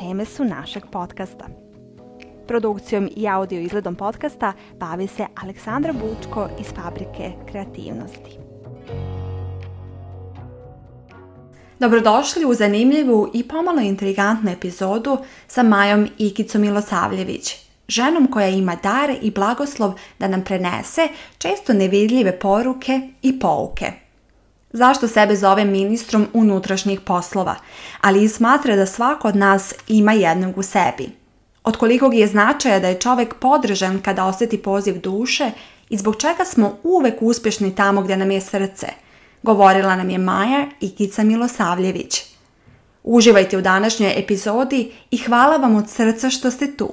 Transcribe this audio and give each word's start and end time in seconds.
Teme 0.00 0.24
su 0.24 0.44
našeg 0.44 0.82
podcasta. 0.92 1.44
Produkcijom 2.48 3.08
i 3.16 3.28
audio 3.28 3.60
izgledom 3.60 3.94
podcasta 3.94 4.52
bavi 4.78 5.06
se 5.06 5.26
Aleksandra 5.42 5.92
Bučko 5.92 6.48
iz 6.60 6.66
Fabrike 6.66 7.32
kreativnosti. 7.50 8.38
Dobrodošli 11.78 12.44
u 12.44 12.54
zanimljivu 12.54 13.30
i 13.34 13.48
pomalo 13.48 13.80
intrigantnu 13.80 14.50
epizodu 14.50 15.18
sa 15.46 15.62
Majom 15.62 16.08
Ikicom 16.18 16.60
Milosavljević, 16.60 17.56
ženom 17.88 18.26
koja 18.26 18.48
ima 18.48 18.76
dar 18.82 19.10
i 19.22 19.30
blagoslov 19.30 19.92
da 20.18 20.28
nam 20.28 20.44
prenese 20.44 21.08
često 21.38 21.72
nevidljive 21.72 22.38
poruke 22.38 23.00
i 23.22 23.38
pouke. 23.38 24.09
Zašto 24.72 25.08
sebe 25.08 25.36
zove 25.36 25.64
ministrom 25.64 26.26
unutrašnjih 26.32 27.00
poslova, 27.00 27.54
ali 28.00 28.24
i 28.24 28.28
smatra 28.28 28.76
da 28.76 28.86
svako 28.86 29.28
od 29.28 29.36
nas 29.36 29.74
ima 29.88 30.12
jednog 30.12 30.58
u 30.58 30.62
sebi. 30.62 31.10
Od 31.64 31.76
kolikog 31.76 32.14
je 32.14 32.26
značaja 32.26 32.80
da 32.80 32.88
je 32.88 33.00
čovjek 33.00 33.34
podržan 33.34 34.02
kada 34.02 34.24
osjeti 34.24 34.62
poziv 34.62 35.00
duše 35.00 35.50
i 35.88 35.96
zbog 35.96 36.16
čega 36.16 36.44
smo 36.44 36.78
uvek 36.82 37.14
uspješni 37.20 37.74
tamo 37.74 38.02
gdje 38.02 38.16
nam 38.16 38.30
je 38.30 38.40
srce– 38.40 38.86
Govorila 39.42 39.96
nam 39.96 40.10
je 40.10 40.18
Maja 40.18 40.66
Ikica 40.80 41.22
Milosavljević. 41.22 42.22
Uživajte 43.02 43.58
u 43.58 43.60
današnjoj 43.60 44.14
epizodi 44.16 44.92
i 45.10 45.18
hvala 45.18 45.56
vam 45.56 45.76
od 45.76 45.90
srca 45.90 46.30
što 46.30 46.50
ste 46.50 46.76
tu. 46.76 46.92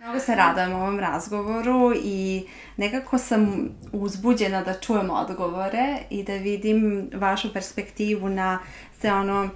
Mnogo 0.00 0.20
se 0.20 0.34
radujem 0.34 0.72
ovom 0.72 1.00
razgovoru 1.00 1.92
i 2.04 2.46
nekako 2.76 3.18
sam 3.18 3.68
uzbuđena 3.92 4.62
da 4.62 4.74
čujem 4.74 5.10
odgovore 5.10 5.98
i 6.10 6.22
da 6.22 6.32
vidim 6.34 7.10
vašu 7.14 7.52
perspektivu 7.52 8.28
na 8.28 8.58
sve 9.00 9.12
ono 9.12 9.48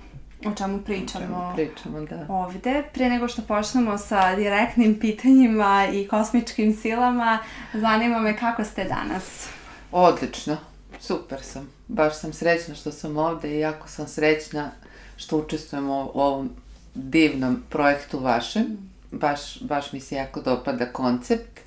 o 0.46 0.54
čemu 0.54 0.78
pričamo, 0.82 1.52
pričamo 1.54 2.00
da. 2.00 2.26
ovdje. 2.28 2.84
Prije 2.92 3.10
nego 3.10 3.28
što 3.28 3.42
počnemo 3.42 3.98
sa 3.98 4.36
direktnim 4.36 5.00
pitanjima 5.00 5.86
i 5.92 6.08
kosmičkim 6.08 6.76
silama, 6.76 7.38
zanima 7.74 8.18
me 8.18 8.36
kako 8.36 8.64
ste 8.64 8.84
danas? 8.84 9.48
Odlično, 9.92 10.56
super 11.00 11.42
sam 11.42 11.70
baš 11.88 12.20
sam 12.20 12.32
srećna 12.32 12.74
što 12.74 12.92
sam 12.92 13.16
ovdje 13.16 13.56
i 13.56 13.60
jako 13.60 13.88
sam 13.88 14.06
srećna 14.06 14.70
što 15.16 15.38
učestvujem 15.38 15.90
u 15.90 16.10
ovom 16.14 16.50
divnom 16.94 17.62
projektu 17.70 18.18
vašem. 18.18 18.93
Baš, 19.20 19.62
baš 19.62 19.92
mi 19.92 20.00
se 20.00 20.14
jako 20.14 20.40
dopada 20.40 20.92
koncept. 20.92 21.60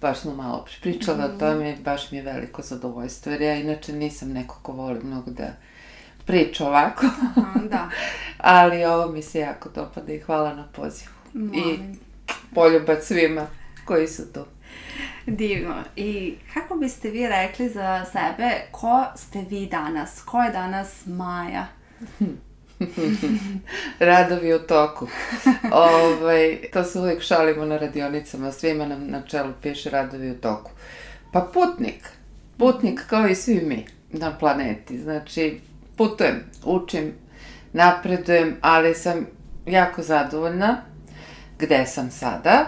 Baš 0.00 0.18
smo 0.18 0.34
malo 0.34 0.66
pričali 0.82 1.18
mm. 1.18 1.24
o 1.24 1.38
tome 1.38 1.70
i 1.70 1.82
baš 1.82 2.10
mi 2.10 2.18
je 2.18 2.24
veliko 2.24 2.62
zadovoljstvo. 2.62 3.32
Jer 3.32 3.42
ja 3.42 3.54
inače 3.54 3.92
nisam 3.92 4.32
neko 4.32 4.58
ko 4.62 4.72
voli 4.72 5.00
mnogo 5.04 5.30
da 5.30 5.52
priča 6.26 6.66
ovako. 6.66 7.06
da. 7.70 7.90
Ali 8.38 8.84
ovo 8.84 9.12
mi 9.12 9.22
se 9.22 9.38
jako 9.38 9.68
dopada 9.68 10.12
i 10.12 10.20
hvala 10.20 10.54
na 10.54 10.64
pozivu. 10.72 11.12
I 11.34 11.78
poljubac 12.54 13.04
svima 13.04 13.46
koji 13.84 14.08
su 14.08 14.32
tu. 14.32 14.44
Divno. 15.26 15.74
I 15.96 16.34
kako 16.54 16.76
biste 16.76 17.10
vi 17.10 17.28
rekli 17.28 17.68
za 17.68 18.04
sebe, 18.04 18.50
ko 18.70 19.04
ste 19.16 19.44
vi 19.50 19.66
danas? 19.66 20.22
Ko 20.22 20.42
je 20.42 20.50
danas 20.50 21.06
Maja? 21.06 21.66
Radovi 23.98 24.54
u 24.54 24.58
toku. 24.58 25.08
ovaj, 25.72 26.58
to 26.72 26.84
se 26.84 26.98
uvijek 26.98 27.22
šalimo 27.22 27.64
na 27.64 27.78
radionicama, 27.78 28.52
svima 28.52 28.86
nam 28.86 29.06
na 29.06 29.22
čelu 29.22 29.52
piše 29.62 29.90
radovi 29.90 30.30
u 30.30 30.40
toku. 30.40 30.70
Pa 31.32 31.40
putnik. 31.40 32.08
Putnik 32.58 33.06
kao 33.06 33.26
i 33.26 33.34
svi 33.34 33.54
mi 33.54 33.86
na 34.08 34.38
planeti. 34.38 34.98
Znači, 34.98 35.60
putujem, 35.96 36.44
učim, 36.64 37.12
napredujem, 37.72 38.56
ali 38.60 38.94
sam 38.94 39.26
jako 39.66 40.02
zadovoljna 40.02 40.82
gde 41.58 41.86
sam 41.86 42.10
sada, 42.10 42.66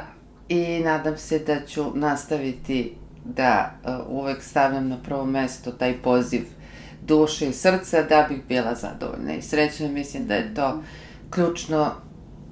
i 0.49 0.81
nadam 0.85 1.19
se 1.19 1.39
da 1.39 1.67
ću 1.67 1.85
nastaviti 1.95 2.95
da 3.25 3.75
uh, 3.85 3.93
uvek 4.09 4.43
stavljam 4.43 4.89
na 4.89 4.99
prvo 5.03 5.25
mesto 5.25 5.73
taj 5.73 6.03
poziv 6.03 6.43
duše 7.07 7.49
i 7.49 7.53
srca 7.53 8.03
da 8.03 8.27
bih 8.29 8.39
bila 8.49 8.75
zadovoljna 8.75 9.35
i 9.35 9.43
srećna. 9.43 9.89
Mislim 9.89 10.27
da 10.27 10.35
je 10.35 10.55
to 10.55 10.83
ključno 11.31 11.93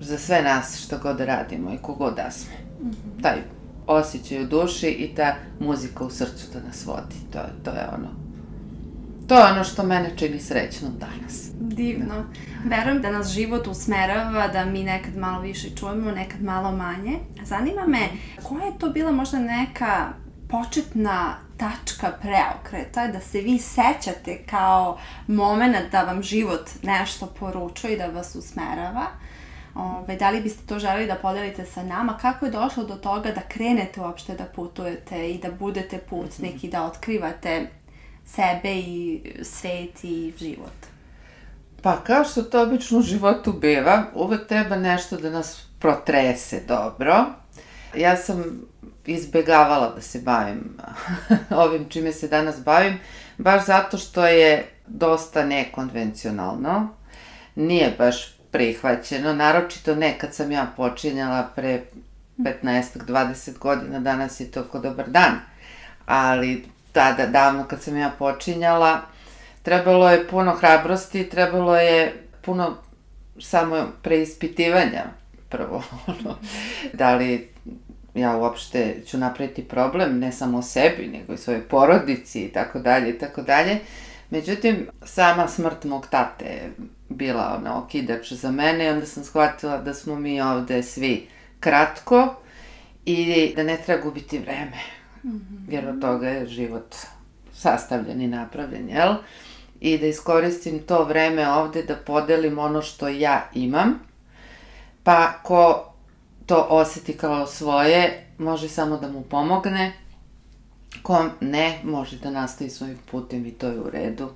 za 0.01 0.19
sve 0.19 0.43
nas 0.43 0.85
što 0.85 0.99
god 0.99 1.21
radimo 1.21 1.73
i 1.73 1.83
kogod 1.83 2.15
da 2.17 2.31
smo. 2.31 2.53
Mm 2.81 2.91
-hmm. 2.91 3.23
Taj 3.23 3.39
osjećaj 3.87 4.43
u 4.43 4.47
duši 4.47 4.89
i 4.89 5.15
ta 5.15 5.35
muzika 5.61 6.05
u 6.05 6.11
srcu 6.11 6.47
da 6.53 6.67
nas 6.67 6.87
vodi. 6.87 7.17
To, 7.33 7.39
to 7.65 7.71
je 7.71 7.89
ono 7.95 8.23
to 9.33 9.39
je 9.39 9.53
ono 9.53 9.65
što 9.65 9.83
mene 9.83 10.11
čini 10.17 10.41
srećnom 10.41 10.93
danas. 10.99 11.51
Divno. 11.61 12.15
Verujem 12.65 13.03
da 13.03 13.11
nas 13.11 13.33
život 13.33 13.67
usmerava, 13.67 14.49
da 14.49 14.65
mi 14.65 14.85
nekad 14.85 15.17
malo 15.17 15.43
više 15.43 15.69
čujemo, 15.77 16.11
nekad 16.11 16.43
malo 16.43 16.73
manje. 16.73 17.19
Zanima 17.45 17.87
me, 17.87 18.09
koja 18.43 18.65
je 18.65 18.79
to 18.79 18.91
bila 18.91 19.13
možda 19.13 19.39
neka 19.39 20.13
početna 20.53 21.37
tačka 21.57 22.13
preokreta, 22.23 23.09
da 23.09 23.21
se 23.21 23.41
vi 23.41 23.59
sećate 23.59 24.45
kao 24.51 24.99
moment 25.27 25.93
da 25.93 26.03
vam 26.03 26.23
život 26.23 26.71
nešto 26.83 27.27
poručuje 27.27 27.95
i 27.95 27.99
da 27.99 28.07
vas 28.07 28.35
usmerava? 28.35 29.07
Ove, 29.75 30.17
da 30.17 30.31
li 30.31 30.41
biste 30.41 30.67
to 30.67 30.79
želeli 30.79 31.07
da 31.07 31.15
podelite 31.15 31.67
sa 31.67 31.83
nama? 31.83 32.19
Kako 32.19 32.47
je 32.47 32.53
došlo 32.53 32.85
do 32.85 32.95
toga 32.95 33.31
da 33.31 33.41
krenete 33.41 34.01
uopšte 34.01 34.35
da 34.35 34.45
putujete 34.45 35.31
i 35.31 35.39
da 35.39 35.51
budete 35.51 35.99
putnik 35.99 36.65
i 36.65 36.69
da 36.69 36.85
otkrivate 36.85 37.67
sebe 38.27 38.75
i 38.75 39.21
svet 39.43 40.05
i 40.05 40.33
život? 40.39 40.87
Pa 41.83 41.97
kao 41.97 42.25
što 42.25 42.43
to 42.43 42.63
obično 42.63 42.99
u 42.99 43.03
životu 43.03 43.53
biva, 43.53 44.05
uvek 44.15 44.49
treba 44.49 44.77
nešto 44.77 45.17
da 45.17 45.31
nas 45.31 45.67
protrese 45.79 46.61
dobro. 46.69 47.25
Ja 47.97 48.17
sam 48.17 48.72
izbegavala 49.07 49.95
da 49.95 50.01
se 50.01 50.19
bavim 50.19 50.77
ovim 51.65 51.89
čime 51.89 52.13
se 52.13 52.29
danas 52.29 52.65
bavim, 52.65 52.99
baš 53.39 53.67
zato 53.67 53.99
što 53.99 54.27
je 54.27 54.65
dosta 54.87 55.45
nekonvencionalno. 55.45 56.89
Nije 57.55 57.95
baš 57.99 58.35
prihvaćeno, 58.51 59.35
naročito 59.35 59.95
ne 59.95 60.19
kad 60.19 60.35
sam 60.35 60.53
ja 60.53 60.67
počinjala 60.77 61.51
pre 61.57 61.83
15-20 62.39 63.59
godina, 63.59 64.01
danas 64.01 64.41
je 64.41 64.51
to 64.51 64.65
ko 64.65 64.79
dobar 64.79 65.09
dan. 65.09 65.33
Ali 66.07 66.65
tada, 66.93 67.27
davno 67.27 67.65
kad 67.65 67.83
sam 67.83 67.97
ja 67.97 68.11
počinjala, 68.19 69.01
trebalo 69.63 70.11
je 70.11 70.29
puno 70.29 70.53
hrabrosti, 70.53 71.31
trebalo 71.31 71.77
je 71.77 72.27
puno 72.43 72.77
samo 73.41 73.87
preispitivanja 74.03 75.05
prvo, 75.53 75.83
ono, 76.07 76.37
da 76.93 77.15
li 77.15 77.53
ja 78.15 78.37
uopšte 78.37 79.03
ću 79.07 79.19
napraviti 79.19 79.65
problem, 79.65 80.19
ne 80.19 80.33
samo 80.33 80.63
sebi, 80.63 81.07
nego 81.07 81.33
i 81.33 81.39
svojoj 81.39 81.69
porodici 81.69 82.45
i 82.45 82.53
tako 82.53 82.79
dalje 82.79 83.11
i 83.11 83.19
tako 83.19 83.43
dalje. 83.43 83.79
Međutim, 84.31 84.89
sama 85.05 85.49
smrt 85.49 85.85
mog 85.85 86.07
tate 86.11 86.45
je 86.45 86.73
bila 87.09 87.57
ona 87.59 87.79
okidač 87.79 88.33
za 88.33 88.51
mene 88.51 88.85
i 88.85 88.89
onda 88.89 89.07
sam 89.07 89.25
shvatila 89.25 89.79
da 89.79 89.95
smo 89.95 90.17
mi 90.17 90.41
ovde 90.41 90.83
svi 90.83 91.29
kratko 91.61 92.35
i 93.05 93.53
da 93.57 93.63
ne 93.63 93.79
treba 93.87 94.03
gubiti 94.03 94.39
vreme 94.39 94.79
-hmm. 95.25 95.41
jer 95.69 95.89
od 95.89 96.01
toga 96.01 96.29
je 96.29 96.47
život 96.47 96.95
sastavljen 97.55 98.21
i 98.23 98.27
napravljen, 98.27 98.89
jel? 98.89 99.15
I 99.81 99.99
da 99.99 100.07
iskoristim 100.07 100.79
to 100.79 101.05
vreme 101.05 101.53
ovde 101.53 101.83
da 101.83 101.97
podelim 101.97 102.59
ono 102.59 102.83
što 102.83 103.09
ja 103.09 103.49
imam, 103.55 104.01
pa 105.03 105.33
ko 105.43 105.92
to 106.47 106.67
oseti 106.71 107.17
kao 107.17 107.47
svoje, 107.47 108.27
može 108.39 108.69
samo 108.69 108.97
da 108.97 109.09
mu 109.09 109.23
pomogne, 109.23 109.93
ko 111.03 111.25
ne, 111.41 111.81
može 111.85 112.17
da 112.17 112.31
nastavi 112.31 112.71
svojim 112.71 112.99
putem 113.11 113.47
i 113.47 113.51
to 113.51 113.67
je 113.67 113.81
u 113.81 113.91
redu. 113.91 114.31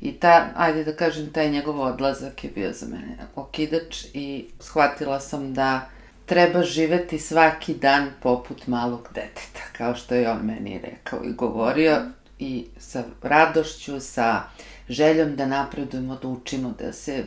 I 0.00 0.12
ta, 0.12 0.48
ajde 0.56 0.84
da 0.84 0.96
kažem, 0.96 1.32
taj 1.32 1.50
njegov 1.50 1.80
odlazak 1.80 2.44
je 2.44 2.50
bio 2.50 2.72
za 2.72 2.86
mene 2.86 3.16
okidač 3.36 4.04
i 4.14 4.46
shvatila 4.60 5.20
sam 5.20 5.54
da 5.54 5.88
treba 6.26 6.62
živeti 6.62 7.18
svaki 7.18 7.74
dan 7.74 8.10
poput 8.22 8.66
malog 8.66 9.08
deteta, 9.14 9.60
kao 9.76 9.94
što 9.94 10.14
je 10.14 10.30
on 10.30 10.46
meni 10.46 10.80
rekao 10.84 11.24
i 11.24 11.32
govorio 11.32 12.02
i 12.38 12.66
sa 12.78 13.02
radošću, 13.22 14.00
sa 14.00 14.42
željom 14.88 15.36
da 15.36 15.46
napredujemo, 15.46 16.16
da 16.22 16.28
učimo, 16.28 16.74
da 16.78 16.92
se 16.92 17.24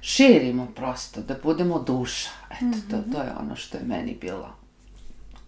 širimo 0.00 0.66
prosto, 0.76 1.20
da 1.20 1.34
budemo 1.42 1.78
duša. 1.78 2.39
Eto, 2.50 2.64
mm 2.64 2.72
-hmm. 2.72 2.90
to, 2.90 3.12
to 3.12 3.22
je 3.22 3.32
ono 3.40 3.56
što 3.56 3.78
je 3.78 3.84
meni 3.84 4.18
bilo 4.20 4.60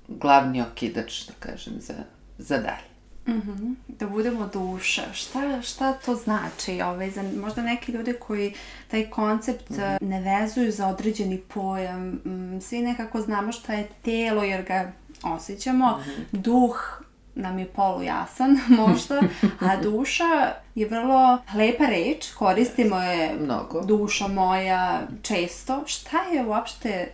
glavni 0.08 0.62
okidač, 0.62 1.26
da 1.26 1.32
kažem, 1.40 1.75
za, 1.81 1.94
za 2.38 2.58
dalje. 2.58 2.93
Mm 3.26 3.43
-hmm. 3.43 3.75
Da 3.88 4.06
budemo 4.06 4.46
duša. 4.52 5.12
Šta, 5.12 5.62
šta 5.62 5.93
to 5.93 6.14
znači? 6.14 6.82
Ovaj, 6.82 7.10
za 7.10 7.22
možda 7.22 7.62
neki 7.62 7.93
ljudi 7.93 8.14
koji 8.20 8.54
taj 8.90 9.10
koncept 9.10 9.70
mm 9.70 9.75
-hmm. 9.75 10.02
ne 10.02 10.20
vezuju 10.20 10.72
za 10.72 10.87
određeni 10.87 11.38
pojam. 11.38 12.08
Mm, 12.08 12.60
svi 12.60 12.82
nekako 12.82 13.20
znamo 13.20 13.52
šta 13.52 13.72
je 13.72 13.88
telo 14.02 14.43
jer 14.43 14.64
ga 14.64 14.93
osjećamo. 15.22 15.90
Mm 15.90 16.10
-hmm. 16.10 16.40
Duh 16.40 17.02
nam 17.34 17.58
je 17.58 17.67
polujasan 17.67 18.58
možda, 18.87 19.20
a 19.61 19.76
duša 19.82 20.52
je 20.75 20.88
vrlo 20.88 21.38
lepa 21.55 21.87
reč, 21.87 22.32
koristimo 22.32 22.96
je 22.96 23.34
Mnogo. 23.40 23.81
duša 23.81 24.29
moja 24.29 25.02
često. 25.23 25.82
Šta 25.87 26.23
je 26.23 26.44
uopšte 26.44 27.08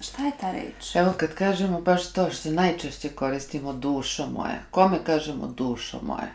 Šta 0.00 0.24
je 0.24 0.32
ta 0.40 0.52
reč? 0.52 0.96
Evo 0.96 1.12
kad 1.16 1.34
kažemo 1.34 1.80
baš 1.80 2.12
to 2.12 2.30
što 2.30 2.50
najčešće 2.50 3.08
koristimo 3.08 3.72
dušo 3.72 4.26
moja. 4.26 4.58
Kome 4.70 4.98
kažemo 5.04 5.46
dušo 5.46 6.00
moja? 6.02 6.28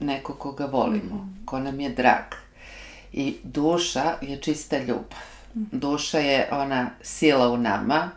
Neko 0.00 0.34
koga 0.34 0.66
volimo, 0.66 1.14
mm 1.14 1.18
-hmm. 1.18 1.46
ko 1.46 1.58
nam 1.58 1.80
je 1.80 1.90
drag. 1.90 2.24
I 3.12 3.36
duša 3.42 4.14
je 4.22 4.40
čista 4.40 4.78
ljubav. 4.78 5.22
Mm 5.54 5.60
-hmm. 5.60 5.78
Duša 5.78 6.18
je 6.18 6.48
ona 6.52 6.90
sila 7.02 7.48
u 7.48 7.56
nama. 7.56 8.10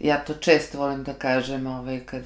Ja 0.00 0.24
to 0.24 0.34
često 0.34 0.78
volim 0.78 1.04
da 1.04 1.14
kažem 1.14 1.66
ovaj, 1.66 2.00
kad 2.00 2.22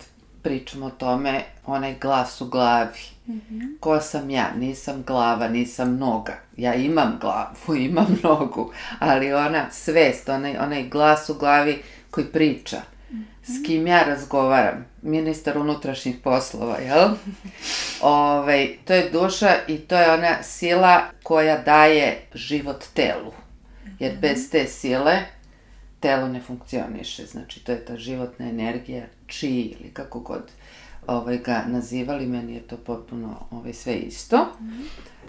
pričamo 0.49 0.87
o 0.87 0.91
tome, 0.91 1.43
onaj 1.67 1.95
glas 2.01 2.41
u 2.41 2.47
glavi. 2.49 3.01
Mm 3.27 3.41
-hmm. 3.51 3.79
Ko 3.81 4.01
sam 4.01 4.31
ja? 4.31 4.51
Nisam 4.59 5.03
glava, 5.07 5.49
nisam 5.49 5.97
noga. 5.97 6.37
Ja 6.57 6.75
imam 6.75 7.19
glavu, 7.21 7.77
imam 7.89 8.19
nogu, 8.23 8.73
ali 8.99 9.33
ona 9.33 9.71
svest, 9.71 10.29
onaj, 10.29 10.57
onaj 10.57 10.89
glas 10.89 11.29
u 11.29 11.35
glavi 11.35 11.83
koji 12.11 12.27
priča. 12.27 12.77
Mm 13.11 13.17
-hmm. 13.17 13.63
S 13.63 13.67
kim 13.67 13.87
ja 13.87 14.03
razgovaram? 14.03 14.85
Ministar 15.03 15.59
unutrašnjih 15.59 16.17
poslova, 16.25 16.79
jel? 16.79 16.99
Ove, 16.99 17.17
ovaj, 18.03 18.77
to 18.85 18.95
je 18.95 19.11
duša 19.11 19.55
i 19.67 19.79
to 19.79 19.97
je 19.97 20.13
ona 20.13 20.43
sila 20.43 21.03
koja 21.23 21.59
daje 21.59 22.23
život 22.35 22.85
telu. 22.95 23.33
Jer 23.99 24.13
mhm. 24.13 24.21
bez 24.21 24.51
te 24.51 24.67
sile 24.67 25.19
telo 26.01 26.29
ne 26.29 26.41
funkcioniše. 26.41 27.27
Znači, 27.27 27.65
to 27.65 27.73
je 27.73 27.85
ta 27.85 27.97
životna 27.97 28.49
energija, 28.49 29.05
či 29.27 29.51
ili 29.51 29.91
kako 29.93 30.21
god 30.21 30.43
ovaj, 31.07 31.39
ga 31.39 31.65
nazivali, 31.67 32.27
meni 32.27 32.55
je 32.55 32.61
to 32.61 32.77
potpuno 32.77 33.47
ovaj, 33.51 33.73
sve 33.73 33.95
isto. 33.95 34.49
Mm 34.61 34.67
-hmm. 34.67 34.87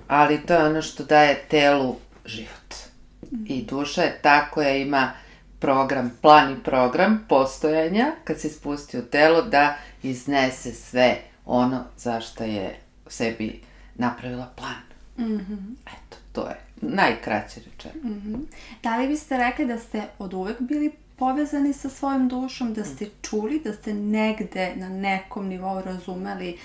Ali 0.07 0.45
to 0.45 0.53
je 0.53 0.65
ono 0.65 0.81
što 0.81 1.03
daje 1.03 1.45
telu 1.49 1.95
život. 2.25 2.75
Mm 3.21 3.37
-hmm. 3.37 3.45
I 3.47 3.65
duša 3.65 4.01
je 4.01 4.19
ta 4.21 4.49
koja 4.49 4.75
ima 4.75 5.11
program, 5.59 6.17
plan 6.21 6.53
i 6.53 6.63
program 6.63 7.25
postojanja, 7.29 8.11
kad 8.23 8.39
se 8.39 8.49
spusti 8.49 8.99
u 8.99 9.01
telo, 9.01 9.41
da 9.41 9.77
iznese 10.03 10.73
sve 10.73 11.17
ono 11.45 11.83
zašto 11.97 12.43
je 12.43 12.79
sebi 13.07 13.61
napravila 13.95 14.49
plan. 14.55 14.89
Mm 15.17 15.37
-hmm. 15.37 15.75
Eto, 15.85 16.17
to 16.31 16.41
je 16.47 16.55
najkraće 16.81 17.61
rečeno. 17.65 18.03
Mm 18.03 18.21
-hmm. 18.21 18.39
Da 18.83 18.97
li 18.97 19.07
biste 19.07 19.37
rekli 19.37 19.65
da 19.65 19.79
ste 19.79 20.03
od 20.19 20.33
uvek 20.33 20.61
bili 20.61 20.91
povezani 21.19 21.73
sa 21.73 21.89
svojom 21.89 22.27
dušom, 22.27 22.73
da 22.73 22.83
ste 22.85 23.05
čuli, 23.21 23.59
da 23.59 23.73
ste 23.73 23.93
negde 23.93 24.73
na 24.75 24.89
nekom 24.89 25.47
nivou 25.47 25.81
razumeli 25.81 26.57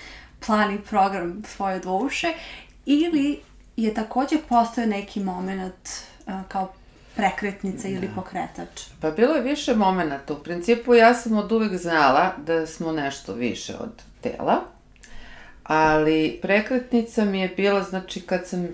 plan 0.45 0.75
i 0.75 0.81
program 0.81 1.43
svoje 1.47 1.79
duše 1.79 2.33
ili 2.85 3.39
je 3.77 3.93
takođe 3.93 4.37
postoje 4.49 4.87
neki 4.87 5.19
moment 5.19 5.89
uh, 6.27 6.33
kao 6.47 6.73
prekretnica 7.15 7.87
ili 7.87 8.07
da. 8.07 8.15
pokretač? 8.15 8.81
Pa 9.01 9.11
bilo 9.11 9.35
je 9.35 9.41
više 9.41 9.75
momenta. 9.75 10.33
U 10.33 10.43
principu 10.43 10.93
ja 10.93 11.13
sam 11.13 11.37
od 11.37 11.51
uvek 11.51 11.73
znala 11.77 12.33
da 12.45 12.67
smo 12.67 12.91
nešto 12.91 13.33
više 13.33 13.75
od 13.75 14.03
tela, 14.21 14.61
ali 15.63 16.39
prekretnica 16.41 17.25
mi 17.25 17.39
je 17.39 17.47
bila, 17.47 17.83
znači, 17.83 18.21
kad 18.21 18.47
sam 18.47 18.67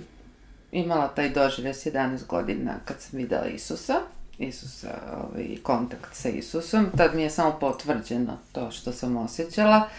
imala 0.71 1.07
taj 1.07 1.29
doživlja 1.29 1.73
s 1.73 1.85
11 1.85 2.27
godina, 2.27 2.73
kad 2.85 3.01
sam 3.01 3.19
videla 3.19 3.45
Isusa, 3.45 3.95
Isusa, 4.37 4.87
ovaj, 5.17 5.57
kontakt 5.63 6.15
sa 6.15 6.29
Isusom, 6.29 6.87
tad 6.97 7.15
mi 7.15 7.21
je 7.21 7.29
samo 7.29 7.57
potvrđeno 7.59 8.37
to 8.51 8.71
što 8.71 8.91
sam 8.91 9.17
osjećala. 9.17 9.89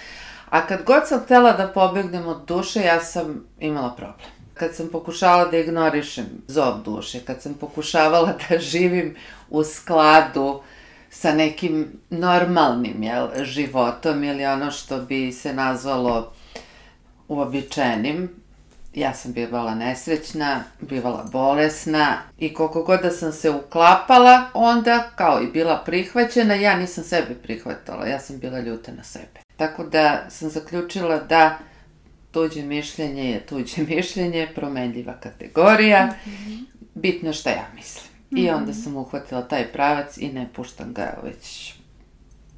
A 0.50 0.66
kad 0.66 0.84
god 0.84 1.08
sam 1.08 1.20
htela 1.20 1.52
da 1.52 1.69
pobegnem 1.69 2.28
od 2.28 2.44
duše, 2.46 2.80
ja 2.80 3.00
sam 3.00 3.44
imala 3.60 3.94
problem. 3.96 4.30
Kad 4.54 4.74
sam 4.74 4.88
pokušavala 4.88 5.44
da 5.44 5.58
ignorišem 5.58 6.26
zov 6.48 6.82
duše, 6.84 7.20
kad 7.20 7.42
sam 7.42 7.54
pokušavala 7.54 8.34
da 8.48 8.58
živim 8.58 9.16
u 9.50 9.64
skladu 9.64 10.62
sa 11.10 11.34
nekim 11.34 11.92
normalnim 12.10 13.02
jel, 13.02 13.28
životom 13.44 14.24
ili 14.24 14.46
ono 14.46 14.70
što 14.70 14.98
bi 14.98 15.32
se 15.32 15.54
nazvalo 15.54 16.32
uobičajenim, 17.28 18.30
ja 18.94 19.14
sam 19.14 19.32
bivala 19.32 19.74
nesrećna, 19.74 20.64
bivala 20.80 21.28
bolesna 21.32 22.16
i 22.38 22.54
koliko 22.54 22.82
god 22.82 23.00
da 23.02 23.10
sam 23.10 23.32
se 23.32 23.50
uklapala, 23.50 24.50
onda, 24.54 25.10
kao 25.16 25.42
i 25.42 25.46
bila 25.46 25.82
prihvaćena, 25.86 26.54
ja 26.54 26.76
nisam 26.76 27.04
sebe 27.04 27.34
prihvatala, 27.42 28.06
ja 28.06 28.20
sam 28.20 28.38
bila 28.38 28.60
ljuta 28.60 28.92
na 28.92 29.02
sebe. 29.02 29.40
Tako 29.56 29.84
da 29.84 30.30
sam 30.30 30.50
zaključila 30.50 31.18
da 31.18 31.58
tuđe 32.30 32.62
mišljenje 32.62 33.30
je 33.30 33.46
tuđe 33.46 33.82
mišljenje, 33.96 34.48
promenljiva 34.54 35.14
kategorija, 35.20 36.06
mm 36.06 36.30
-hmm. 36.30 36.64
bitno 36.94 37.32
šta 37.32 37.50
ja 37.50 37.66
mislim. 37.74 38.12
Mm 38.30 38.36
-hmm. 38.36 38.40
I 38.40 38.50
mhm. 38.50 38.56
onda 38.56 38.74
sam 38.74 38.96
uhvatila 38.96 39.48
taj 39.48 39.72
pravac 39.72 40.18
i 40.18 40.32
ne 40.32 40.48
puštam 40.54 40.92
ga 40.92 41.18
već 41.22 41.74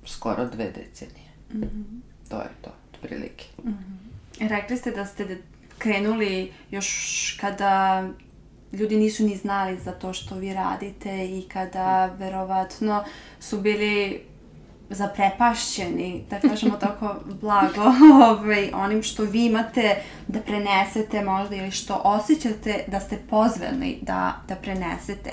skoro 0.06 0.44
dve 0.44 0.64
decenije. 0.64 1.30
Mm 1.52 1.60
-hmm. 1.60 2.00
To 2.28 2.36
je 2.36 2.48
to, 2.62 2.70
otprilike. 2.94 3.44
Mm 3.64 3.70
-hmm. 3.70 4.48
Rekli 4.48 4.76
ste 4.76 4.90
da 4.90 5.06
ste 5.06 5.24
krenuli 5.78 6.52
još 6.70 7.36
kada 7.40 8.04
ljudi 8.72 8.96
nisu 8.96 9.24
ni 9.24 9.36
znali 9.36 9.78
za 9.78 9.92
to 9.92 10.12
što 10.12 10.34
vi 10.34 10.54
radite 10.54 11.24
i 11.24 11.48
kada 11.52 12.06
verovatno 12.18 13.04
su 13.40 13.60
bili 13.60 14.20
zaprepašćeni, 14.90 16.24
da 16.30 16.40
kažemo 16.40 16.76
tako 16.76 17.14
blago, 17.40 17.82
ovaj, 18.24 18.70
onim 18.74 19.02
što 19.02 19.22
vi 19.22 19.46
imate 19.46 19.96
da 20.28 20.40
prenesete 20.40 21.24
možda 21.24 21.56
ili 21.56 21.70
što 21.70 22.00
osjećate 22.04 22.84
da 22.86 23.00
ste 23.00 23.18
pozvani 23.30 23.98
da, 24.02 24.40
da 24.48 24.56
prenesete. 24.56 25.30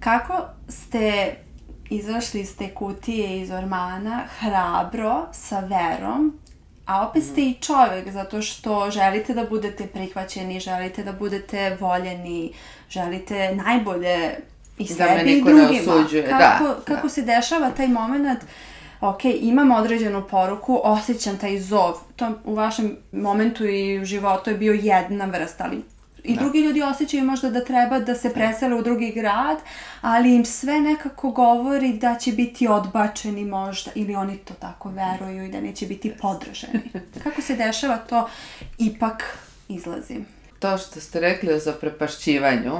Kako 0.00 0.42
ste 0.68 1.34
izašli 1.90 2.40
iz 2.40 2.56
te 2.56 2.74
kutije 2.74 3.40
iz 3.42 3.50
ormana 3.50 4.24
hrabro, 4.38 5.26
sa 5.32 5.60
verom, 5.60 6.38
A 6.86 7.08
opet 7.08 7.24
ste 7.24 7.40
i 7.40 7.54
čovek, 7.60 8.10
zato 8.10 8.42
što 8.42 8.90
želite 8.90 9.34
da 9.34 9.44
budete 9.44 9.86
prihvaćeni, 9.86 10.60
želite 10.60 11.02
da 11.02 11.12
budete 11.12 11.76
voljeni, 11.80 12.52
želite 12.90 13.54
najbolje 13.54 14.36
i 14.78 14.88
da 14.88 14.94
sebi 14.94 15.32
i 15.32 15.42
drugima. 15.42 16.06
Ne 16.12 16.22
kako, 16.22 16.64
da, 16.64 16.80
kako 16.84 17.02
da. 17.02 17.08
se 17.08 17.22
dešava 17.22 17.70
taj 17.70 17.88
moment, 17.88 18.44
ok, 19.00 19.24
imam 19.24 19.70
određenu 19.70 20.22
poruku, 20.30 20.80
osjećam 20.84 21.38
taj 21.38 21.58
zov. 21.58 21.94
To 22.16 22.30
u 22.44 22.54
vašem 22.54 22.96
momentu 23.12 23.66
i 23.66 23.98
u 23.98 24.04
životu 24.04 24.50
je 24.50 24.56
bio 24.56 24.72
jedna 24.72 25.24
vrsta, 25.24 25.64
ali 25.64 25.82
I 26.24 26.34
da. 26.34 26.40
drugi 26.40 26.60
ljudi 26.60 26.82
osjećaju 26.82 27.24
možda 27.24 27.50
da 27.50 27.64
treba 27.64 27.98
da 27.98 28.14
se 28.14 28.32
presele 28.34 28.74
u 28.74 28.82
drugi 28.82 29.12
grad, 29.12 29.58
ali 30.00 30.34
im 30.34 30.44
sve 30.44 30.80
nekako 30.80 31.30
govori 31.30 31.92
da 31.92 32.14
će 32.14 32.32
biti 32.32 32.68
odbačeni 32.68 33.44
možda, 33.44 33.90
ili 33.94 34.14
oni 34.14 34.36
to 34.36 34.54
tako 34.54 34.90
veruju 34.90 35.44
i 35.44 35.48
da 35.48 35.60
neće 35.60 35.86
biti 35.86 36.12
podrženi. 36.20 36.90
Kako 37.24 37.42
se 37.42 37.56
dešava 37.56 37.96
to, 37.96 38.28
ipak 38.78 39.38
izlazi. 39.68 40.20
To 40.58 40.78
što 40.78 41.00
ste 41.00 41.20
rekli 41.20 41.52
o 41.52 41.58
zaprepašćivanju, 41.58 42.72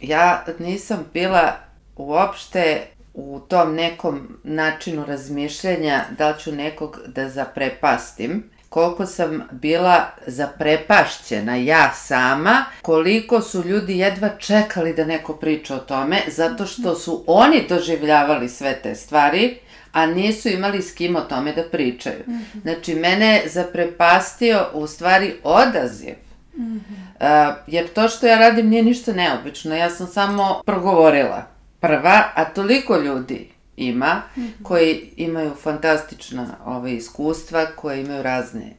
ja 0.00 0.44
nisam 0.58 1.06
bila 1.12 1.56
uopšte 1.96 2.86
u 3.14 3.40
tom 3.48 3.74
nekom 3.74 4.38
načinu 4.44 5.04
razmišljanja 5.04 6.04
da 6.18 6.30
li 6.30 6.40
ću 6.40 6.52
nekog 6.52 7.00
da 7.06 7.28
zaprepastim, 7.28 8.50
koliko 8.70 9.06
sam 9.06 9.42
bila 9.52 10.06
zaprepašćena 10.26 11.56
ja 11.56 11.92
sama, 11.94 12.64
koliko 12.82 13.40
su 13.40 13.64
ljudi 13.64 13.98
jedva 13.98 14.28
čekali 14.28 14.94
da 14.94 15.04
neko 15.04 15.36
priča 15.36 15.74
o 15.74 15.78
tome, 15.78 16.22
zato 16.28 16.66
što 16.66 16.94
su 16.94 17.24
oni 17.26 17.66
doživljavali 17.68 18.48
sve 18.48 18.78
te 18.82 18.94
stvari, 18.94 19.58
a 19.92 20.06
nisu 20.06 20.48
imali 20.48 20.82
s 20.82 20.94
kim 20.94 21.16
o 21.16 21.20
tome 21.20 21.52
da 21.52 21.62
pričaju. 21.62 22.22
Mm 22.26 22.32
-hmm. 22.32 22.62
Znači, 22.62 22.94
mene 22.94 23.26
je 23.26 23.48
zaprepastio 23.48 24.66
u 24.72 24.86
stvari 24.86 25.34
odaziv. 25.42 26.14
Mm 26.56 26.62
-hmm. 26.62 27.50
uh, 27.50 27.56
jer 27.66 27.88
to 27.88 28.08
što 28.08 28.26
ja 28.26 28.38
radim 28.38 28.68
nije 28.68 28.82
ništa 28.82 29.12
neobično, 29.12 29.76
ja 29.76 29.90
sam 29.90 30.06
samo 30.06 30.62
progovorila 30.66 31.46
prva, 31.80 32.22
a 32.34 32.44
toliko 32.44 32.96
ljudi 32.96 33.50
ima, 33.80 34.22
mm 34.36 34.40
-hmm. 34.40 34.62
koji 34.62 35.12
imaju 35.16 35.54
fantastična 35.62 36.56
ove, 36.64 36.94
iskustva, 36.94 37.66
koje 37.76 38.00
imaju 38.00 38.22
razne 38.22 38.72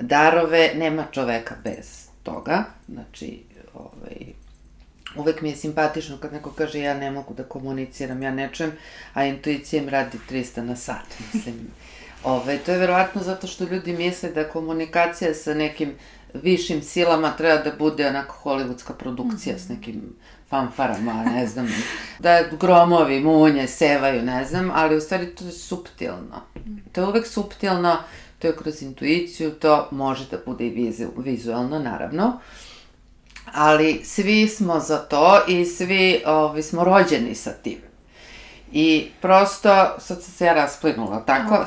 darove, 0.00 0.72
nema 0.74 1.04
čoveka 1.12 1.54
bez 1.64 2.06
toga, 2.22 2.64
znači, 2.88 3.42
ovaj, 3.74 4.16
uvek 5.16 5.40
mi 5.40 5.50
je 5.50 5.56
simpatično 5.56 6.18
kad 6.18 6.32
neko 6.32 6.50
kaže 6.50 6.80
ja 6.80 6.94
ne 6.94 7.10
mogu 7.10 7.34
da 7.34 7.42
komuniciram, 7.42 8.22
ja 8.22 8.30
ne 8.30 8.48
čujem, 8.52 8.72
a 9.14 9.24
intuicija 9.24 9.82
im 9.82 9.88
radi 9.88 10.18
300 10.30 10.60
na 10.60 10.76
sat, 10.76 11.06
mislim. 11.34 11.54
Ove, 12.24 12.58
to 12.58 12.72
je 12.72 12.78
verovatno 12.78 13.22
zato 13.22 13.46
što 13.46 13.64
ljudi 13.64 13.92
misle 13.92 14.30
da 14.30 14.48
komunikacija 14.48 15.34
sa 15.34 15.54
nekim 15.54 15.94
višim 16.34 16.82
silama 16.82 17.36
treba 17.36 17.62
da 17.62 17.72
bude 17.78 18.06
onako 18.08 18.36
hollywoodska 18.44 18.92
produkcija 18.98 19.56
mm 19.56 19.58
-hmm. 19.58 19.66
s 19.66 19.68
nekim 19.68 20.16
fanfarama, 20.48 21.24
ne 21.24 21.46
znam, 21.46 21.68
da 22.18 22.42
gromovi, 22.60 23.20
munje, 23.20 23.66
sevaju, 23.66 24.22
ne 24.22 24.44
znam, 24.44 24.70
ali 24.74 24.96
u 24.96 25.00
stvari 25.00 25.34
to 25.34 25.44
je 25.44 25.52
suptilno. 25.52 26.42
To 26.92 27.00
je 27.00 27.06
uvek 27.06 27.26
suptilno, 27.26 27.96
to 28.38 28.46
je 28.46 28.56
kroz 28.56 28.82
intuiciju, 28.82 29.50
to 29.50 29.88
može 29.90 30.26
da 30.30 30.38
bude 30.46 30.66
i 30.66 30.70
vizu, 30.70 31.04
vizualno, 31.16 31.78
naravno. 31.78 32.40
Ali 33.52 34.00
svi 34.04 34.48
smo 34.48 34.80
za 34.80 34.98
to 34.98 35.40
i 35.48 35.64
svi 35.64 36.22
ovi, 36.26 36.62
smo 36.62 36.84
rođeni 36.84 37.34
sa 37.34 37.52
tim. 37.52 37.85
I 38.72 39.10
prosto, 39.20 39.94
sad 39.98 40.22
sam 40.22 40.32
se 40.32 40.44
ja 40.44 40.54
rasplinula, 40.54 41.24
tako? 41.26 41.64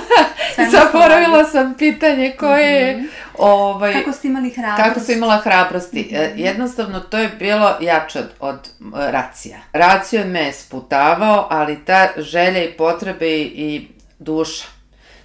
Zaboravila 0.72 1.44
sam 1.44 1.74
pitanje 1.78 2.36
koje 2.38 2.96
mm 2.96 3.00
-hmm. 3.00 3.08
ovaj, 3.38 3.92
Kako 3.92 4.12
ste 4.12 4.28
imali 4.28 4.50
hrabrosti? 4.50 4.82
Kako 4.82 5.00
sam 5.00 5.14
imala 5.14 5.36
hrabrosti? 5.36 6.08
Mm 6.10 6.14
-hmm. 6.14 6.32
Jednostavno, 6.36 7.00
to 7.00 7.18
je 7.18 7.28
bilo 7.38 7.76
jače 7.80 8.18
od, 8.18 8.28
od 8.40 8.68
racija. 8.92 9.58
Racio 9.72 10.24
me 10.24 10.40
je 10.40 10.52
sputavao, 10.52 11.46
ali 11.50 11.84
ta 11.84 12.08
želja 12.16 12.64
i 12.64 12.72
potrebe 12.72 13.28
i, 13.28 13.42
i 13.42 13.88
duša. 14.18 14.64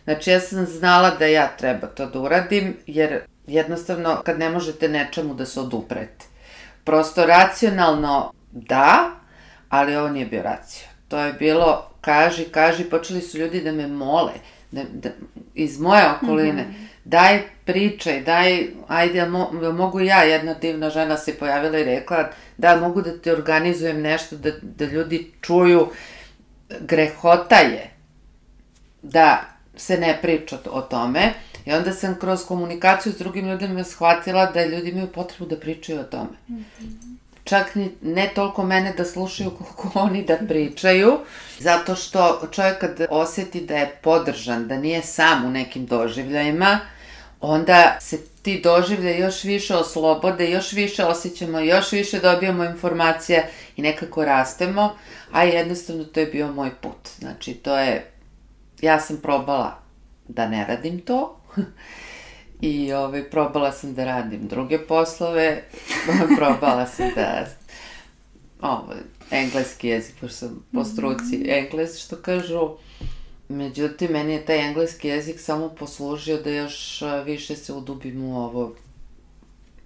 Znači, 0.04 0.32
ja 0.32 0.40
sam 0.40 0.66
znala 0.66 1.10
da 1.10 1.26
ja 1.26 1.48
treba 1.48 1.88
to 1.88 2.06
da 2.06 2.20
uradim, 2.20 2.78
jer 2.88 3.20
jednostavno, 3.48 4.22
kad 4.26 4.40
ne 4.40 4.50
možete 4.50 4.90
nečemu 4.90 5.34
da 5.34 5.46
se 5.46 5.60
oduprete. 5.60 6.26
Prosto, 6.84 7.26
racionalno 7.26 8.34
da, 8.52 9.10
ali 9.70 9.96
ovo 9.96 10.10
nije 10.10 10.26
bio 10.26 10.42
racio 10.42 10.87
To 11.08 11.20
je 11.20 11.34
bilo, 11.34 11.90
kaži, 12.02 12.44
kaži, 12.44 12.84
počeli 12.84 13.22
su 13.22 13.38
ljudi 13.38 13.62
da 13.62 13.72
me 13.72 13.88
mole, 13.88 14.34
da, 14.72 14.84
da, 14.94 15.10
iz 15.54 15.80
moje 15.80 16.04
okoline, 16.12 16.64
mm 16.64 16.72
-hmm. 16.72 16.88
daj 17.06 17.42
pričaj, 17.66 18.22
daj, 18.22 18.68
ajde, 18.88 19.26
mo, 19.26 19.52
mogu 19.74 20.00
ja, 20.00 20.24
jedna 20.24 20.54
divna 20.54 20.90
žena 20.90 21.18
se 21.18 21.38
pojavila 21.38 21.80
i 21.80 21.84
rekla, 21.84 22.30
da, 22.58 22.76
mogu 22.76 23.02
da 23.02 23.18
ti 23.18 23.32
organizujem 23.32 24.02
nešto, 24.02 24.36
da, 24.36 24.52
da 24.62 24.86
ljudi 24.86 25.32
čuju, 25.42 25.88
grehota 26.80 27.56
je 27.56 27.90
da 29.02 29.42
se 29.76 29.98
ne 29.98 30.20
priča 30.22 30.58
o 30.72 30.82
tome, 30.82 31.34
I 31.68 31.72
onda 31.74 31.92
sam 31.92 32.16
kroz 32.20 32.46
komunikaciju 32.46 33.14
s 33.14 33.18
drugim 33.18 33.48
ljudima 33.48 33.84
shvatila 33.84 34.46
da 34.52 34.66
ljudi 34.66 34.90
imaju 34.90 35.08
potrebu 35.08 35.46
da 35.46 35.60
pričaju 35.60 36.00
o 36.00 36.04
tome. 36.04 36.38
Mm 36.50 36.56
-hmm 36.56 36.97
čak 37.48 37.76
ne 38.02 38.32
toliko 38.36 38.64
mene 38.64 38.94
da 38.98 39.06
slušaju 39.06 39.52
koliko 39.52 40.00
oni 40.06 40.24
da 40.24 40.38
pričaju, 40.48 41.20
zato 41.60 41.96
što 41.96 42.48
čovjek 42.52 42.80
kad 42.80 43.02
osjeti 43.10 43.62
da 43.62 43.78
je 43.78 43.96
podržan, 44.02 44.68
da 44.68 44.78
nije 44.78 45.02
sam 45.02 45.46
u 45.46 45.50
nekim 45.50 45.86
doživljajima, 45.86 46.80
onda 47.42 47.98
se 48.02 48.20
ti 48.42 48.62
doživlje 48.64 49.20
još 49.20 49.44
više 49.44 49.76
oslobode, 49.76 50.52
još 50.52 50.72
više 50.72 51.06
osjećamo, 51.06 51.60
još 51.60 51.92
više 51.92 52.20
dobijamo 52.20 52.64
informacija 52.64 53.44
i 53.76 53.82
nekako 53.82 54.26
rastemo, 54.26 54.96
a 55.32 55.44
jednostavno 55.44 56.04
to 56.04 56.20
je 56.20 56.26
bio 56.26 56.52
moj 56.52 56.70
put. 56.82 57.10
Znači, 57.20 57.54
to 57.54 57.78
je, 57.78 58.12
ja 58.82 59.00
sam 59.00 59.18
probala 59.18 59.80
da 60.28 60.48
ne 60.48 60.66
radim 60.68 61.00
to, 61.00 61.40
I 62.62 62.94
ovaj, 62.94 63.30
probala 63.30 63.72
sam 63.72 63.94
da 63.94 64.06
radim 64.06 64.48
druge 64.48 64.80
poslove, 64.80 65.64
probala 66.38 66.86
sam 66.86 67.12
da 67.16 67.46
ovaj, 68.62 68.98
engleski 69.32 69.88
jezik, 69.88 70.16
pošto 70.22 70.38
sam 70.38 70.66
po 70.74 70.86
struci 70.86 71.38
mm 71.38 71.42
-hmm. 71.42 71.60
engles, 71.60 71.98
što 72.06 72.16
kažu. 72.16 72.70
Međutim, 73.50 74.12
meni 74.12 74.34
je 74.34 74.46
taj 74.46 74.68
engleski 74.68 75.08
jezik 75.08 75.40
samo 75.40 75.70
poslužio 75.70 76.38
da 76.38 76.50
još 76.50 77.04
više 77.26 77.56
se 77.56 77.74
udubim 77.74 78.24
u 78.24 78.38
ovo 78.38 78.76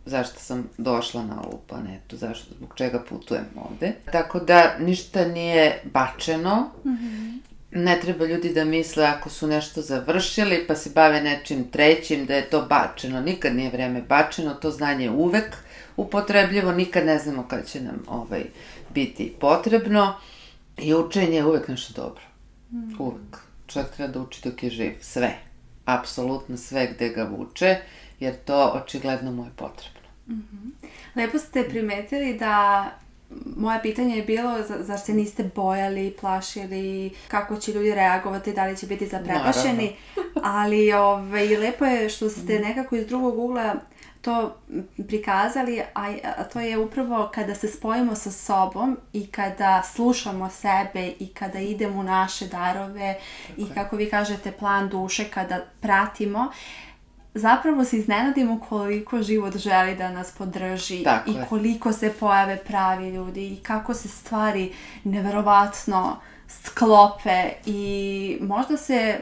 zašto 0.05 0.39
sam 0.39 0.69
došla 0.77 1.23
na 1.23 1.41
ovu 1.43 1.61
planetu, 1.67 2.17
zašto, 2.17 2.53
zbog 2.57 2.73
čega 2.75 3.03
putujem 3.09 3.45
ovde. 3.55 3.93
Tako 4.11 4.39
da 4.39 4.77
ništa 4.79 5.25
nije 5.25 5.81
bačeno, 5.93 6.71
mm 6.85 6.89
-hmm 6.89 7.50
ne 7.71 7.99
treba 8.01 8.25
ljudi 8.25 8.53
da 8.53 8.65
misle 8.65 9.05
ako 9.05 9.29
su 9.29 9.47
nešto 9.47 9.81
završili 9.81 10.65
pa 10.67 10.75
se 10.75 10.89
bave 10.89 11.21
nečim 11.21 11.71
trećim 11.71 12.25
da 12.25 12.35
je 12.35 12.49
to 12.49 12.61
bačeno. 12.61 13.21
Nikad 13.21 13.55
nije 13.55 13.69
vreme 13.69 14.01
bačeno, 14.01 14.53
to 14.53 14.71
znanje 14.71 15.03
je 15.05 15.11
uvek 15.11 15.57
upotrebljivo, 15.97 16.71
nikad 16.71 17.05
ne 17.05 17.19
znamo 17.19 17.47
kada 17.47 17.63
će 17.63 17.81
nam 17.81 18.03
ovaj, 18.07 18.43
biti 18.93 19.35
potrebno 19.39 20.13
i 20.77 20.93
učenje 20.93 21.35
je 21.35 21.45
uvek 21.45 21.67
nešto 21.67 21.93
dobro. 22.01 22.23
Mm. 22.71 22.95
Uvek. 22.99 23.37
Čovjek 23.67 23.91
treba 23.91 24.13
da 24.13 24.19
uči 24.19 24.41
dok 24.43 24.63
je 24.63 24.69
živ. 24.69 24.93
Sve. 25.01 25.37
Apsolutno 25.85 26.57
sve 26.57 26.87
gde 26.95 27.09
ga 27.09 27.23
vuče, 27.23 27.77
jer 28.19 28.35
to 28.45 28.71
očigledno 28.83 29.31
mu 29.31 29.43
je 29.43 29.51
potrebno. 29.55 30.09
Mm 30.27 30.33
-hmm. 30.33 30.87
Lepo 31.15 31.37
ste 31.37 31.63
primetili 31.69 32.37
da 32.37 32.85
moje 33.57 33.81
pitanje 33.81 34.15
je 34.15 34.23
bilo 34.23 34.57
zar 34.79 34.99
se 34.99 35.13
niste 35.13 35.43
bojali, 35.55 36.15
plašili, 36.19 37.11
kako 37.27 37.55
će 37.55 37.71
ljudi 37.71 37.95
reagovati, 37.95 38.53
da 38.53 38.65
li 38.65 38.77
će 38.77 38.87
biti 38.87 39.07
zaprepašeni, 39.07 39.95
ali 40.43 40.93
ovaj, 40.93 41.57
lepo 41.57 41.85
je 41.85 42.09
što 42.09 42.29
ste 42.29 42.53
mhm. 42.53 42.63
nekako 42.63 42.95
iz 42.95 43.07
drugog 43.07 43.39
ugla 43.39 43.75
to 44.21 44.55
prikazali, 45.07 45.81
a, 45.95 46.13
a 46.37 46.43
to 46.43 46.59
je 46.59 46.77
upravo 46.77 47.29
kada 47.33 47.55
se 47.55 47.67
spojimo 47.67 48.15
sa 48.15 48.31
sobom 48.31 48.97
i 49.13 49.27
kada 49.27 49.83
slušamo 49.95 50.49
sebe 50.49 51.07
i 51.19 51.27
kada 51.27 51.59
idemo 51.59 51.99
u 51.99 52.03
naše 52.03 52.47
darove 52.47 53.15
okay. 53.49 53.53
i 53.57 53.73
kako 53.73 53.95
vi 53.95 54.09
kažete 54.09 54.51
plan 54.51 54.89
duše 54.89 55.25
kada 55.25 55.65
pratimo, 55.81 56.39
uh, 56.39 56.90
zapravo 57.33 57.83
se 57.83 57.97
iznenadimo 57.97 58.59
koliko 58.69 59.23
život 59.23 59.57
želi 59.57 59.95
da 59.95 60.11
nas 60.11 60.31
podrži 60.31 61.03
Tako 61.03 61.29
i 61.31 61.35
koliko 61.49 61.93
se 61.93 62.13
pojave 62.19 62.57
pravi 62.57 63.09
ljudi 63.09 63.47
i 63.47 63.63
kako 63.63 63.93
se 63.93 64.07
stvari 64.07 64.73
neverovatno 65.03 66.17
sklope 66.47 67.49
i 67.65 68.37
možda 68.41 68.77
se 68.77 69.19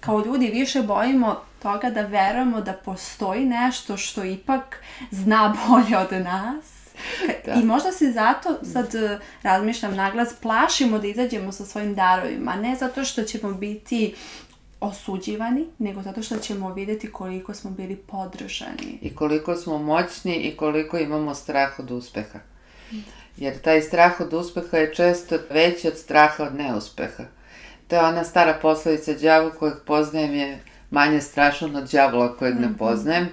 kao 0.00 0.24
ljudi 0.24 0.46
više 0.46 0.82
bojimo 0.82 1.36
toga 1.62 1.90
da 1.90 2.02
verujemo 2.02 2.60
da 2.60 2.72
postoji 2.72 3.44
nešto 3.44 3.96
što 3.96 4.24
ipak 4.24 4.82
zna 5.10 5.54
bolje 5.68 5.98
od 5.98 6.12
nas 6.24 6.80
Da. 7.46 7.52
I 7.52 7.64
možda 7.64 7.92
se 7.92 8.12
zato 8.12 8.58
sad 8.72 8.94
e, 8.94 9.18
razmišljam 9.42 9.96
naglas, 9.96 10.34
plašimo 10.34 10.98
da 10.98 11.06
izađemo 11.06 11.52
sa 11.52 11.64
svojim 11.64 11.94
darovima, 11.94 12.56
ne 12.56 12.76
zato 12.76 13.04
što 13.04 13.22
ćemo 13.22 13.52
biti 13.52 14.14
osuđivani, 14.80 15.66
nego 15.78 16.02
zato 16.02 16.22
što 16.22 16.36
ćemo 16.36 16.74
videti 16.74 17.12
koliko 17.12 17.54
smo 17.54 17.70
bili 17.70 17.96
podržani. 17.96 18.98
I 19.02 19.14
koliko 19.14 19.56
smo 19.56 19.78
moćni 19.78 20.34
i 20.34 20.56
koliko 20.56 20.98
imamo 20.98 21.34
strah 21.34 21.78
od 21.78 21.90
uspeha. 21.90 22.38
Jer 23.36 23.58
taj 23.58 23.82
strah 23.82 24.20
od 24.20 24.32
uspeha 24.32 24.76
je 24.76 24.94
često 24.94 25.38
veći 25.50 25.88
od 25.88 25.98
straha 25.98 26.44
od 26.44 26.54
neuspeha. 26.54 27.24
To 27.88 27.96
je 27.96 28.02
ona 28.02 28.24
stara 28.24 28.58
poslovica, 28.62 29.12
đavo 29.14 29.50
kojeg 29.58 29.74
poznajem 29.86 30.34
je 30.34 30.58
manje 30.90 31.20
strašan 31.20 31.76
od 31.76 31.90
đavola 31.90 32.36
kojeg 32.36 32.54
ne 32.54 32.66
mhm. 32.66 32.76
poznajem. 32.76 33.28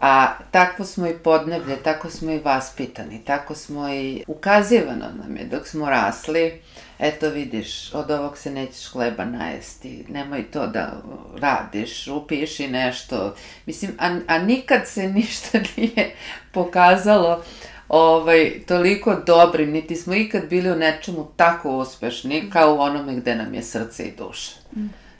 A 0.00 0.34
tako 0.50 0.84
smo 0.84 1.06
i 1.06 1.18
podneblje, 1.18 1.76
tako 1.76 2.10
smo 2.10 2.32
i 2.32 2.38
vaspitani, 2.38 3.24
tako 3.24 3.54
smo 3.54 3.88
i 3.88 4.24
ukazivano 4.26 5.06
nam 5.22 5.36
je 5.36 5.44
dok 5.44 5.66
smo 5.66 5.90
rasli 5.90 6.62
eto 6.98 7.28
vidiš, 7.30 7.94
od 7.94 8.10
ovog 8.10 8.38
se 8.38 8.50
nećeš 8.50 8.86
hleba 8.86 9.24
najesti, 9.24 10.04
nemoj 10.08 10.50
to 10.50 10.66
da 10.66 11.02
radiš, 11.36 12.06
upiši 12.06 12.68
nešto. 12.68 13.34
Mislim, 13.66 13.92
a, 13.98 14.18
a 14.26 14.38
nikad 14.38 14.80
se 14.88 15.08
ništa 15.18 15.58
nije 15.76 16.14
pokazalo 16.52 17.44
ovaj, 17.88 18.52
toliko 18.66 19.14
dobrim, 19.26 19.70
niti 19.70 19.96
smo 19.96 20.14
ikad 20.14 20.48
bili 20.50 20.70
u 20.70 20.76
nečemu 20.76 21.28
tako 21.36 21.78
uspešni 21.78 22.50
kao 22.52 22.74
u 22.74 22.80
onome 22.80 23.14
gde 23.14 23.34
nam 23.34 23.54
je 23.54 23.62
srce 23.62 24.04
i 24.04 24.16
duša. 24.18 24.50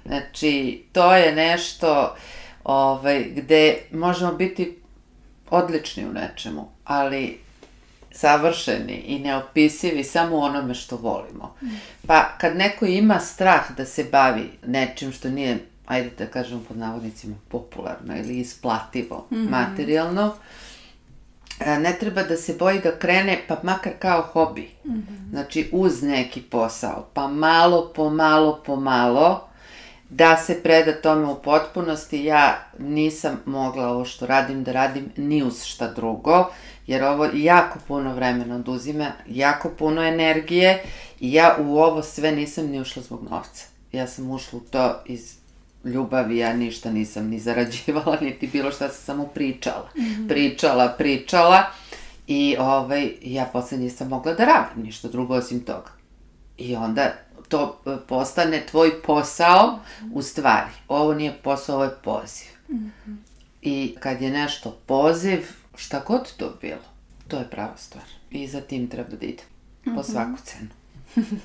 Znači, 0.07 0.85
to 0.93 1.15
je 1.17 1.35
nešto 1.35 2.17
ovaj, 2.65 3.25
gde 3.25 3.79
možemo 3.93 4.33
biti 4.33 4.79
odlični 5.51 6.07
u 6.07 6.13
nečemu, 6.13 6.69
ali 6.85 7.44
savršeni 8.15 8.93
i 8.93 9.19
neopisivi 9.19 10.05
samo 10.05 10.37
u 10.37 10.41
onome 10.41 10.75
što 10.75 10.97
volimo. 10.97 11.55
Pa 12.07 12.29
kad 12.39 12.57
neko 12.57 12.87
ima 12.87 13.21
strah 13.21 13.77
da 13.77 13.85
se 13.85 14.05
bavi 14.05 14.51
nečim 14.67 15.13
što 15.13 15.31
nije, 15.31 15.59
ajde 15.87 16.11
da 16.19 16.27
kažemo 16.27 16.63
pod 16.69 16.77
navodnicima, 16.77 17.35
popularno 17.49 18.17
ili 18.17 18.39
isplativo 18.39 19.27
mm 19.31 19.37
-hmm. 19.37 19.51
materijalno, 19.51 20.35
ne 21.61 21.97
treba 22.01 22.23
da 22.23 22.37
se 22.37 22.55
boji 22.59 22.81
da 22.81 22.99
krene, 22.99 23.43
pa 23.49 23.57
makar 23.63 23.93
kao 23.99 24.23
hobi. 24.23 24.71
Mm 24.85 24.93
-hmm. 24.93 25.31
Znači, 25.31 25.69
uz 25.73 26.03
neki 26.03 26.43
posao. 26.43 27.07
Pa 27.15 27.29
malo, 27.29 27.93
po 27.97 28.11
malo, 28.11 28.63
po 28.67 28.77
malo, 28.77 29.49
da 30.11 30.37
se 30.37 30.63
preda 30.63 30.93
tome 30.93 31.27
u 31.27 31.43
potpunosti. 31.43 32.25
Ja 32.25 32.59
nisam 32.79 33.41
mogla 33.45 33.89
ovo 33.89 34.05
što 34.05 34.27
radim 34.27 34.65
da 34.65 34.73
radim 34.73 35.11
ni 35.17 35.43
uz 35.43 35.65
šta 35.65 35.93
drugo 35.93 36.51
jer 36.87 37.05
ovo 37.05 37.29
jako 37.35 37.79
puno 37.89 38.15
vremena 38.15 38.57
oduzima, 38.57 39.13
jako 39.29 39.69
puno 39.79 40.03
energije 40.03 40.83
i 41.21 41.33
ja 41.33 41.57
u 41.61 41.79
ovo 41.79 42.03
sve 42.03 42.33
nisam 42.33 42.67
ni 42.67 42.81
ušla 42.81 43.03
zbog 43.03 43.23
novca. 43.31 43.67
Ja 43.93 44.07
sam 44.07 44.31
ušla 44.31 44.59
u 44.59 44.63
to 44.63 45.03
iz 45.07 45.37
ljubavi, 45.85 46.37
ja 46.37 46.53
ništa 46.53 46.91
nisam 46.91 47.29
ni 47.29 47.39
zarađivala, 47.39 48.19
niti 48.27 48.47
bilo 48.47 48.71
šta 48.71 48.89
sam 48.89 49.05
samo 49.05 49.27
pričala. 49.27 49.91
Mm 49.97 50.01
-hmm. 50.01 50.29
Pričala, 50.29 50.89
pričala 50.99 51.65
i 52.27 52.57
ovaj, 52.59 53.13
ja 53.23 53.45
posle 53.53 53.79
nisam 53.79 54.09
mogla 54.09 54.35
da 54.35 54.45
radim 54.45 54.85
ništa 54.85 55.09
drugo 55.09 55.35
osim 55.35 55.61
toga. 55.61 55.91
I 56.59 56.77
onda 56.77 57.13
to 57.49 57.81
e, 57.87 57.97
postane 58.09 58.67
tvoj 58.71 59.03
posao 59.03 59.79
u 60.13 60.23
stvari. 60.23 60.71
Ovo 60.89 61.15
nije 61.15 61.39
posao, 61.43 61.75
ovo 61.75 61.85
je 61.85 61.97
poziv. 62.05 62.47
Mm 62.69 62.75
-hmm. 62.75 63.17
I 63.63 63.97
kad 64.01 64.23
je 64.23 64.31
nešto 64.31 64.79
poziv, 64.87 65.47
šta 65.77 66.03
god 66.07 66.33
to 66.37 66.57
bilo, 66.61 66.83
to 67.29 67.39
je 67.39 67.51
prava 67.51 67.77
stvar. 67.77 68.05
I 68.31 68.47
za 68.47 68.61
tim 68.61 68.89
treba 68.89 69.17
da 69.17 69.27
ide. 69.27 69.43
Po 69.85 69.91
mm 69.91 69.95
-hmm. 69.95 70.11
svaku 70.11 70.39
cenu. 70.45 70.69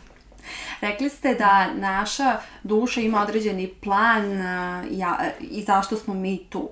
Rekli 0.81 1.09
ste 1.09 1.35
da 1.35 1.73
naša 1.73 2.39
duša 2.63 3.01
ima 3.01 3.21
određeni 3.21 3.67
plan 3.67 4.31
ja, 4.91 5.31
i 5.41 5.63
zašto 5.63 5.97
smo 5.97 6.13
mi 6.13 6.37
tu. 6.37 6.69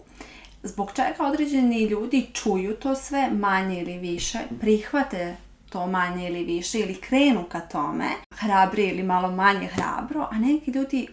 Zbog 0.64 0.92
čega 0.96 1.24
određeni 1.24 1.84
ljudi 1.84 2.30
čuju 2.34 2.76
to 2.76 2.96
sve 2.96 3.30
manje 3.32 3.82
ili 3.82 3.98
više, 3.98 4.40
prihvate 4.60 5.36
to 5.70 5.88
manje 5.88 6.28
ili 6.28 6.44
više 6.44 6.80
ili 6.80 6.96
krenu 6.96 7.44
ka 7.44 7.60
tome, 7.60 8.10
hrabri 8.36 8.88
ili 8.88 9.04
malo 9.04 9.32
manje 9.32 9.68
hrabro, 9.68 10.28
a 10.32 10.38
neki 10.40 10.72
ljudi 10.72 11.08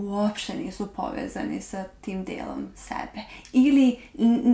uopšte 0.00 0.54
nisu 0.54 0.86
povezani 0.86 1.60
sa 1.60 1.84
tim 2.00 2.24
delom 2.24 2.68
sebe. 2.76 3.22
Ili 3.52 3.98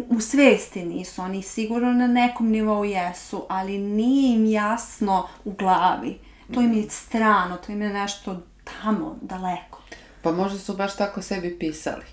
u 0.09 0.21
svesti 0.21 0.85
nisu, 0.85 1.23
oni 1.23 1.43
sigurno 1.43 1.93
na 1.93 2.07
nekom 2.07 2.49
nivou 2.49 2.85
jesu, 2.85 3.47
ali 3.49 3.79
nije 3.79 4.35
im 4.35 4.47
jasno 4.47 5.29
u 5.45 5.53
glavi. 5.53 6.19
To 6.55 6.61
im 6.61 6.73
je 6.73 6.91
strano, 6.91 7.57
to 7.57 7.73
im 7.73 7.83
je 7.83 7.89
nešto 7.89 8.43
tamo, 8.65 9.19
daleko. 9.23 9.81
Pa 10.23 10.33
možda 10.33 10.59
su 10.59 10.77
baš 10.77 10.97
tako 10.97 11.23
sebi 11.23 11.59
pisali. 11.59 12.05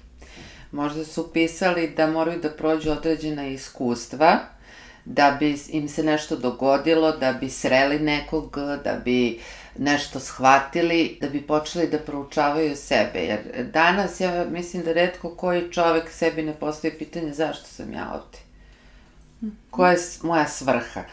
Možda 0.71 1.05
su 1.05 1.33
pisali 1.33 1.93
da 1.97 2.07
moraju 2.07 2.39
da 2.41 2.49
prođu 2.49 2.91
određena 2.91 3.47
iskustva, 3.47 4.39
da 5.05 5.37
bi 5.39 5.59
im 5.69 5.89
se 5.89 6.03
nešto 6.03 6.35
dogodilo, 6.35 7.11
da 7.11 7.33
bi 7.33 7.49
sreli 7.49 7.99
nekog, 7.99 8.57
da 8.83 9.01
bi 9.05 9.39
nešto 9.77 10.19
shvatili, 10.19 11.17
da 11.21 11.29
bi 11.29 11.41
počeli 11.41 11.87
da 11.87 11.99
proučavaju 11.99 12.75
sebe. 12.75 13.19
Jer 13.19 13.39
danas 13.73 14.19
ja 14.19 14.45
mislim 14.49 14.83
da 14.83 14.93
redko 14.93 15.35
koji 15.35 15.71
čovek 15.71 16.09
sebi 16.09 16.41
ne 16.41 16.53
postoji 16.53 16.93
pitanje 16.93 17.33
zašto 17.33 17.65
sam 17.65 17.93
ja 17.93 18.11
ovde. 18.13 18.37
Koja 19.69 19.91
je 19.91 19.97
moja 20.23 20.47
svrha? 20.47 21.03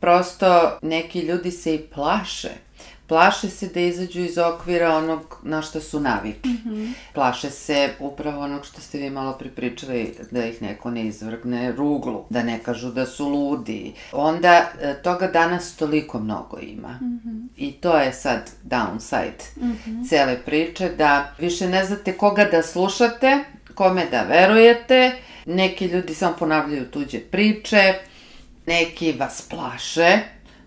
Prosto 0.00 0.78
neki 0.82 1.20
ljudi 1.20 1.50
se 1.50 1.74
i 1.74 1.86
plaše 1.94 2.65
plaše 3.06 3.50
se 3.50 3.68
da 3.68 3.80
izađu 3.80 4.20
iz 4.20 4.38
okvira 4.38 4.96
onog 4.96 5.38
na 5.42 5.62
što 5.62 5.80
su 5.80 6.00
navikli. 6.00 6.52
Mm 6.52 6.62
-hmm. 6.64 6.92
Plaše 7.14 7.50
se 7.50 7.90
upravo 7.98 8.42
onog 8.42 8.66
što 8.66 8.80
ste 8.80 8.98
vi 8.98 9.10
malo 9.10 9.32
pripričali, 9.32 10.14
da 10.30 10.44
ih 10.44 10.62
neko 10.62 10.90
ne 10.90 11.06
izvrgne 11.06 11.72
ruglu, 11.72 12.24
da 12.30 12.42
ne 12.42 12.58
kažu 12.58 12.90
da 12.90 13.06
su 13.06 13.28
ludi. 13.28 13.92
Onda 14.12 14.70
e, 14.80 14.94
toga 15.02 15.26
danas 15.26 15.76
toliko 15.76 16.18
mnogo 16.18 16.58
ima. 16.58 16.98
Mm 17.02 17.20
-hmm. 17.24 17.46
I 17.56 17.72
to 17.72 17.98
je 17.98 18.12
sad 18.12 18.50
downside 18.64 19.56
mm 19.56 19.72
-hmm. 19.86 20.08
cele 20.08 20.38
priče, 20.44 20.88
da 20.88 21.34
više 21.38 21.68
ne 21.68 21.84
znate 21.84 22.12
koga 22.12 22.44
da 22.44 22.62
slušate, 22.62 23.44
kome 23.74 24.06
da 24.10 24.22
verujete, 24.22 25.12
neki 25.46 25.86
ljudi 25.86 26.14
samo 26.14 26.36
ponavljaju 26.38 26.90
tuđe 26.90 27.20
priče, 27.20 27.94
neki 28.66 29.12
vas 29.12 29.42
plaše, 29.50 30.18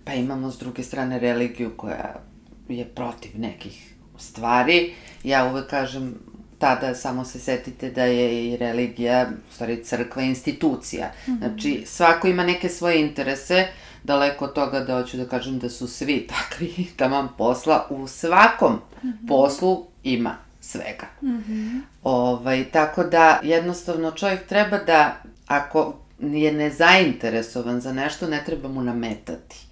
pa 0.06 0.14
imamo 0.14 0.52
s 0.52 0.58
druge 0.58 0.84
strane 0.84 1.20
religiju 1.20 1.72
koja 1.78 2.29
je 2.70 2.86
protiv 2.86 3.32
nekih 3.40 3.94
stvari. 4.18 4.94
Ja 5.24 5.46
uvek 5.46 5.70
kažem, 5.70 6.16
tada 6.60 6.96
samo 6.96 7.26
se 7.26 7.40
setite 7.40 7.90
da 7.90 8.04
je 8.04 8.50
i 8.50 8.58
religija, 8.58 9.30
u 9.50 9.54
stvari 9.54 9.84
crkva, 9.84 10.22
institucija. 10.22 11.12
Mm 11.28 11.32
-hmm. 11.32 11.38
Znači, 11.38 11.84
svako 11.86 12.28
ima 12.28 12.44
neke 12.44 12.70
svoje 12.70 13.02
interese, 13.02 13.68
daleko 14.04 14.46
od 14.46 14.54
toga 14.54 14.80
da 14.80 15.02
hoću 15.02 15.18
da 15.18 15.26
kažem 15.26 15.60
da 15.60 15.70
su 15.70 15.88
svi 15.88 16.28
takvi, 16.36 16.88
tamam 16.96 17.30
posla, 17.38 17.88
u 17.90 18.08
svakom 18.08 18.74
mm 18.74 19.08
-hmm. 19.08 19.28
poslu 19.28 19.86
ima 20.04 20.36
svega. 20.62 21.08
Mm 21.22 21.28
-hmm. 21.28 21.82
ovaj, 22.04 22.72
tako 22.72 23.04
da, 23.04 23.40
jednostavno, 23.44 24.12
čovjek 24.12 24.48
treba 24.48 24.78
da, 24.78 25.22
ako 25.48 25.94
je 26.20 26.52
nezainteresovan 26.52 27.82
za 27.82 27.94
nešto, 27.94 28.28
ne 28.28 28.44
treba 28.46 28.70
mu 28.70 28.82
nametati. 28.84 29.69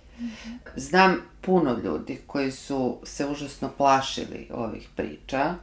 Znam 0.75 1.21
puno 1.41 1.79
ljudi 1.83 2.19
koji 2.27 2.51
su 2.51 2.97
se 3.03 3.27
užasno 3.27 3.69
plašili 3.77 4.47
ovih 4.53 4.87
priča 4.95 5.55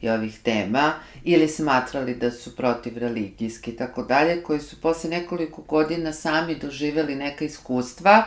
i 0.00 0.08
ovih 0.08 0.38
tema 0.42 0.92
ili 1.24 1.48
smatrali 1.48 2.14
da 2.14 2.30
su 2.30 2.56
protiv 2.56 2.98
religijski 2.98 3.70
i 3.70 3.76
tako 3.76 4.02
dalje, 4.02 4.42
koji 4.42 4.60
su 4.60 4.80
posle 4.80 5.10
nekoliko 5.10 5.62
godina 5.62 6.12
sami 6.12 6.54
doživeli 6.54 7.14
neka 7.14 7.44
iskustva 7.44 8.24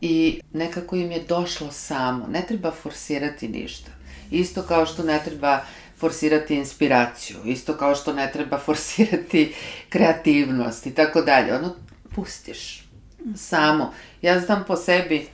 i 0.00 0.40
nekako 0.52 0.96
im 0.96 1.10
je 1.10 1.24
došlo 1.28 1.72
samo. 1.72 2.26
Ne 2.26 2.44
treba 2.48 2.70
forsirati 2.70 3.48
ništa. 3.48 3.90
Isto 4.30 4.62
kao 4.62 4.86
što 4.86 5.02
ne 5.02 5.20
treba 5.24 5.60
forsirati 5.96 6.54
inspiraciju, 6.54 7.36
isto 7.44 7.76
kao 7.76 7.94
što 7.94 8.12
ne 8.12 8.30
treba 8.32 8.58
forsirati 8.58 9.54
kreativnost 9.88 10.86
i 10.86 10.94
tako 10.94 11.22
dalje. 11.22 11.54
Ono, 11.54 11.74
pustiš. 12.14 12.84
Samo. 13.36 13.92
Ja 14.22 14.40
znam 14.40 14.64
po 14.66 14.76
sebi, 14.76 15.26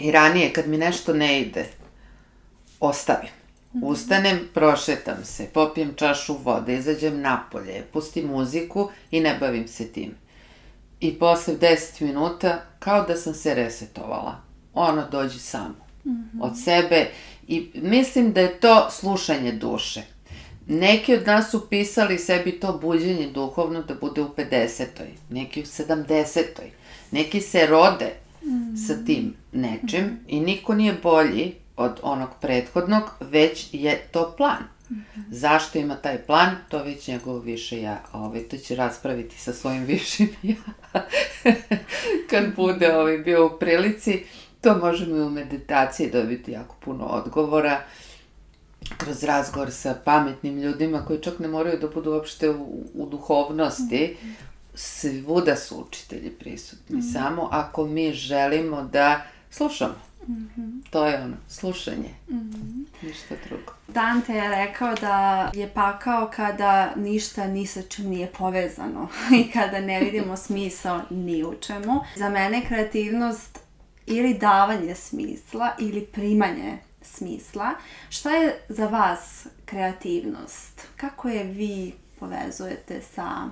I 0.00 0.10
ranije, 0.10 0.52
kad 0.52 0.68
mi 0.68 0.78
nešto 0.78 1.12
ne 1.12 1.40
ide, 1.40 1.64
ostavim. 2.80 3.30
Mhm. 3.74 3.84
Ustanem, 3.84 4.48
prošetam 4.54 5.24
se, 5.24 5.46
popijem 5.54 5.94
čašu 5.96 6.36
vode, 6.44 6.76
izađem 6.76 7.20
napolje, 7.20 7.84
pustim 7.92 8.26
muziku 8.26 8.90
i 9.10 9.20
ne 9.20 9.36
bavim 9.40 9.68
se 9.68 9.88
tim. 9.88 10.14
I 11.00 11.18
posle 11.18 11.54
10 11.54 12.02
minuta, 12.02 12.62
kao 12.78 13.04
da 13.04 13.16
sam 13.16 13.34
se 13.34 13.54
resetovala. 13.54 14.40
Ono 14.74 15.08
dođe 15.10 15.38
samo. 15.38 15.74
Mm 16.04 16.10
-hmm. 16.10 16.42
Od 16.42 16.52
sebe. 16.64 17.10
I 17.46 17.70
mislim 17.74 18.32
da 18.32 18.40
je 18.40 18.60
to 18.60 18.90
slušanje 18.90 19.52
duše. 19.52 20.02
Neki 20.66 21.14
od 21.14 21.26
nas 21.26 21.50
su 21.50 21.68
pisali 21.68 22.18
sebi 22.18 22.60
to 22.60 22.78
buđenje 22.78 23.30
duhovno 23.34 23.82
da 23.82 23.94
bude 23.94 24.22
u 24.22 24.28
50. 24.28 24.84
Neki 25.30 25.60
u 25.60 25.64
70. 25.64 26.42
Neki 27.10 27.40
se 27.40 27.66
rode 27.66 28.12
mm. 28.42 28.76
sa 28.76 29.04
tim 29.06 29.34
nečim 29.52 30.04
mm. 30.04 30.24
i 30.28 30.40
niko 30.40 30.74
nije 30.74 30.94
bolji 31.02 31.54
od 31.76 32.00
onog 32.02 32.28
prethodnog, 32.40 33.02
već 33.20 33.68
je 33.72 34.08
to 34.12 34.34
plan. 34.36 34.62
Mm 34.90 34.94
-hmm. 34.94 35.22
Zašto 35.30 35.78
ima 35.78 35.96
taj 35.96 36.18
plan, 36.18 36.56
to 36.68 36.82
već 36.82 37.08
njegov 37.08 37.38
više 37.38 37.82
ja, 37.82 38.02
ovaj, 38.12 38.42
to 38.42 38.56
će 38.56 38.76
raspraviti 38.76 39.38
sa 39.38 39.52
svojim 39.52 39.84
višim 39.92 40.28
ja. 40.42 40.54
Kad 42.30 42.44
bude 42.56 42.94
ovaj, 42.94 43.18
bio 43.18 43.46
u 43.46 43.58
prilici, 43.58 44.24
to 44.60 44.78
možemo 44.78 45.16
i 45.16 45.22
u 45.22 45.30
meditaciji 45.30 46.10
dobiti 46.10 46.52
jako 46.52 46.76
puno 46.84 47.04
odgovora 47.04 47.80
kroz 48.96 49.24
razgovor 49.24 49.70
sa 49.70 49.94
pametnim 50.04 50.58
ljudima 50.58 51.04
koji 51.04 51.20
čak 51.20 51.38
ne 51.38 51.48
moraju 51.48 51.78
da 51.78 51.88
budu 51.88 52.10
uopšte 52.10 52.50
u, 52.50 52.84
u 52.94 53.06
duhovnosti, 53.06 54.16
mm 54.22 54.26
-hmm 54.26 54.49
svuda 54.74 55.56
su 55.56 55.84
učitelji 55.88 56.30
prisutni, 56.30 56.96
mm 56.96 57.02
samo 57.02 57.48
ako 57.52 57.86
mi 57.86 58.12
želimo 58.12 58.82
da 58.82 59.22
slušamo. 59.50 59.94
Mm 60.28 60.50
-hmm. 60.56 60.90
To 60.90 61.06
je 61.06 61.22
ono, 61.22 61.36
slušanje. 61.48 62.14
Mm 62.28 62.36
-hmm. 62.36 63.06
Ništa 63.06 63.34
drugo. 63.48 63.72
Dante 63.88 64.32
je 64.34 64.48
rekao 64.48 64.94
da 64.94 65.50
je 65.54 65.68
pakao 65.68 66.30
kada 66.36 66.94
ništa 66.96 67.46
ni 67.46 67.66
sa 67.66 67.82
čim 67.82 68.08
nije 68.08 68.32
povezano 68.38 69.08
i 69.40 69.50
kada 69.50 69.80
ne 69.80 70.00
vidimo 70.00 70.36
smisao 70.46 71.00
ni 71.10 71.44
u 71.44 71.54
čemu. 71.54 72.00
Za 72.16 72.28
mene 72.28 72.64
kreativnost 72.68 73.58
ili 74.06 74.34
davanje 74.34 74.94
smisla 74.94 75.70
ili 75.78 76.06
primanje 76.06 76.78
smisla. 77.02 77.70
Šta 78.08 78.30
je 78.30 78.60
za 78.68 78.86
vas 78.86 79.46
kreativnost? 79.64 80.86
Kako 80.96 81.28
je 81.28 81.44
vi 81.44 81.92
povezujete 82.20 83.00
sa 83.14 83.48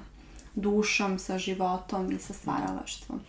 dušom, 0.61 1.19
sa 1.19 1.39
životom 1.39 2.13
i 2.13 2.19
sa 2.19 2.33
stvaralaštvom? 2.33 3.21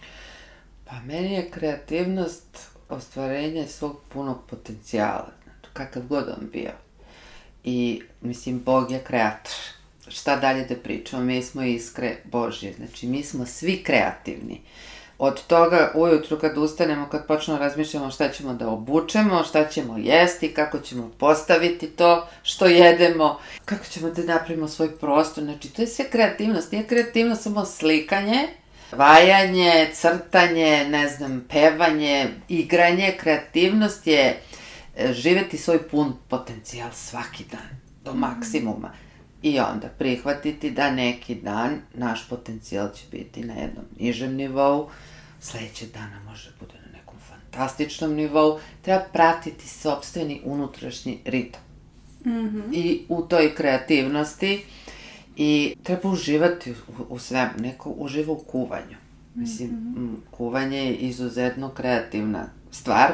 Pa 0.86 1.00
meni 1.06 1.34
je 1.34 1.52
kreativnost 1.52 2.70
ostvarenje 2.90 3.68
svog 3.68 4.02
punog 4.10 4.38
potencijala, 4.50 5.30
znači 5.44 5.74
kakav 5.74 6.04
god 6.04 6.36
on 6.38 6.50
bio. 6.52 6.72
I, 7.64 8.02
mislim, 8.22 8.60
Bog 8.60 8.92
je 8.92 9.04
kreator. 9.04 9.54
Šta 10.08 10.36
dalje 10.36 10.66
da 10.66 10.76
pričamo? 10.76 11.24
Mi 11.24 11.44
smo 11.44 11.64
iskre 11.64 12.18
Božje, 12.24 12.74
znači 12.74 13.08
mi 13.08 13.24
smo 13.24 13.46
svi 13.46 13.84
kreativni. 13.84 14.62
Od 15.20 15.44
toga 15.48 15.92
ujutru 15.96 16.40
kad 16.40 16.58
ustanemo, 16.58 17.08
kad 17.10 17.28
počnemo 17.28 17.60
razmišljamo 17.60 18.12
šta 18.12 18.30
ćemo 18.30 18.54
da 18.54 18.70
obučemo, 18.70 19.44
šta 19.44 19.68
ćemo 19.68 19.98
jesti, 19.98 20.54
kako 20.54 20.80
ćemo 20.80 21.12
postaviti 21.18 21.88
to 21.88 22.28
što 22.44 22.66
jedemo, 22.66 23.40
kako 23.66 23.86
ćemo 23.86 24.10
da 24.10 24.24
napravimo 24.24 24.68
svoj 24.68 24.98
prostor. 24.98 25.44
Znači, 25.44 25.74
to 25.74 25.82
je 25.82 25.88
sve 25.88 26.10
kreativnost. 26.10 26.72
Nije 26.72 26.88
kreativnost 26.88 27.42
samo 27.44 27.66
slikanje, 27.66 28.48
Vajanje, 28.92 29.90
crtanje, 29.94 30.88
ne 30.90 31.08
znam, 31.08 31.46
pevanje, 31.50 32.28
igranje, 32.48 33.16
kreativnost 33.20 34.08
je 34.08 34.38
e, 34.98 35.14
živeti 35.14 35.58
svoj 35.58 35.88
pun 35.88 36.14
potencijal 36.28 36.90
svaki 36.94 37.44
dan, 37.52 37.70
do 38.04 38.14
maksimuma. 38.14 38.92
I 39.42 39.60
onda 39.60 39.88
prihvatiti 39.98 40.72
da 40.72 40.92
neki 40.92 41.36
dan 41.36 41.82
naš 41.94 42.30
potencijal 42.30 42.90
će 42.96 43.04
biti 43.12 43.44
na 43.44 43.54
jednom 43.54 43.86
nižem 44.00 44.36
nivou, 44.36 44.90
sledećeg 45.40 45.90
dana 45.92 46.20
može 46.26 46.52
bude 46.60 46.74
na 46.74 46.98
nekom 46.98 47.16
fantastičnom 47.30 48.14
nivou, 48.14 48.60
treba 48.82 49.02
pratiti 49.14 49.68
sobstveni 49.68 50.42
unutrašnji 50.46 51.20
ritam. 51.26 51.62
Mm 52.26 52.30
-hmm. 52.30 52.74
I 52.74 53.06
u 53.10 53.22
toj 53.22 53.56
kreativnosti 53.56 54.66
i 55.38 55.76
treba 55.84 56.10
uživati 56.10 56.72
u, 56.72 56.76
u 57.10 57.20
svemu, 57.20 57.52
neko 57.58 57.90
uživa 57.90 58.34
u 58.34 58.38
kuvanju. 58.38 58.98
Mislim, 59.36 59.70
mm 59.70 59.96
-hmm. 59.98 60.32
kuvanje 60.32 60.78
je 60.78 60.96
izuzetno 60.96 61.70
kreativna 61.70 62.46
stvar 62.72 63.12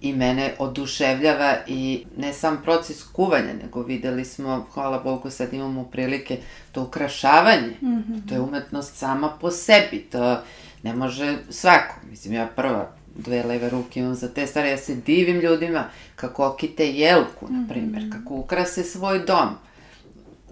i 0.00 0.12
mene 0.12 0.54
oduševljava 0.58 1.56
i 1.66 2.04
ne 2.16 2.32
sam 2.32 2.60
proces 2.62 3.02
kuvanja, 3.02 3.52
nego 3.62 3.82
videli 3.82 4.24
smo, 4.24 4.66
hvala 4.74 4.98
Bogu, 4.98 5.30
sad 5.30 5.52
imamo 5.52 5.84
prilike, 5.84 6.38
to 6.72 6.82
ukrašavanje, 6.82 7.76
mm 7.82 7.86
-hmm. 7.86 8.28
to 8.28 8.34
je 8.34 8.40
umetnost 8.40 8.96
sama 8.96 9.28
po 9.40 9.50
sebi, 9.50 9.98
to 9.98 10.42
ne 10.82 10.94
može 10.94 11.36
svako, 11.50 11.94
mislim, 12.10 12.34
ja 12.34 12.46
prva 12.56 12.92
dve 13.18 13.42
leve 13.42 13.70
ruke 13.70 14.00
imam 14.00 14.14
za 14.14 14.28
te 14.28 14.46
stvari, 14.46 14.68
ja 14.68 14.76
se 14.76 14.94
divim 14.94 15.40
ljudima 15.40 15.84
kako 16.16 16.46
okite 16.46 16.88
jelku, 16.88 17.46
na 17.50 17.66
primjer, 17.68 18.02
mm 18.02 18.06
-hmm. 18.06 18.12
kako 18.12 18.34
ukrase 18.34 18.84
svoj 18.84 19.18
dom. 19.18 19.48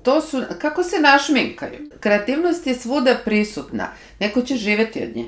To 0.03 0.21
su, 0.21 0.43
kako 0.61 0.83
se 0.83 1.01
našminkaju. 1.01 1.91
Kreativnost 2.01 2.67
je 2.67 2.75
svuda 2.75 3.17
prisutna. 3.25 3.89
Neko 4.21 4.43
će 4.43 4.57
živeti 4.57 5.03
od 5.03 5.17
nje. 5.17 5.25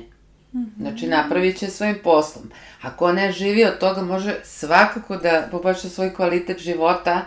Mm 0.53 0.59
-hmm. 0.59 0.81
Znači, 0.81 1.07
napravit 1.07 1.57
će 1.57 1.67
svojim 1.67 1.97
poslom. 2.03 2.51
Ako 2.81 3.11
ne 3.11 3.31
živi 3.31 3.65
od 3.65 3.79
toga, 3.79 4.01
može 4.01 4.35
svakako 4.43 5.17
da 5.17 5.47
poboljša 5.51 5.89
svoj 5.89 6.13
kvalitet 6.13 6.59
života 6.59 7.21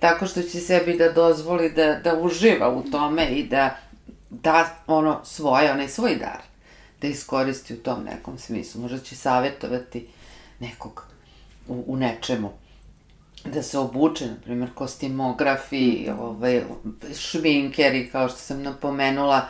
tako 0.00 0.26
što 0.26 0.42
će 0.42 0.60
sebi 0.60 0.96
da 0.96 1.12
dozvoli 1.12 1.72
da, 1.72 1.94
da 1.94 2.18
uživa 2.18 2.68
u 2.68 2.82
tome 2.82 3.26
i 3.26 3.48
da 3.48 3.76
da 4.30 4.68
ono 4.86 5.20
svoje, 5.24 5.72
onaj 5.72 5.88
svoj 5.88 6.16
dar 6.16 6.42
da 7.00 7.08
iskoristi 7.08 7.74
u 7.74 7.76
tom 7.76 8.04
nekom 8.04 8.38
smislu. 8.38 8.80
Možda 8.80 8.98
će 8.98 9.16
savjetovati 9.16 10.08
nekog 10.60 11.06
u, 11.68 11.84
u 11.86 11.96
nečemu 11.96 12.52
da 13.44 13.62
se 13.62 13.78
obuče, 13.78 14.26
na 14.26 14.34
primjer, 14.44 14.70
kostimografi, 14.74 16.08
ovaj, 16.18 16.62
šminkeri, 17.18 18.10
kao 18.10 18.28
što 18.28 18.38
sam 18.38 18.62
napomenula, 18.62 19.48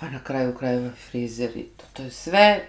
pa 0.00 0.10
na 0.10 0.18
kraju 0.18 0.54
krajeva 0.54 0.90
frizeri. 1.10 1.68
To, 1.76 1.84
to 1.92 2.02
je 2.02 2.10
sve 2.10 2.66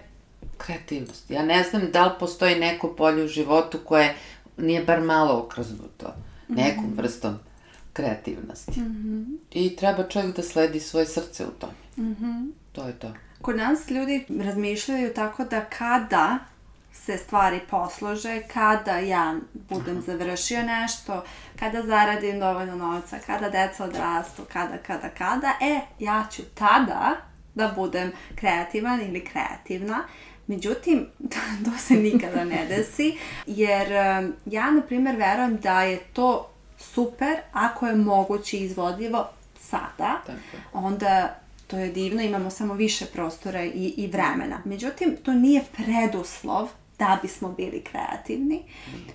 kreativnost. 0.56 1.30
Ja 1.30 1.42
ne 1.42 1.62
znam 1.70 1.90
da 1.92 2.06
li 2.06 2.12
postoji 2.20 2.54
neko 2.54 2.94
polje 2.96 3.24
u 3.24 3.28
životu 3.28 3.78
koje 3.84 4.14
nije 4.56 4.84
bar 4.84 5.00
malo 5.00 5.38
okrznuto 5.38 6.14
nekom 6.48 6.84
-hmm. 6.84 6.96
vrstom 6.96 7.38
kreativnosti. 7.92 8.80
Mm 8.80 8.84
-hmm. 8.84 9.36
I 9.50 9.76
treba 9.76 10.08
čovjek 10.08 10.36
da 10.36 10.42
sledi 10.42 10.80
svoje 10.80 11.06
srce 11.06 11.46
u 11.46 11.50
tome. 11.50 11.72
Mm 11.96 12.16
-hmm. 12.16 12.50
To 12.72 12.86
je 12.86 12.92
to. 12.92 13.12
Kod 13.44 13.56
nas 13.56 13.90
ljudi 13.90 14.26
razmišljaju 14.44 15.14
tako 15.14 15.44
da 15.44 15.60
kada 15.60 16.38
se 16.92 17.18
stvari 17.18 17.60
poslože, 17.70 18.42
kada 18.52 18.98
ja 18.98 19.34
budem 19.54 20.00
završio 20.00 20.62
nešto, 20.62 21.24
kada 21.58 21.82
zaradim 21.82 22.40
dovoljno 22.40 22.76
novca, 22.76 23.18
kada 23.26 23.48
deca 23.48 23.84
odrastu, 23.84 24.42
kada, 24.52 24.78
kada, 24.78 25.08
kada, 25.08 25.52
e, 25.60 25.80
ja 25.98 26.26
ću 26.30 26.42
tada 26.54 27.16
da 27.54 27.72
budem 27.76 28.12
kreativan 28.34 29.00
ili 29.00 29.24
kreativna. 29.24 30.02
Međutim, 30.46 31.06
to 31.64 31.78
se 31.78 31.94
nikada 31.94 32.44
ne 32.44 32.66
desi, 32.68 33.18
jer 33.46 33.92
ja, 34.46 34.70
na 34.70 34.82
primjer, 34.82 35.16
verujem 35.16 35.56
da 35.56 35.82
je 35.82 35.98
to 35.98 36.50
super 36.78 37.36
ako 37.52 37.86
je 37.86 37.94
moguće 37.94 38.56
izvodljivo 38.56 39.28
sada, 39.60 40.20
Tako. 40.26 40.56
onda 40.72 41.43
to 41.66 41.78
je 41.78 41.88
divno, 41.88 42.22
imamo 42.22 42.50
samo 42.50 42.74
više 42.74 43.06
prostora 43.06 43.64
i, 43.64 43.94
i 43.96 44.06
vremena. 44.06 44.60
Međutim, 44.64 45.16
to 45.22 45.32
nije 45.32 45.64
preduslov 45.72 46.68
da 46.98 47.18
bismo 47.22 47.48
bili 47.52 47.84
kreativni. 47.84 48.62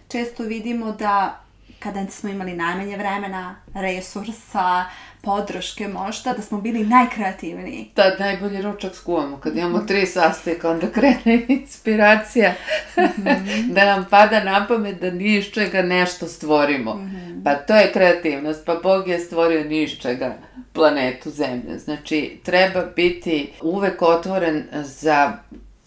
Često 0.08 0.44
vidimo 0.44 0.92
da 0.92 1.44
kada 1.80 2.08
smo 2.08 2.30
imali 2.30 2.54
najmanje 2.54 2.98
vremena, 2.98 3.56
resursa, 3.74 4.86
podrške 5.22 5.88
možda, 5.88 6.34
da 6.34 6.42
smo 6.42 6.62
bili 6.62 6.84
najkreativniji. 6.84 7.92
Da, 7.96 8.16
najbolji 8.20 8.62
ručak 8.62 8.96
skuvamo. 8.96 9.38
Kad 9.38 9.58
imamo 9.58 9.80
tri 9.80 10.06
sastojka, 10.06 10.70
onda 10.70 10.88
krene 10.92 11.46
inspiracija 11.48 12.54
mm 12.98 13.02
-hmm. 13.02 13.68
da 13.76 13.86
nam 13.86 14.06
pada 14.10 14.44
na 14.44 14.66
pamet 14.68 15.02
da 15.02 15.12
ni 15.12 15.36
iz 15.36 15.46
čega 15.46 15.82
nešto 15.82 16.28
stvorimo. 16.28 16.94
Mm 16.94 17.00
-hmm. 17.00 17.44
Pa 17.44 17.56
to 17.56 17.76
je 17.76 17.92
kreativnost. 17.94 18.66
Pa 18.66 18.76
Bog 18.76 19.08
je 19.08 19.20
stvorio 19.20 19.64
ni 19.64 19.84
iz 19.84 19.92
čega 19.92 20.38
planetu 20.74 21.30
Zemlje. 21.30 21.80
Znači, 21.80 22.40
treba 22.44 22.86
biti 22.96 23.52
uvek 23.62 24.02
otvoren 24.02 24.64
za 24.74 25.34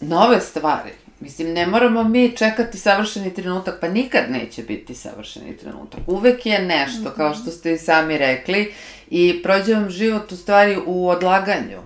nove 0.00 0.40
stvari. 0.40 0.90
Mislim, 1.22 1.52
ne 1.52 1.66
moramo 1.66 2.04
mi 2.04 2.36
čekati 2.36 2.78
savršeni 2.78 3.34
trenutak, 3.34 3.80
pa 3.80 3.88
nikad 3.88 4.30
neće 4.30 4.62
biti 4.62 4.94
savršeni 4.94 5.56
trenutak. 5.56 6.00
Uvek 6.06 6.46
je 6.46 6.58
nešto, 6.58 7.00
mm 7.00 7.04
-hmm. 7.04 7.16
kao 7.16 7.34
što 7.34 7.50
ste 7.50 7.72
i 7.72 7.78
sami 7.78 8.18
rekli, 8.18 8.74
i 9.10 9.42
prođe 9.42 9.74
vam 9.74 9.90
život 9.90 10.32
u 10.32 10.36
stvari 10.36 10.78
u 10.86 11.08
odlaganju. 11.08 11.80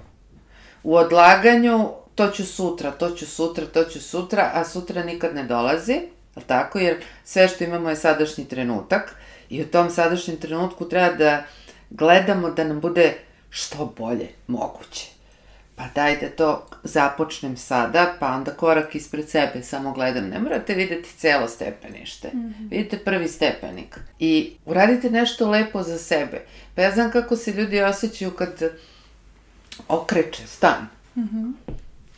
U 0.82 0.94
odlaganju, 0.94 1.88
to 2.14 2.28
ću 2.28 2.46
sutra, 2.46 2.90
to 2.90 3.10
ću 3.10 3.26
sutra, 3.26 3.66
to 3.66 3.84
ću 3.84 4.00
sutra, 4.00 4.50
a 4.54 4.64
sutra 4.64 5.02
nikad 5.02 5.34
ne 5.34 5.44
dolazi, 5.44 5.92
je 5.92 6.42
tako? 6.46 6.78
Jer 6.78 7.04
sve 7.24 7.48
što 7.48 7.64
imamo 7.64 7.90
je 7.90 7.96
sadašnji 7.96 8.44
trenutak 8.44 9.14
i 9.50 9.62
u 9.62 9.66
tom 9.66 9.90
sadašnjem 9.90 10.36
trenutku 10.36 10.88
treba 10.88 11.12
da 11.12 11.44
gledamo 11.90 12.50
da 12.50 12.64
nam 12.64 12.80
bude 12.80 13.14
što 13.50 13.94
bolje 13.98 14.28
moguće. 14.46 15.15
Pa 15.76 15.84
daj 15.94 16.16
da 16.16 16.28
to 16.28 16.66
započnem 16.84 17.56
sada, 17.56 18.14
pa 18.20 18.26
onda 18.26 18.50
korak 18.50 18.94
ispred 18.94 19.28
sebe, 19.28 19.62
samo 19.62 19.92
gledam. 19.92 20.28
Ne 20.28 20.38
morate 20.38 20.74
videti 20.74 21.08
celo 21.16 21.48
stepenište. 21.48 22.30
Mm 22.34 22.38
-hmm. 22.38 22.70
Vidite 22.70 22.98
prvi 22.98 23.28
stepenik. 23.28 24.00
I 24.18 24.52
uradite 24.64 25.10
nešto 25.10 25.50
lepo 25.50 25.82
za 25.82 25.98
sebe. 25.98 26.42
Pa 26.74 26.82
ja 26.82 26.90
znam 26.90 27.10
kako 27.10 27.36
se 27.36 27.52
ljudi 27.52 27.82
osjećaju 27.82 28.30
kad 28.30 28.62
okreće 29.88 30.46
stan. 30.46 30.86
Mm 31.16 31.22
-hmm. 31.22 31.52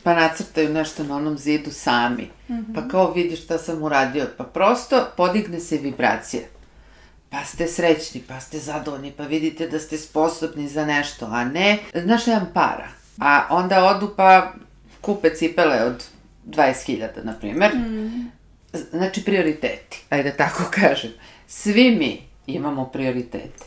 Pa 0.03 0.13
nacrtaju 0.13 0.73
nešto 0.73 1.03
na 1.03 1.15
onom 1.15 1.37
zidu 1.37 1.71
sami. 1.71 2.29
Mm 2.49 2.53
-hmm. 2.53 2.75
Pa 2.75 2.87
kao 2.87 3.13
vidi 3.13 3.35
šta 3.35 3.57
sam 3.57 3.83
uradio. 3.83 4.27
Pa 4.37 4.43
prosto 4.43 5.07
podigne 5.17 5.59
se 5.59 5.77
vibracija 5.77 6.43
pa 7.29 7.45
ste 7.45 7.67
srećni, 7.67 8.21
pa 8.27 8.39
ste 8.39 8.59
zadovoljni, 8.59 9.11
pa 9.11 9.23
vidite 9.23 9.67
da 9.67 9.79
ste 9.79 9.97
sposobni 9.97 10.67
za 10.67 10.85
nešto, 10.85 11.25
a 11.25 11.45
ne, 11.45 11.79
znaš, 11.93 12.27
jedan 12.27 12.45
para, 12.53 12.87
a 13.19 13.47
onda 13.49 13.85
odu 13.85 14.13
pa 14.17 14.53
kupe 15.01 15.35
cipele 15.35 15.83
od 15.83 16.03
20.000, 16.45 17.23
na 17.23 17.33
primer, 17.33 17.75
mm. 17.75 18.31
znači 18.91 19.25
prioriteti, 19.25 20.03
ajde 20.09 20.31
tako 20.31 20.63
kažem. 20.81 21.11
Svi 21.47 21.95
mi 21.95 22.21
imamo 22.47 22.85
prioritete. 22.85 23.65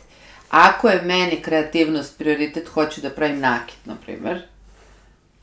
Ako 0.49 0.89
je 0.89 1.01
meni 1.01 1.41
kreativnost 1.41 2.17
prioritet, 2.17 2.67
hoću 2.67 3.01
da 3.01 3.09
pravim 3.09 3.39
nakit, 3.39 3.85
na 3.85 3.95
primer, 3.95 4.41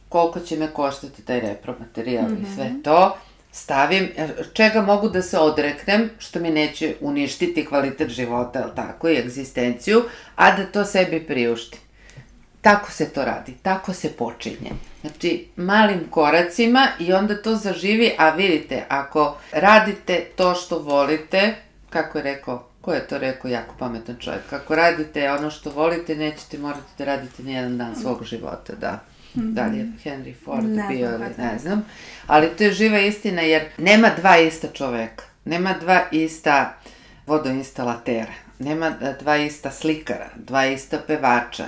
koliko 0.09 0.41
će 0.41 0.57
me 0.57 0.67
koštati 0.67 1.23
taj 1.23 1.41
repromaterijal 1.41 2.25
mm 2.25 2.37
-hmm. 2.37 2.53
i 2.53 2.55
sve 2.55 2.65
mhm. 2.65 2.81
to, 2.81 3.17
stavim, 3.53 4.09
čega 4.53 4.83
mogu 4.83 5.09
da 5.09 5.23
se 5.23 5.39
odreknem, 5.39 6.11
što 6.19 6.41
mi 6.41 6.51
neće 6.51 6.95
uništiti 7.01 7.67
kvalitet 7.67 8.11
života, 8.11 8.63
ali 8.63 8.75
tako, 8.77 9.09
i 9.09 9.19
egzistenciju, 9.19 10.03
a 10.37 10.57
da 10.57 10.67
to 10.67 10.85
sebi 10.85 11.27
priuštim. 11.27 11.81
Tako 12.61 12.93
se 12.93 13.09
to 13.09 13.25
radi, 13.25 13.55
tako 13.63 13.93
se 13.93 14.13
počinje. 14.13 14.71
Znači, 15.01 15.49
malim 15.57 16.01
koracima 16.11 16.89
i 16.99 17.13
onda 17.13 17.43
to 17.43 17.55
zaživi, 17.55 18.13
a 18.19 18.31
vidite, 18.31 18.85
ako 18.89 19.37
radite 19.53 20.27
to 20.37 20.55
što 20.55 20.79
volite, 20.79 21.55
kako 21.91 22.19
je 22.19 22.25
rekao, 22.25 22.69
ko 22.81 22.93
je 22.93 23.07
to 23.07 23.19
rekao, 23.19 23.51
jako 23.51 23.75
pametan 23.79 24.17
čovjek, 24.21 24.53
ako 24.53 24.75
radite 24.75 25.31
ono 25.31 25.51
što 25.51 25.71
volite, 25.71 26.15
nećete 26.17 26.59
morati 26.59 26.93
da 26.99 27.05
radite 27.05 27.43
nijedan 27.43 27.79
dan 27.79 27.97
svog 27.97 28.25
života, 28.25 28.73
da. 28.75 29.01
Mm 29.35 29.41
-hmm. 29.41 29.55
Da 29.55 29.67
li 29.67 29.79
je 29.79 29.93
Henry 30.05 30.35
Ford 30.45 30.65
ne 30.65 30.87
bio 30.89 31.11
ili 31.11 31.25
ne 31.39 31.59
znam. 31.59 31.87
Ali 32.27 32.49
to 32.49 32.65
je 32.65 32.73
živa 32.73 32.99
istina 32.99 33.43
jer 33.43 33.63
nema 33.79 34.11
dva 34.17 34.39
ista 34.39 34.69
čoveka. 34.73 35.25
Nema 35.45 35.75
dva 35.81 36.03
ista 36.11 36.75
vodoinstalatera. 37.27 38.33
Nema 38.59 38.91
dva 39.21 39.37
ista 39.37 39.71
slikara, 39.71 40.29
dva 40.37 40.67
ista 40.67 40.99
pevača, 41.07 41.65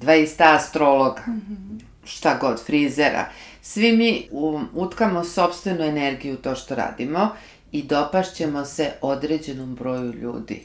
dva 0.00 0.14
ista 0.14 0.54
astrologa, 0.54 1.22
mm 1.26 1.32
-hmm. 1.32 1.80
šta 2.04 2.38
god, 2.40 2.64
frizera. 2.66 3.28
Svi 3.62 3.96
mi 3.96 4.28
utkamo 4.74 5.24
sobstvenu 5.24 5.84
energiju 5.84 6.34
u 6.34 6.36
to 6.36 6.54
što 6.54 6.74
radimo 6.74 7.28
i 7.72 7.82
dopašćemo 7.82 8.64
se 8.64 8.92
određenom 9.00 9.74
broju 9.74 10.12
ljudi. 10.12 10.64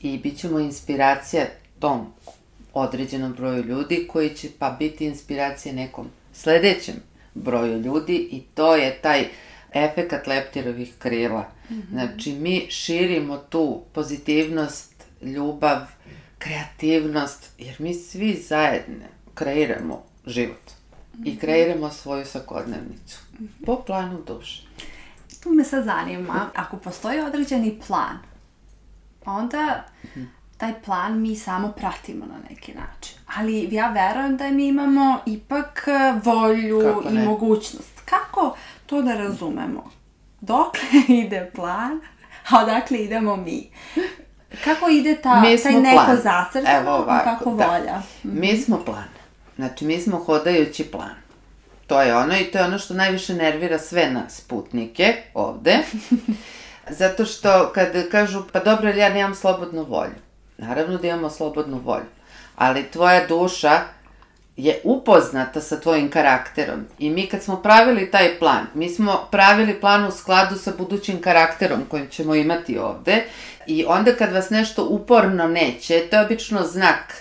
I 0.00 0.18
bit 0.18 0.38
ćemo 0.38 0.58
inspiracija 0.58 1.46
tom 1.78 2.12
određenom 2.72 3.32
broju 3.32 3.64
ljudi 3.64 4.08
koji 4.12 4.34
će 4.36 4.48
pa 4.58 4.70
biti 4.70 5.06
inspiracija 5.06 5.74
nekom 5.74 6.08
sledećem 6.32 6.94
broju 7.34 7.78
ljudi 7.78 8.28
i 8.32 8.40
to 8.54 8.76
je 8.76 8.98
taj 9.02 9.24
efekat 9.72 10.26
leptirovih 10.26 10.94
krila. 10.98 11.48
Mm 11.70 11.74
-hmm. 11.74 11.90
Znači, 11.90 12.32
mi 12.32 12.66
širimo 12.70 13.36
tu 13.36 13.82
pozitivnost, 13.92 15.04
ljubav, 15.22 15.78
kreativnost, 16.40 17.50
jer 17.58 17.76
mi 17.78 17.94
svi 17.94 18.44
zajedno 18.48 19.04
kreiramo 19.34 20.02
život 20.26 20.70
i 21.24 21.38
kreiramo 21.38 21.90
svoju 21.90 22.26
svakodnevnicu 22.26 23.18
-hmm. 23.40 23.66
po 23.66 23.82
planu 23.86 24.22
duše. 24.26 24.62
Tu 25.42 25.50
me 25.50 25.64
sad 25.64 25.84
zanima, 25.84 26.50
ako 26.54 26.76
postoji 26.76 27.20
određeni 27.20 27.80
plan, 27.86 28.18
onda 29.24 29.84
taj 30.56 30.82
plan 30.82 31.20
mi 31.20 31.36
samo 31.36 31.68
pratimo 31.68 32.26
na 32.26 32.38
neki 32.50 32.74
način. 32.74 33.18
Ali 33.36 33.68
ja 33.74 33.90
verujem 33.90 34.36
da 34.36 34.50
mi 34.50 34.66
imamo 34.66 35.18
ipak 35.26 35.88
volju 36.24 37.02
i 37.10 37.18
mogućnost. 37.18 38.00
Kako 38.04 38.56
to 38.86 39.02
da 39.02 39.14
razumemo? 39.14 39.90
Dokle 40.40 40.82
ide 41.24 41.50
plan, 41.54 42.00
a 42.50 42.62
odakle 42.62 42.98
idemo 42.98 43.36
mi? 43.36 43.70
Kako 44.64 44.88
ide 44.88 45.16
ta, 45.16 45.42
taj 45.62 45.72
neko 45.72 46.04
plan. 46.22 46.66
Evo 46.66 46.92
ovako, 46.92 47.24
kako 47.24 47.54
da. 47.54 47.66
volja? 47.66 48.02
Mi 48.22 48.56
smo 48.56 48.84
plan. 48.84 49.08
Znači, 49.56 49.84
mi 49.84 50.00
smo 50.00 50.18
hodajući 50.18 50.84
plan. 50.84 51.14
To 51.86 52.02
je 52.02 52.16
ono 52.16 52.38
i 52.38 52.44
to 52.44 52.58
je 52.58 52.64
ono 52.64 52.78
što 52.78 52.94
najviše 52.94 53.34
nervira 53.34 53.78
sve 53.78 54.10
nas 54.10 54.40
putnike 54.40 55.16
ovde. 55.34 55.78
Zato 57.00 57.24
što 57.24 57.72
kad 57.74 58.08
kažu, 58.10 58.42
pa 58.52 58.60
dobro, 58.60 58.88
ja 58.88 59.08
nemam 59.08 59.34
slobodnu 59.34 59.82
volju. 59.82 60.14
Naravno 60.58 60.98
da 60.98 61.06
imamo 61.06 61.30
slobodnu 61.30 61.80
volju. 61.84 62.06
Ali 62.56 62.90
tvoja 62.90 63.26
duša 63.26 63.80
je 64.64 64.80
upoznata 64.84 65.60
sa 65.60 65.80
tvojim 65.80 66.10
karakterom. 66.10 66.86
I 66.98 67.10
mi 67.10 67.26
kad 67.26 67.42
smo 67.42 67.56
pravili 67.56 68.10
taj 68.10 68.38
plan, 68.38 68.66
mi 68.74 68.88
smo 68.88 69.28
pravili 69.30 69.80
plan 69.80 70.04
u 70.04 70.10
skladu 70.10 70.56
sa 70.56 70.72
budućim 70.78 71.20
karakterom 71.20 71.80
kojim 71.88 72.08
ćemo 72.08 72.34
imati 72.34 72.78
ovde. 72.78 73.24
I 73.66 73.84
onda 73.88 74.12
kad 74.16 74.32
vas 74.32 74.50
nešto 74.50 74.86
uporno 74.90 75.48
neće, 75.48 76.06
to 76.10 76.16
je 76.16 76.24
obično 76.24 76.62
znak 76.66 77.14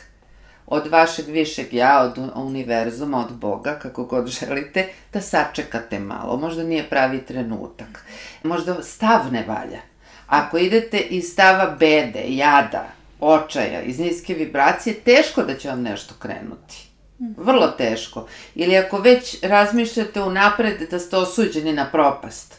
od 0.67 0.87
vašeg 0.87 1.25
višeg 1.27 1.73
ja, 1.73 2.01
od 2.01 2.31
univerzuma, 2.35 3.25
od 3.25 3.33
Boga, 3.33 3.79
kako 3.81 4.03
god 4.03 4.27
želite, 4.27 4.87
da 5.13 5.21
sačekate 5.21 5.99
malo. 5.99 6.37
Možda 6.37 6.63
nije 6.63 6.89
pravi 6.89 7.21
trenutak. 7.25 8.05
Možda 8.43 8.83
stav 8.83 9.21
ne 9.31 9.43
valja. 9.47 9.79
Ako 10.27 10.57
idete 10.57 10.99
iz 10.99 11.23
stava 11.31 11.75
bede, 11.79 12.23
jada, 12.27 12.87
očaja, 13.19 13.81
iz 13.81 13.99
niske 13.99 14.33
vibracije, 14.33 14.95
teško 14.95 15.43
da 15.43 15.57
će 15.57 15.69
vam 15.69 15.81
nešto 15.81 16.13
krenuti. 16.19 16.88
Vrlo 17.37 17.67
teško. 17.67 18.27
Ili 18.55 18.77
ako 18.77 18.97
već 18.97 19.43
razmišljate 19.43 20.21
unapred 20.21 20.89
da 20.91 20.99
ste 20.99 21.17
osuđeni 21.17 21.73
na 21.73 21.85
propast, 21.91 22.55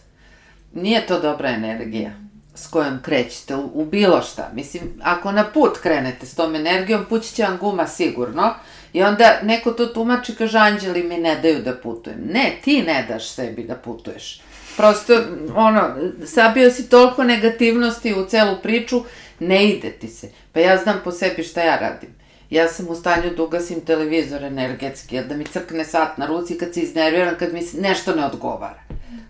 nije 0.73 1.07
to 1.07 1.21
dobra 1.21 1.49
energija 1.49 2.11
s 2.55 2.67
kojom 2.67 2.99
krećete 3.03 3.57
u, 3.57 3.71
u 3.75 3.85
bilo 3.85 4.23
šta. 4.23 4.51
Mislim, 4.55 4.83
ako 5.03 5.33
na 5.33 5.45
put 5.45 5.79
krenete 5.79 6.27
s 6.27 6.35
tom 6.35 6.55
energijom, 6.55 7.05
pući 7.09 7.35
će 7.35 7.43
vam 7.43 7.59
guma 7.59 7.87
sigurno. 7.87 8.55
I 8.93 9.03
onda 9.03 9.39
neko 9.43 9.71
to 9.71 9.87
tumači, 9.87 10.35
kaže, 10.35 10.59
anđeli 10.59 11.03
mi 11.03 11.19
ne 11.19 11.41
daju 11.41 11.63
da 11.63 11.75
putujem. 11.75 12.21
Ne, 12.33 12.59
ti 12.65 12.83
ne 12.83 13.07
daš 13.09 13.31
sebi 13.31 13.65
da 13.65 13.75
putuješ. 13.75 14.41
Prosto, 14.77 15.23
ono, 15.55 15.97
sabio 16.27 16.71
si 16.71 16.89
toliko 16.89 17.25
negativnosti 17.25 18.15
u 18.15 18.27
celu 18.27 18.57
priču, 18.63 19.05
ne 19.39 19.69
ide 19.69 19.91
ti 19.91 20.09
se. 20.09 20.29
Pa 20.53 20.61
ja 20.61 20.77
znam 20.77 21.01
po 21.05 21.13
sebi 21.13 21.43
šta 21.43 21.63
ja 21.63 21.77
radim. 21.77 22.20
Ja 22.51 22.69
sam 22.69 22.89
u 22.89 22.95
stanju 22.95 23.31
da 23.37 23.43
ugasim 23.43 23.81
televizor 23.81 24.45
energetski, 24.45 25.21
da 25.21 25.37
mi 25.37 25.45
crkne 25.45 25.85
sat 25.85 26.19
na 26.19 26.27
ruci 26.27 26.59
kad 26.59 26.75
se 26.75 26.81
iznerviram, 26.81 27.35
kad 27.39 27.53
mi 27.53 27.63
nešto 27.75 28.15
ne 28.15 28.27
odgovara. 28.27 28.83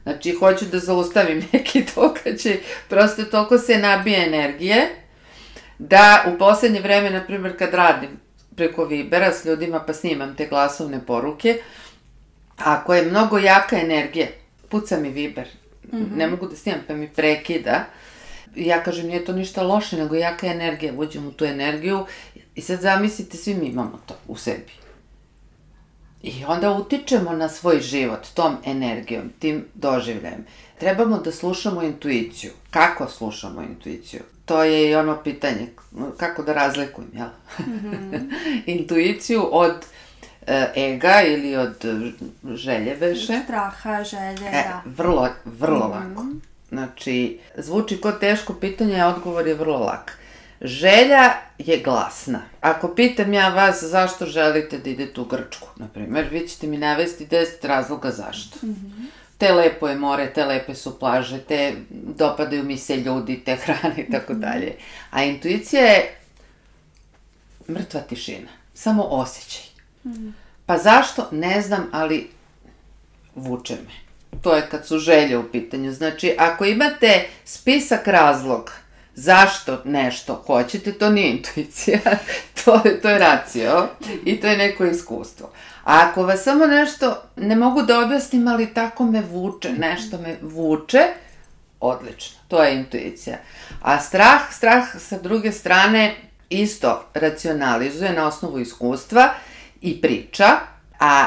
Znači, 0.02 0.32
hoću 0.32 0.64
da 0.64 0.78
zaustavim 0.78 1.42
neki 1.52 1.84
događaj, 1.94 2.58
prosto 2.88 3.24
toliko 3.24 3.58
se 3.58 3.78
nabije 3.78 4.26
energije, 4.26 4.88
da 5.78 6.24
u 6.34 6.38
poslednje 6.38 6.80
vreme, 6.80 7.10
na 7.10 7.24
primjer, 7.24 7.58
kad 7.58 7.74
radim 7.74 8.10
preko 8.56 8.84
Vibera 8.84 9.32
s 9.32 9.44
ljudima 9.44 9.80
pa 9.86 9.94
snimam 9.94 10.36
te 10.36 10.46
glasovne 10.46 11.06
poruke, 11.06 11.62
ako 12.56 12.94
je 12.94 13.02
mnogo 13.02 13.38
jaka 13.38 13.80
energija, 13.80 14.26
puca 14.68 14.98
mi 14.98 15.08
Viber, 15.08 15.48
mm 15.92 15.98
-hmm. 15.98 16.16
ne 16.16 16.26
mogu 16.26 16.48
da 16.48 16.56
snimam 16.56 16.80
pa 16.88 16.94
mi 16.94 17.08
prekida, 17.08 17.84
ja 18.56 18.82
kažem, 18.82 19.06
nije 19.06 19.24
to 19.24 19.32
ništa 19.32 19.62
loše, 19.62 19.96
nego 19.96 20.14
jaka 20.14 20.46
energija, 20.46 20.92
uđem 20.96 21.26
u 21.26 21.32
tu 21.32 21.44
energiju 21.44 22.06
i 22.54 22.60
sad 22.60 22.80
zamislite, 22.80 23.36
svi 23.36 23.54
mi 23.54 23.66
imamo 23.66 24.00
to 24.06 24.14
u 24.28 24.36
sebi. 24.36 24.72
I 26.22 26.44
onda 26.46 26.70
utičemo 26.72 27.32
na 27.32 27.48
svoj 27.48 27.80
život 27.80 28.26
tom 28.34 28.56
energijom, 28.64 29.30
tim 29.38 29.64
doživljajem. 29.74 30.46
Trebamo 30.78 31.18
da 31.18 31.32
slušamo 31.32 31.82
intuiciju. 31.82 32.50
Kako 32.70 33.08
slušamo 33.08 33.62
intuiciju? 33.62 34.20
To 34.44 34.64
je 34.64 34.90
i 34.90 34.94
ono 34.94 35.22
pitanje, 35.22 35.66
kako 36.16 36.42
da 36.42 36.52
razlikujem, 36.52 37.10
jel? 37.14 37.28
Mm 37.58 37.72
-hmm. 37.72 38.32
intuiciju 38.78 39.48
od 39.52 39.74
e, 40.46 40.72
ega 40.76 41.22
ili 41.26 41.56
od 41.56 41.84
želje 42.54 42.94
veše. 42.94 43.40
Straha, 43.44 44.04
želje, 44.04 44.48
e, 44.48 44.64
da. 44.68 44.82
Vrlo, 44.84 45.28
vrlo 45.44 45.88
mm 45.88 45.92
-hmm. 45.92 46.08
lako. 46.08 46.26
Znači, 46.68 47.38
zvuči 47.56 48.00
kao 48.00 48.12
teško 48.12 48.54
pitanje, 48.54 49.00
a 49.00 49.08
odgovor 49.08 49.46
je 49.46 49.54
vrlo 49.54 49.78
lak. 49.78 50.19
Želja 50.60 51.32
je 51.58 51.82
glasna. 51.82 52.42
Ako 52.60 52.94
pitam 52.94 53.32
ja 53.32 53.48
vas 53.48 53.82
zašto 53.82 54.26
želite 54.26 54.78
da 54.78 54.90
idete 54.90 55.20
u 55.20 55.24
Grčku, 55.24 55.68
na 55.76 55.88
primer, 55.88 56.28
vi 56.30 56.48
ćete 56.48 56.66
mi 56.66 56.78
navesti 56.78 57.26
10 57.26 57.66
razloga 57.66 58.10
zašto. 58.10 58.58
Mm 58.62 58.68
-hmm. 58.68 59.06
Te 59.38 59.52
lepo 59.52 59.88
je 59.88 59.96
more, 59.96 60.32
te 60.32 60.44
lepe 60.44 60.74
su 60.74 60.98
plaže, 60.98 61.38
te 61.38 61.74
dopadaju 61.90 62.64
mi 62.64 62.78
se 62.78 62.96
ljudi, 62.96 63.44
te 63.44 63.56
hrane 63.64 63.94
i 63.96 64.10
tako 64.10 64.32
mhm. 64.32 64.42
dalje. 64.42 64.76
A 65.10 65.24
intuicija 65.24 65.82
je 65.82 66.18
mrtva 67.68 68.00
tišina. 68.00 68.48
Samo 68.74 69.02
osjećaj. 69.02 69.64
Mm 70.04 70.10
-hmm. 70.10 70.32
Pa 70.66 70.78
zašto? 70.78 71.28
Ne 71.30 71.62
znam, 71.62 71.88
ali 71.92 72.30
vuče 73.34 73.74
me. 73.74 74.10
To 74.42 74.56
je 74.56 74.68
kad 74.70 74.86
su 74.86 74.98
želje 74.98 75.38
u 75.38 75.52
pitanju. 75.52 75.92
Znači, 75.92 76.34
ako 76.38 76.64
imate 76.64 77.28
spisak 77.44 78.08
razloga 78.08 78.72
zašto 79.20 79.82
nešto 79.84 80.42
hoćete, 80.46 80.92
to 80.92 81.10
nije 81.10 81.30
intuicija, 81.30 81.98
to, 82.64 82.80
je, 82.84 83.00
to 83.00 83.08
je 83.08 83.18
racio 83.18 83.88
i 84.24 84.40
to 84.40 84.46
je 84.46 84.56
neko 84.56 84.84
iskustvo. 84.84 85.50
A 85.84 86.08
ako 86.10 86.22
vas 86.22 86.42
samo 86.42 86.66
nešto, 86.66 87.22
ne 87.36 87.56
mogu 87.56 87.82
da 87.82 88.00
objasnim, 88.00 88.48
ali 88.48 88.74
tako 88.74 89.04
me 89.04 89.20
vuče, 89.20 89.72
nešto 89.72 90.18
me 90.18 90.36
vuče, 90.42 91.00
odlično, 91.80 92.38
to 92.48 92.62
je 92.62 92.74
intuicija. 92.74 93.36
A 93.82 94.00
strah, 94.00 94.40
strah 94.52 94.84
sa 94.98 95.18
druge 95.18 95.52
strane 95.52 96.14
isto 96.50 97.04
racionalizuje 97.14 98.12
na 98.12 98.26
osnovu 98.26 98.58
iskustva 98.58 99.34
i 99.80 100.00
priča, 100.00 100.46
a 101.00 101.26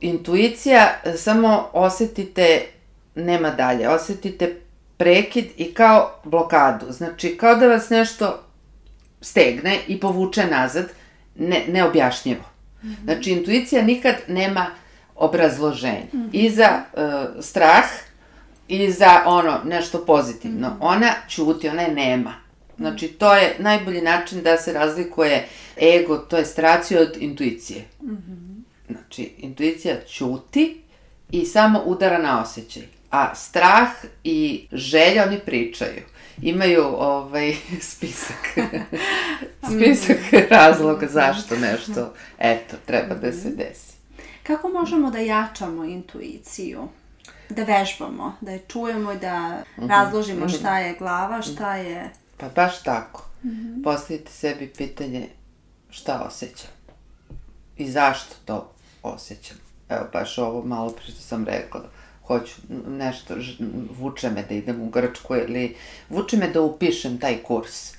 intuicija 0.00 0.94
samo 1.16 1.70
osetite, 1.72 2.66
nema 3.14 3.50
dalje, 3.50 3.88
osetite 3.88 4.67
prekid 4.98 5.46
i 5.56 5.74
kao 5.74 6.20
blokadu. 6.24 6.92
Znači, 6.92 7.36
kao 7.36 7.54
da 7.54 7.66
vas 7.66 7.90
nešto 7.90 8.42
stegne 9.20 9.78
i 9.86 10.00
povuče 10.00 10.46
nazad, 10.46 10.88
ne, 11.36 11.64
neobjašnjivo. 11.68 12.44
Mm 12.82 12.88
-hmm. 12.88 13.04
Znači, 13.04 13.30
intuicija 13.30 13.82
nikad 13.82 14.14
nema 14.28 14.66
obrazloženje. 15.14 16.04
Mm 16.12 16.18
-hmm. 16.18 16.28
I 16.32 16.50
za 16.50 16.82
uh, 16.92 17.44
strah, 17.44 17.84
i 18.68 18.90
za 18.92 19.22
ono, 19.26 19.60
nešto 19.64 20.04
pozitivno. 20.06 20.68
Mm 20.68 20.72
-hmm. 20.72 20.76
Ona 20.80 21.12
čuti, 21.28 21.68
ona 21.68 21.82
je 21.82 21.94
nema. 21.94 22.34
Znači, 22.78 23.08
to 23.08 23.34
je 23.34 23.56
najbolji 23.58 24.00
način 24.00 24.42
da 24.42 24.56
se 24.56 24.72
razlikuje 24.72 25.46
ego, 25.82 26.16
to 26.16 26.36
je 26.36 26.44
stracija 26.44 27.00
od 27.00 27.16
intuicije. 27.20 27.84
Mm 28.02 28.10
-hmm. 28.10 28.62
Znači, 28.92 29.22
intuicija 29.38 29.96
čuti 30.06 30.82
i 31.30 31.46
samo 31.46 31.82
udara 31.86 32.18
na 32.18 32.42
osjećaj. 32.42 32.97
A 33.10 33.34
strah 33.34 33.88
i 34.24 34.68
želja 34.72 35.24
oni 35.26 35.38
pričaju. 35.38 36.02
Imaju 36.42 36.84
ovaj 36.84 37.54
spisak. 37.90 38.58
spisak 39.70 40.50
razloga 40.50 41.06
zašto 41.06 41.56
nešto, 41.70 42.14
eto, 42.38 42.76
treba 42.86 43.14
da 43.14 43.32
se 43.32 43.50
desi. 43.50 43.92
Kako 44.42 44.68
možemo 44.68 45.10
da 45.10 45.18
jačamo 45.18 45.84
intuiciju? 45.84 46.88
Da 47.48 47.62
vežbamo, 47.64 48.36
da 48.40 48.50
je 48.50 48.64
čujemo 48.68 49.12
i 49.12 49.18
da 49.18 49.62
mhm. 49.78 49.86
razložimo 49.88 50.46
mhm. 50.46 50.54
šta 50.54 50.78
je 50.78 50.94
glava, 50.98 51.42
šta 51.42 51.76
je... 51.76 52.10
Pa 52.36 52.48
baš 52.48 52.82
tako. 52.82 53.28
Mm. 53.44 53.82
Postavite 53.82 54.32
sebi 54.32 54.72
pitanje 54.76 55.28
šta 55.90 56.22
osjećam 56.26 56.70
i 57.76 57.90
zašto 57.90 58.34
to 58.44 58.72
osjećam. 59.02 59.56
Evo, 59.88 60.06
baš 60.12 60.38
ovo 60.38 60.62
malo 60.64 60.90
pre 60.90 61.04
što 61.04 61.20
sam 61.20 61.44
rekla 61.44 61.84
hoću 62.28 62.52
nešto, 62.88 63.34
vuče 63.98 64.30
me 64.30 64.42
da 64.42 64.54
idem 64.54 64.82
u 64.82 64.88
Grčku 64.88 65.36
ili 65.36 65.76
vuče 66.08 66.36
me 66.36 66.48
da 66.48 66.60
upišem 66.60 67.18
taj 67.18 67.42
kurs. 67.42 67.92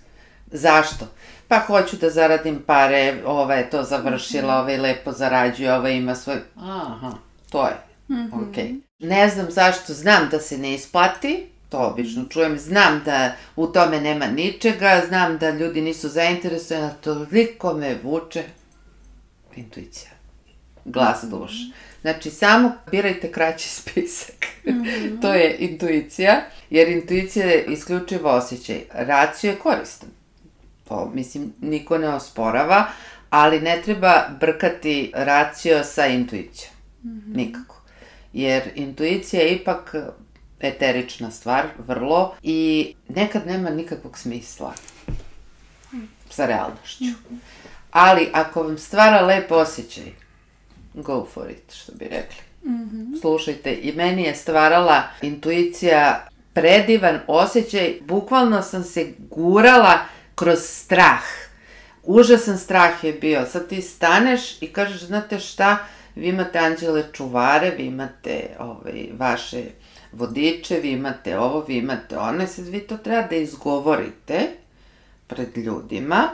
Zašto? 0.52 1.08
pa 1.50 1.60
hoću 1.60 1.98
da 1.98 2.10
zaradim 2.10 2.62
pare, 2.66 3.22
ova 3.26 3.56
je 3.56 3.70
to 3.70 3.84
završila, 3.84 4.60
ova 4.60 4.72
je 4.72 4.82
lepo 4.82 5.12
zarađuje, 5.12 5.74
ova 5.74 5.90
ima 5.90 6.16
svoj... 6.16 6.38
Aha, 6.56 7.14
to 7.50 7.68
je. 7.68 7.78
Mm 8.08 8.16
-hmm. 8.16 8.50
Ok. 8.50 8.82
Ne 9.00 9.30
znam 9.30 9.52
zašto, 9.52 9.94
znam 9.94 10.30
da 10.32 10.40
se 10.40 10.58
ne 10.58 10.74
isplati, 10.74 11.48
to 11.70 11.78
obično 11.78 12.26
čujem, 12.30 12.60
znam 12.60 13.02
da 13.06 13.32
u 13.56 13.68
tome 13.68 14.02
nema 14.02 14.26
ničega, 14.26 15.02
znam 15.08 15.38
da 15.38 15.50
ljudi 15.50 15.82
nisu 15.82 16.10
zainteresovani, 16.10 16.92
toliko 17.02 17.74
me 17.74 17.98
vuče 18.04 18.44
intuicija, 19.56 20.12
glas 20.86 21.24
duša. 21.24 21.64
Znači, 22.02 22.30
samo 22.30 22.72
birajte 22.92 23.32
kraći 23.32 23.70
spisak. 23.80 24.46
Mm 24.66 24.72
-hmm. 24.72 25.22
to 25.22 25.34
je 25.34 25.56
intuicija, 25.60 26.42
jer 26.70 26.90
intuicija 26.90 27.46
je 27.46 27.66
isključivo 27.66 28.30
osjećaj. 28.30 28.82
Racio 28.94 29.50
je 29.50 29.56
koristan. 29.56 30.10
To, 30.88 31.12
mislim, 31.14 31.54
niko 31.62 31.98
ne 31.98 32.10
osporava, 32.10 32.86
ali 33.30 33.62
ne 33.62 33.82
treba 33.86 34.28
brkati 34.40 35.12
racio 35.16 35.84
sa 35.84 36.06
intuicijom. 36.06 36.74
Mm 37.04 37.10
-hmm. 37.10 37.36
Nikako. 37.36 37.82
Jer 38.34 38.64
intuicija 38.76 39.42
je 39.42 39.56
ipak 39.56 39.96
eterična 40.60 41.32
stvar, 41.32 41.66
vrlo, 41.88 42.36
i 42.44 42.94
nekad 43.08 43.48
nema 43.48 43.70
nikakvog 43.70 44.18
smisla 44.18 44.74
sa 46.30 46.46
realnošću. 46.46 47.04
Ali 47.92 48.30
ako 48.34 48.64
vam 48.64 48.78
stvara 48.78 49.22
lep 49.22 49.52
osjećaj, 49.52 50.12
go 50.94 51.28
for 51.34 51.50
it, 51.50 51.74
što 51.74 51.92
bi 51.92 52.06
rekli. 52.06 52.44
Mm 52.64 52.72
-hmm. 52.72 53.22
Slušajte, 53.22 53.74
i 53.74 53.94
meni 53.96 54.24
je 54.24 54.36
stvarala 54.36 55.04
intuicija 55.22 56.28
predivan 56.54 57.20
osjećaj, 57.28 57.98
bukvalno 58.02 58.62
sam 58.62 58.84
se 58.84 59.14
gurala 59.18 60.00
kroz 60.36 60.60
strah. 60.60 61.24
Užasan 62.04 62.58
strah 62.58 63.04
je 63.04 63.14
bio. 63.14 63.46
Sad 63.46 63.68
ti 63.68 63.82
staneš 63.82 64.62
i 64.62 64.68
kažeš, 64.68 65.02
znate 65.02 65.40
šta, 65.40 65.78
vi 66.16 66.28
imate 66.28 66.60
anđele 66.60 67.04
čuvare, 67.14 67.70
vi 67.78 67.86
imate 67.86 68.50
ovaj, 68.60 69.08
vaše 69.18 69.64
vodiče, 70.12 70.80
vi 70.80 70.92
imate 70.92 71.40
ovo, 71.40 71.66
vi 71.68 71.78
imate 71.78 72.18
ono, 72.18 72.48
sad 72.48 72.68
vi 72.68 72.80
to 72.80 72.98
treba 72.98 73.28
da 73.28 73.36
izgovorite 73.36 74.48
pred 75.28 75.58
ljudima. 75.58 76.30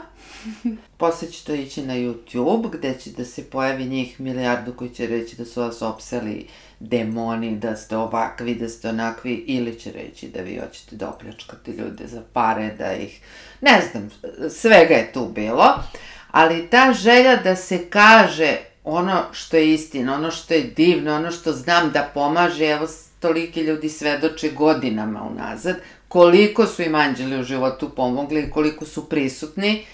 Posle 0.98 1.30
će 1.30 1.44
to 1.44 1.54
ići 1.54 1.82
na 1.82 1.94
YouTube, 1.94 2.70
gde 2.70 2.94
će 3.00 3.10
da 3.10 3.24
se 3.24 3.44
pojavi 3.44 3.84
njih 3.84 4.20
milijardu 4.20 4.72
koji 4.72 4.90
će 4.90 5.06
reći 5.06 5.36
da 5.36 5.44
su 5.44 5.60
vas 5.60 5.82
opsali 5.82 6.46
demoni, 6.80 7.56
da 7.56 7.76
ste 7.76 7.96
ovakvi, 7.96 8.54
da 8.54 8.68
ste 8.68 8.88
onakvi, 8.88 9.34
ili 9.46 9.80
će 9.80 9.92
reći 9.92 10.28
da 10.28 10.40
vi 10.40 10.58
hoćete 10.58 10.96
da 10.96 11.08
opljačkate 11.08 11.70
ljude 11.70 12.06
za 12.06 12.22
pare, 12.32 12.74
da 12.78 12.92
ih... 12.92 13.20
Ne 13.60 13.82
znam, 13.90 14.10
svega 14.50 14.94
je 14.94 15.12
tu 15.12 15.28
bilo, 15.34 15.74
ali 16.30 16.66
ta 16.70 16.92
želja 16.92 17.36
da 17.36 17.56
se 17.56 17.90
kaže 17.90 18.56
ono 18.84 19.22
što 19.32 19.56
je 19.56 19.74
istina, 19.74 20.14
ono 20.14 20.30
što 20.30 20.54
je 20.54 20.62
divno, 20.62 21.14
ono 21.14 21.30
što 21.30 21.52
znam 21.52 21.90
da 21.90 22.10
pomaže, 22.14 22.66
evo 22.66 22.86
toliki 23.20 23.60
ljudi 23.60 23.88
svedoče 23.88 24.50
godinama 24.50 25.22
unazad, 25.22 25.76
koliko 26.08 26.66
su 26.66 26.82
im 26.82 26.94
anđeli 26.94 27.40
u 27.40 27.44
životu 27.44 27.90
pomogli 27.90 28.40
i 28.40 28.50
koliko 28.50 28.84
su 28.84 29.08
prisutni, 29.08 29.84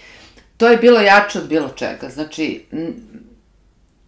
to 0.56 0.68
je 0.68 0.76
bilo 0.76 1.00
jače 1.00 1.38
od 1.38 1.48
bilo 1.48 1.68
čega. 1.68 2.08
Znači, 2.08 2.66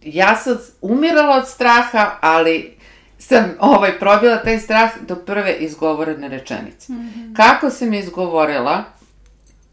ja 0.01 0.35
sam 0.35 0.57
umirala 0.81 1.37
od 1.37 1.47
straha, 1.47 2.17
ali 2.21 2.77
sam 3.17 3.53
ovaj, 3.59 3.99
probila 3.99 4.37
taj 4.37 4.59
strah 4.59 4.91
do 5.07 5.15
prve 5.15 5.53
izgovorene 5.53 6.27
rečenice. 6.27 6.93
Mm 6.93 6.95
-hmm. 6.95 7.35
Kako 7.35 7.69
sam 7.69 7.93
je 7.93 7.99
izgovorila, 7.99 8.83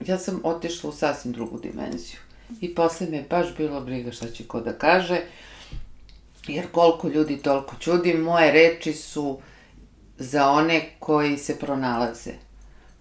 ja 0.07 0.19
sam 0.19 0.41
otišla 0.45 0.91
u 0.91 0.93
sasvim 0.93 1.33
drugu 1.33 1.59
dimenziju. 1.59 2.19
I 2.61 2.75
posle 2.75 3.07
me 3.07 3.17
je 3.17 3.27
baš 3.31 3.47
bilo 3.57 3.81
briga 3.81 4.13
šta 4.13 4.27
će 4.27 4.45
ko 4.45 4.61
da 4.61 4.73
kaže, 4.73 5.21
jer 6.47 6.67
koliko 6.73 7.09
ljudi 7.09 7.37
toliko 7.37 7.77
čudi, 7.81 8.15
moje 8.15 8.53
reči 8.53 8.93
su 8.93 9.39
za 10.19 10.51
one 10.51 10.91
koji 10.99 11.39
se 11.39 11.59
pronalaze 11.59 12.33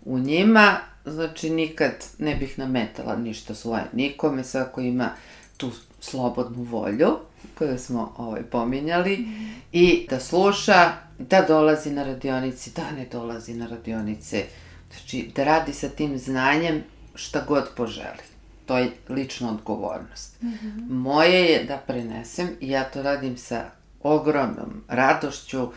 u 0.05 0.19
njima, 0.19 0.77
znači 1.05 1.49
nikad 1.49 1.91
ne 2.17 2.35
bih 2.35 2.59
nametala 2.59 3.15
ništa 3.15 3.55
svoje 3.55 3.83
nikome, 3.93 4.43
svako 4.43 4.81
ima 4.81 5.09
tu 5.57 5.71
slobodnu 5.99 6.63
volju 6.63 7.17
koju 7.57 7.77
smo 7.79 8.13
ovaj, 8.17 8.43
pominjali 8.43 9.17
mm. 9.17 9.61
i 9.71 10.07
da 10.09 10.19
sluša, 10.19 10.93
da 11.19 11.41
dolazi 11.41 11.91
na 11.91 12.03
radionici, 12.03 12.71
da 12.75 12.91
ne 12.91 13.05
dolazi 13.11 13.53
na 13.53 13.67
radionice, 13.67 14.43
znači 14.91 15.31
da 15.35 15.43
radi 15.43 15.73
sa 15.73 15.89
tim 15.89 16.17
znanjem 16.17 16.83
šta 17.15 17.45
god 17.47 17.69
poželi. 17.77 18.23
To 18.65 18.77
je 18.77 18.91
lična 19.09 19.51
odgovornost. 19.51 20.41
Mm 20.41 20.47
-hmm. 20.47 20.89
Moje 20.89 21.45
je 21.45 21.63
da 21.63 21.77
prenesem 21.77 22.49
i 22.59 22.69
ja 22.69 22.83
to 22.83 23.01
radim 23.01 23.37
sa 23.37 23.65
ogromnom 24.03 24.83
radošću 24.87 25.67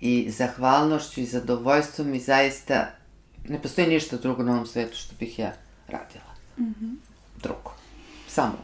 i 0.00 0.30
zahvalnošću 0.30 1.20
i 1.20 1.26
zadovoljstvom 1.26 2.14
i 2.14 2.20
zaista 2.20 2.90
ne 3.48 3.62
postoji 3.62 3.86
ništa 3.86 4.16
drugo 4.16 4.42
na 4.42 4.52
ovom 4.52 4.66
svetu 4.66 4.96
što 4.96 5.14
bih 5.18 5.38
ja 5.38 5.52
radila. 5.88 6.34
Mm 6.58 6.64
-hmm. 6.64 6.94
Drugo. 7.42 7.72
Samo. 8.28 8.58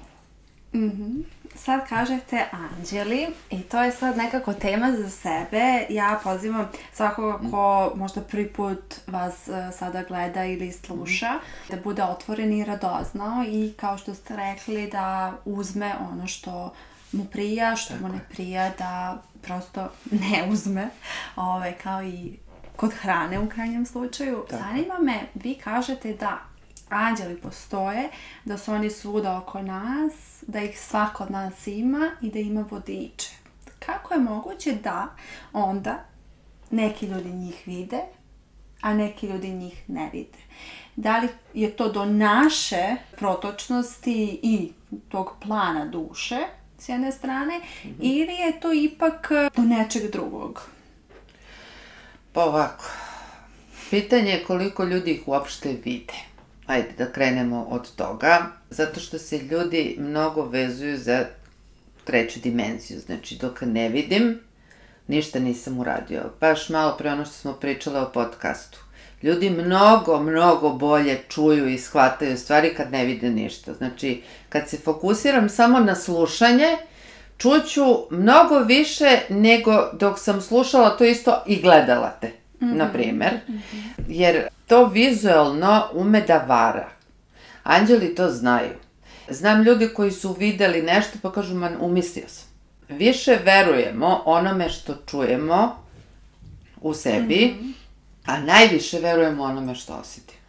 Mm 0.73 0.79
-hmm. 0.79 1.23
Sad 1.55 1.89
kažete 1.89 2.45
anđeli 2.53 3.27
i 3.51 3.63
to 3.63 3.83
je 3.83 3.93
sad 3.93 4.17
nekako 4.17 4.53
tema 4.53 4.93
za 4.93 5.11
sebe. 5.11 5.87
Ja 5.89 6.21
pozivam 6.25 6.69
svakoga 6.93 7.51
ko 7.51 7.93
možda 7.97 8.21
prvi 8.21 8.49
put 8.49 8.95
vas 9.07 9.49
uh, 9.49 9.79
sada 9.79 10.03
gleda 10.09 10.45
ili 10.45 10.73
sluša 10.73 11.31
da 11.71 11.77
bude 11.77 12.03
otvoren 12.03 12.53
i 12.53 12.65
radoznao 12.65 13.45
i 13.49 13.73
kao 13.77 13.99
što 13.99 14.15
ste 14.15 14.37
rekli 14.37 14.87
da 14.87 15.33
uzme 15.45 15.95
ono 16.13 16.27
što 16.27 16.73
mu 17.13 17.25
prija, 17.25 17.77
što 17.77 17.95
Tako 17.95 18.07
mu 18.07 18.13
ne 18.13 18.21
prija, 18.31 18.71
da 18.79 19.23
prosto 19.43 19.89
ne 20.11 20.49
uzme, 20.51 20.91
ove, 21.37 21.49
ovaj, 21.57 21.73
kao 21.83 22.03
i 22.03 22.37
kod 22.81 22.93
hrane 22.93 23.39
u 23.39 23.49
krajnjem 23.49 23.87
slučaju. 23.87 24.45
Tako. 24.51 24.63
Zanima 24.63 24.99
me, 24.99 25.21
vi 25.35 25.55
kažete 25.55 26.15
da 26.15 26.39
anđeli 26.89 27.37
postoje, 27.37 28.09
da 28.45 28.59
su 28.59 28.73
oni 28.73 28.91
svuda 28.91 29.39
oko 29.39 29.63
nas, 29.63 30.45
da 30.47 30.61
ih 30.61 30.81
svako 30.81 31.25
od 31.25 31.31
nas 31.31 31.67
ima 31.67 32.11
i 32.23 32.31
da 32.31 32.39
ima 32.39 32.65
vodiče. 32.71 33.31
Kako 33.79 34.15
je 34.15 34.21
moguće 34.21 34.73
da 34.73 35.09
onda 35.53 36.05
neki 36.71 37.07
ljudi 37.07 37.33
njih 37.33 37.63
vide, 37.67 38.01
a 38.81 38.95
neki 38.95 39.27
ljudi 39.27 39.51
njih 39.51 39.83
ne 39.89 40.11
vide? 40.13 40.39
Da 40.97 41.19
li 41.19 41.29
je 41.55 41.77
to 41.77 41.93
do 41.93 42.05
naše 42.05 42.97
protočnosti 43.17 44.41
i 44.43 44.73
tog 45.09 45.35
plana 45.41 45.85
duše, 45.85 46.39
s 46.79 46.89
jedne 46.89 47.13
strane, 47.13 47.59
mm 47.59 47.89
-hmm. 47.89 47.95
ili 47.99 48.33
je 48.33 48.61
to 48.61 48.73
ipak 48.73 49.31
do 49.57 49.63
nečeg 49.63 50.11
drugog? 50.13 50.71
Pa 52.33 52.45
ovako, 52.45 52.85
pitanje 53.91 54.31
je 54.31 54.45
koliko 54.45 54.85
ljudi 54.85 55.11
ih 55.11 55.29
uopšte 55.29 55.77
vide. 55.85 56.15
Ajde 56.67 56.89
da 56.99 57.13
krenemo 57.13 57.67
od 57.71 57.95
toga, 57.95 58.47
zato 58.71 59.01
što 59.01 59.19
se 59.19 59.39
ljudi 59.39 59.97
mnogo 59.99 60.45
vezuju 60.45 60.99
za 60.99 61.25
treću 62.05 62.41
dimenziju. 62.41 63.01
Znači, 63.01 63.37
dok 63.37 63.61
ne 63.61 63.89
vidim, 63.89 64.41
ništa 65.07 65.39
nisam 65.39 65.79
uradio. 65.79 66.23
Baš 66.41 66.69
malo 66.69 66.97
pre 66.99 67.11
ono 67.11 67.25
što 67.25 67.35
smo 67.35 67.53
pričale 67.53 68.01
o 68.01 68.11
podcastu. 68.13 68.79
Ljudi 69.23 69.51
mnogo, 69.51 70.23
mnogo 70.23 70.71
bolje 70.71 71.21
čuju 71.29 71.69
i 71.69 71.79
shvataju 71.79 72.39
stvari 72.39 72.75
kad 72.75 72.93
ne 72.93 73.05
vide 73.05 73.31
ništa. 73.31 73.75
Znači, 73.75 74.23
kad 74.49 74.69
se 74.69 74.77
fokusiram 74.77 75.49
samo 75.49 75.81
na 75.81 75.95
slušanje, 75.95 76.77
čuću 77.41 77.85
mnogo 78.11 78.59
više 78.59 79.19
nego 79.29 79.91
dok 79.93 80.19
sam 80.19 80.41
slušala 80.41 80.97
to 80.97 81.05
isto 81.05 81.43
i 81.47 81.61
gledala 81.61 82.11
te, 82.21 82.27
mm 82.61 82.67
-hmm. 82.67 82.77
na 82.77 82.93
primer. 82.93 83.33
Mm 83.49 83.53
-hmm. 83.53 84.05
Jer 84.09 84.49
to 84.67 84.87
vizualno 84.87 85.85
ume 85.93 86.21
da 86.21 86.45
vara. 86.49 86.89
Anđeli 87.63 88.15
to 88.15 88.31
znaju. 88.31 88.73
Znam 89.29 89.63
ljudi 89.63 89.89
koji 89.95 90.11
su 90.11 90.33
videli 90.33 90.83
nešto 90.83 91.19
pa 91.23 91.33
kažu, 91.33 91.55
man, 91.55 91.77
umislio 91.81 92.29
sam. 92.29 92.49
Više 92.89 93.39
verujemo 93.45 94.23
onome 94.25 94.69
što 94.69 94.95
čujemo 95.07 95.77
u 96.81 96.95
sebi, 96.95 97.47
mm 97.47 97.65
-hmm. 97.65 97.73
a 98.27 98.41
najviše 98.41 98.99
verujemo 98.99 99.43
onome 99.43 99.75
što 99.75 99.95
osetimo. 99.95 100.41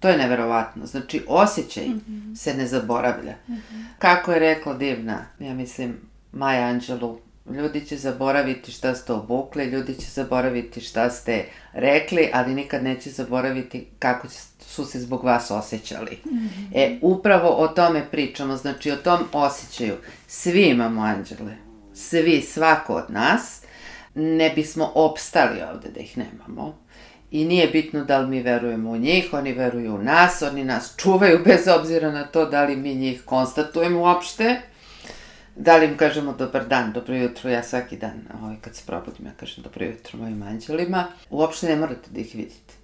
To 0.00 0.08
je 0.08 0.18
neverovatno. 0.18 0.86
Znači, 0.86 1.24
osjećaj 1.28 1.88
mm 1.88 2.00
-hmm. 2.08 2.36
se 2.36 2.54
ne 2.54 2.66
zaboravlja. 2.66 3.34
Mm 3.48 3.52
-hmm. 3.52 3.84
Kako 3.98 4.32
je 4.32 4.38
rekla 4.38 4.74
divna, 4.74 5.24
ja 5.38 5.54
mislim, 5.54 6.08
Maja 6.32 6.66
Anđelu, 6.66 7.18
ljudi 7.50 7.86
će 7.86 7.96
zaboraviti 7.96 8.72
šta 8.72 8.94
ste 8.94 9.12
obukli, 9.12 9.64
ljudi 9.64 9.94
će 9.94 10.06
zaboraviti 10.06 10.80
šta 10.80 11.10
ste 11.10 11.44
rekli, 11.72 12.30
ali 12.32 12.54
nikad 12.54 12.84
neće 12.84 13.10
zaboraviti 13.10 13.86
kako 13.98 14.28
su 14.60 14.84
se 14.84 15.00
zbog 15.00 15.24
vas 15.24 15.50
osjećali. 15.50 16.18
Mm 16.24 16.36
-hmm. 16.36 16.70
E, 16.74 16.98
upravo 17.02 17.48
o 17.48 17.68
tome 17.68 18.06
pričamo, 18.10 18.56
znači 18.56 18.90
o 18.90 18.96
tom 18.96 19.20
osjećaju. 19.32 19.94
Svi 20.26 20.62
imamo 20.62 21.02
anđele. 21.02 21.56
Svi, 21.94 22.42
svako 22.42 22.94
od 22.94 23.10
nas. 23.10 23.62
Ne 24.14 24.50
bismo 24.50 24.92
opstali 24.94 25.62
ovde 25.72 25.88
da 25.88 26.00
ih 26.00 26.18
nemamo. 26.18 26.78
I 27.30 27.44
nije 27.44 27.66
bitno 27.66 28.04
da 28.04 28.18
li 28.18 28.28
mi 28.28 28.42
verujemo 28.42 28.90
u 28.90 28.96
njih, 28.96 29.28
oni 29.32 29.52
veruju 29.52 29.94
u 29.94 30.02
nas, 30.02 30.42
oni 30.42 30.64
nas 30.64 30.94
čuvaju 30.96 31.40
bez 31.44 31.68
obzira 31.68 32.10
na 32.10 32.26
to 32.26 32.46
da 32.46 32.64
li 32.64 32.76
mi 32.76 32.94
njih 32.94 33.22
konstatujemo 33.24 34.00
uopšte. 34.00 34.60
Da 35.60 35.76
li 35.76 35.86
im 35.86 35.96
kažemo 35.96 36.32
dobar 36.32 36.68
dan, 36.68 36.92
dobro 36.92 37.14
jutro, 37.14 37.50
ja 37.50 37.62
svaki 37.62 37.96
dan, 37.96 38.20
ovaj, 38.42 38.56
kad 38.60 38.76
se 38.76 38.82
probudim, 38.86 39.26
ja 39.26 39.32
kažem 39.40 39.62
dobro 39.62 39.84
jutro 39.84 40.18
mojim 40.18 40.42
anđelima. 40.42 41.06
Uopšte 41.30 41.66
ne 41.66 41.76
morate 41.76 42.10
da 42.10 42.20
ih 42.20 42.34
vidite. 42.34 42.74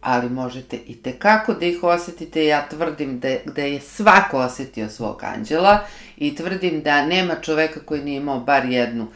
Ali 0.00 0.30
možete 0.30 0.76
i 0.76 1.02
tekako 1.02 1.54
da 1.54 1.66
ih 1.66 1.82
osetite, 1.82 2.44
ja 2.44 2.68
tvrdim 2.68 3.20
da, 3.20 3.28
da 3.54 3.62
je 3.62 3.80
svako 3.80 4.38
osetio 4.38 4.88
svog 4.88 5.24
anđela 5.24 5.78
i 6.16 6.36
tvrdim 6.36 6.82
da 6.82 7.06
nema 7.06 7.34
čoveka 7.34 7.80
koji 7.80 8.04
nije 8.04 8.16
imao 8.16 8.40
bar 8.40 8.64
jednu 8.64 9.06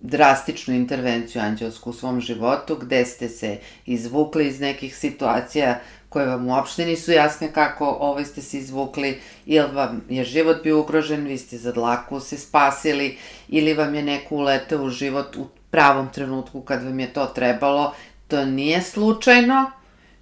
drastičnu 0.00 0.74
intervenciju 0.74 1.42
anđelsku 1.42 1.90
u 1.90 1.92
svom 1.92 2.20
životu, 2.20 2.76
gde 2.76 3.04
ste 3.04 3.28
se 3.28 3.58
izvukli 3.86 4.48
iz 4.48 4.60
nekih 4.60 4.96
situacija 4.96 5.80
koje 6.12 6.26
vam 6.26 6.48
uopšte 6.48 6.86
nisu 6.86 7.12
jasne 7.12 7.52
kako 7.52 7.96
ovaj 8.00 8.24
ste 8.24 8.42
se 8.42 8.58
izvukli, 8.58 9.20
ili 9.46 9.74
vam 9.74 10.04
je 10.08 10.24
život 10.24 10.62
bio 10.62 10.80
ugrožen, 10.80 11.24
vi 11.24 11.38
ste 11.38 11.58
za 11.58 11.72
dlaku 11.72 12.20
se 12.20 12.38
spasili, 12.38 13.18
ili 13.48 13.74
vam 13.74 13.94
je 13.94 14.02
neko 14.02 14.34
uleteo 14.34 14.82
u 14.82 14.90
život 14.90 15.36
u 15.36 15.46
pravom 15.70 16.08
trenutku 16.12 16.60
kad 16.60 16.84
vam 16.84 17.00
je 17.00 17.12
to 17.12 17.26
trebalo. 17.26 17.94
To 18.28 18.44
nije 18.44 18.82
slučajno, 18.82 19.70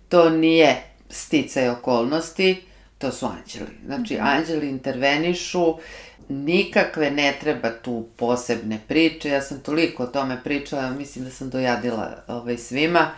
to 0.09 0.31
nije 0.31 0.83
sticaj 1.09 1.69
okolnosti, 1.69 2.63
to 2.99 3.13
su 3.13 3.27
anđeli. 3.27 3.77
Znači, 3.87 4.15
mm 4.15 4.17
-hmm. 4.17 4.37
anđeli 4.37 4.69
intervenišu, 4.69 5.75
nikakve 6.29 7.11
ne 7.11 7.37
treba 7.41 7.71
tu 7.71 8.07
posebne 8.17 8.81
priče, 8.89 9.29
ja 9.29 9.43
sam 9.43 9.61
toliko 9.61 10.03
o 10.03 10.07
tome 10.07 10.41
pričala, 10.45 10.91
mislim 10.91 11.25
da 11.25 11.31
sam 11.31 11.51
dojadila 11.51 12.23
ovaj, 12.29 12.57
svima, 12.57 13.11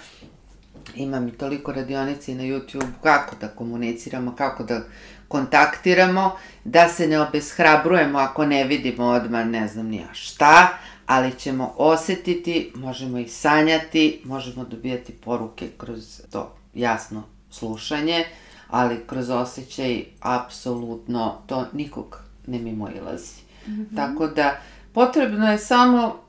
imam 0.95 1.29
i 1.29 1.33
toliko 1.33 1.73
radionici 1.73 2.35
na 2.35 2.43
YouTube 2.43 2.93
kako 3.03 3.37
da 3.41 3.49
komuniciramo, 3.49 4.35
kako 4.37 4.65
da 4.65 4.81
kontaktiramo, 5.29 6.37
da 6.65 6.89
se 6.89 7.07
ne 7.07 7.21
obeshrabrujemo 7.21 8.19
ako 8.19 8.47
ne 8.47 8.65
vidimo 8.65 9.05
odmah 9.05 9.47
ne 9.47 9.69
znam 9.69 9.87
nija 9.87 10.09
šta, 10.13 10.69
ali 11.07 11.33
ćemo 11.39 11.75
osetiti, 11.77 12.73
možemo 12.75 13.19
i 13.19 13.29
sanjati, 13.29 14.23
možemo 14.25 14.65
dobijati 14.65 15.13
poruke 15.13 15.69
kroz 15.79 16.21
to 16.31 16.55
jasno 16.75 17.23
slušanje, 17.51 18.25
ali 18.71 19.05
kroz 19.07 19.31
osjećaj 19.31 20.05
apsolutno 20.21 21.43
to 21.47 21.67
nikog 21.73 22.21
ne 22.47 22.59
mimo 22.59 22.89
ilazi. 22.91 23.41
Mm 23.67 23.71
-hmm. 23.71 23.97
Tako 23.97 24.27
da 24.27 24.61
potrebno 24.93 25.53
je 25.53 25.59
samo 25.59 26.23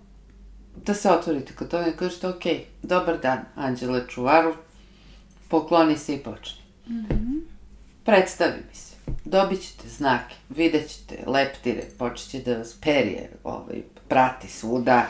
da 0.75 0.93
se 0.93 1.09
otvorite 1.09 1.53
kod 1.55 1.67
toga 1.67 1.87
i 1.87 1.97
kažete 1.97 2.27
ok, 2.27 2.43
dobar 2.81 3.19
dan, 3.19 3.39
Anđele 3.55 4.07
Čuvaru, 4.07 4.53
pokloni 5.47 5.97
se 5.97 6.15
i 6.15 6.19
počni. 6.19 6.61
Mm 6.87 6.93
-hmm. 6.93 7.41
Predstavi 8.05 8.57
mi 8.69 8.75
se. 8.75 8.95
Dobit 9.25 9.61
ćete 9.61 9.89
znake, 9.89 10.35
vidjet 10.49 10.89
ćete 10.89 11.23
leptire, 11.27 11.83
počet 11.97 12.29
će 12.29 12.39
da 12.39 12.57
vas 12.57 12.73
perje, 12.81 13.29
ovaj, 13.43 13.81
prati 14.07 14.47
svuda. 14.47 15.05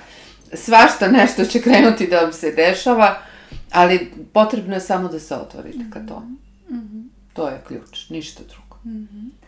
Svašta 0.53 1.07
nešto 1.07 1.45
će 1.45 1.61
krenuti 1.61 2.07
da 2.07 2.19
vam 2.19 2.33
se 2.33 2.51
dešava, 2.51 3.21
ali 3.71 4.11
potrebno 4.33 4.73
je 4.73 4.79
samo 4.79 5.07
da 5.07 5.19
se 5.19 5.35
otvorite 5.35 5.77
mm 5.77 5.81
-hmm. 5.81 5.93
ka 5.93 6.13
tome. 6.13 6.35
Mm 6.69 6.75
-hmm. 6.75 7.07
To 7.33 7.47
je 7.47 7.61
ključ, 7.67 8.09
ništa 8.09 8.43
drugo. 8.43 8.77
Mm 8.85 9.07
-hmm. 9.07 9.42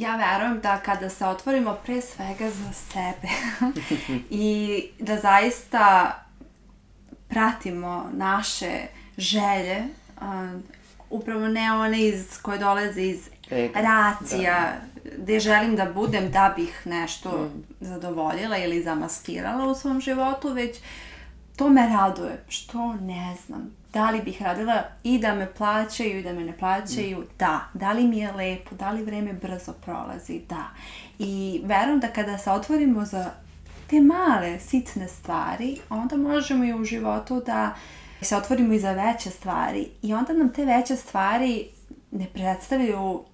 Ja 0.00 0.16
verujem 0.16 0.60
da 0.60 0.78
kada 0.78 1.10
se 1.10 1.26
otvorimo 1.26 1.76
pre 1.86 2.00
svega 2.00 2.50
za 2.50 2.72
sebe 2.72 3.28
i 4.30 4.82
da 4.98 5.16
zaista 5.16 6.12
pratimo 7.28 8.10
naše 8.12 8.80
želje, 9.18 9.84
uh, 10.16 10.60
upravo 11.10 11.48
ne 11.48 11.72
one 11.72 12.00
iz, 12.00 12.38
koje 12.42 12.58
dolaze 12.58 13.02
iz 13.02 13.28
Ego, 13.50 13.72
racija, 13.74 14.72
da. 15.04 15.10
gde 15.18 15.40
želim 15.40 15.76
da 15.76 15.84
budem 15.84 16.30
da 16.30 16.52
bih 16.56 16.82
nešto 16.84 17.30
mm. 17.30 17.62
zadovoljila 17.80 18.58
ili 18.58 18.82
zamaskirala 18.82 19.66
u 19.66 19.74
svom 19.74 20.00
životu, 20.00 20.52
već 20.52 20.78
to 21.56 21.68
me 21.68 21.88
raduje, 21.88 22.44
što 22.48 22.92
ne 22.92 23.36
znam, 23.46 23.79
da 23.92 24.10
li 24.10 24.22
bih 24.22 24.42
radila 24.42 24.82
i 25.02 25.18
da 25.18 25.34
me 25.34 25.54
plaćaju 25.54 26.18
i 26.18 26.22
da 26.22 26.32
me 26.32 26.44
ne 26.44 26.58
plaćaju, 26.58 27.18
mm. 27.18 27.26
da. 27.38 27.60
Da 27.74 27.92
li 27.92 28.04
mi 28.04 28.18
je 28.18 28.32
lepo, 28.32 28.74
da 28.74 28.90
li 28.90 29.02
vreme 29.02 29.32
brzo 29.32 29.72
prolazi, 29.72 30.40
da. 30.48 30.70
I 31.18 31.60
verujem 31.64 32.00
da 32.00 32.08
kada 32.08 32.38
se 32.38 32.50
otvorimo 32.50 33.04
za 33.04 33.30
te 33.90 34.00
male, 34.00 34.60
sitne 34.60 35.08
stvari, 35.08 35.78
onda 35.88 36.16
možemo 36.16 36.64
i 36.64 36.74
u 36.74 36.84
životu 36.84 37.42
da 37.46 37.74
se 38.22 38.36
otvorimo 38.36 38.72
i 38.72 38.78
za 38.78 38.92
veće 38.92 39.30
stvari 39.30 39.88
i 40.02 40.14
onda 40.14 40.32
nam 40.32 40.52
te 40.52 40.64
veće 40.64 40.96
stvari 40.96 41.68
ne 42.10 42.26
predstavljaju 42.34 43.24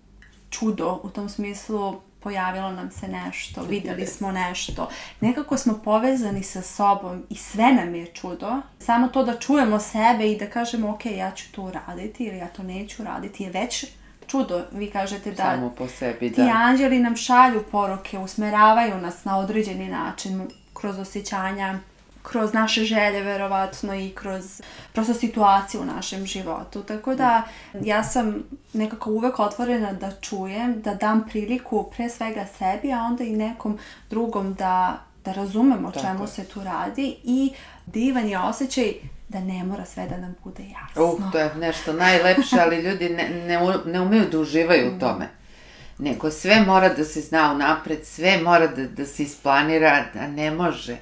čudo 0.51 1.01
u 1.03 1.11
tom 1.11 1.29
smislu 1.29 2.01
pojavilo 2.27 2.71
nam 2.71 2.91
se 2.91 3.09
nešto, 3.09 3.63
videli 3.63 4.07
smo 4.07 4.33
nešto. 4.33 4.89
Nekako 5.21 5.57
smo 5.57 5.81
povezani 5.85 6.43
sa 6.43 6.63
sobom 6.63 7.25
i 7.31 7.35
sve 7.35 7.73
nam 7.73 7.95
je 7.95 8.07
čudo. 8.07 8.61
Samo 8.79 9.09
to 9.09 9.25
da 9.25 9.39
čujemo 9.39 9.81
sebe 9.81 10.31
i 10.31 10.39
da 10.39 10.51
kažemo 10.51 10.91
ok, 10.91 11.07
ja 11.07 11.31
ću 11.31 11.53
to 11.53 11.63
uraditi 11.63 12.25
ili 12.25 12.37
ja 12.37 12.47
to 12.47 12.63
neću 12.63 13.03
uraditi 13.03 13.43
je 13.43 13.51
već 13.51 13.87
čudo. 14.27 14.65
Vi 14.73 14.91
kažete 14.91 15.31
da 15.31 15.43
Samo 15.43 15.71
po 15.79 15.89
sebi, 15.89 16.31
da. 16.31 16.35
ti 16.35 16.51
anđeli 16.55 16.99
nam 16.99 17.17
šalju 17.17 17.65
poruke, 17.73 18.19
usmeravaju 18.19 18.99
nas 18.99 19.25
na 19.25 19.39
određeni 19.39 19.89
način 19.89 20.49
kroz 20.75 20.99
osjećanja 20.99 21.79
kroz 22.29 22.53
naše 22.53 22.85
želje 22.85 23.21
verovatno 23.21 23.95
i 23.95 24.11
kroz 24.11 24.63
prosto 24.93 25.15
situaciju 25.15 25.81
u 25.81 25.85
našem 25.85 26.27
životu. 26.27 26.83
Tako 26.83 27.15
da 27.15 27.43
ja 27.81 28.05
sam 28.05 28.43
nekako 28.73 29.11
uvek 29.11 29.39
otvorena 29.39 29.93
da 29.93 30.11
čujem, 30.21 30.83
da 30.83 30.95
dam 30.95 31.27
priliku 31.29 31.91
pre 31.97 32.09
svega 32.09 32.47
sebi, 32.59 32.93
a 32.93 33.03
onda 33.03 33.25
i 33.25 33.37
nekom 33.37 33.79
drugom 34.11 34.55
da, 34.55 34.99
da 35.25 35.33
razumemo 35.33 35.89
o 35.89 36.01
čemu 36.01 36.27
se 36.27 36.45
tu 36.45 36.65
radi 36.65 37.17
i 37.25 37.53
divan 37.87 38.29
je 38.29 38.39
osjećaj 38.39 38.93
da 39.29 39.41
ne 39.41 39.65
mora 39.65 39.85
sve 39.85 40.09
da 40.09 40.17
nam 40.17 40.35
bude 40.45 40.63
jasno. 40.63 41.05
Uh, 41.05 41.33
to 41.33 41.39
je 41.39 41.55
nešto 41.55 41.93
najlepše, 41.93 42.57
ali 42.61 42.77
ljudi 42.77 43.09
ne, 43.09 43.29
ne, 43.29 43.61
ne 43.85 44.01
umeju 44.01 44.25
da 44.33 44.39
uživaju 44.39 44.97
u 44.97 45.01
tome. 45.01 45.29
Nego 45.99 46.31
sve 46.31 46.61
mora 46.67 46.89
da 46.89 47.05
se 47.05 47.21
zna 47.21 47.53
unapred, 47.53 48.07
sve 48.07 48.43
mora 48.43 48.67
da, 48.67 48.87
da 48.87 49.07
se 49.07 49.23
isplanira, 49.23 50.05
a 50.15 50.27
ne 50.27 50.51
može. 50.51 50.97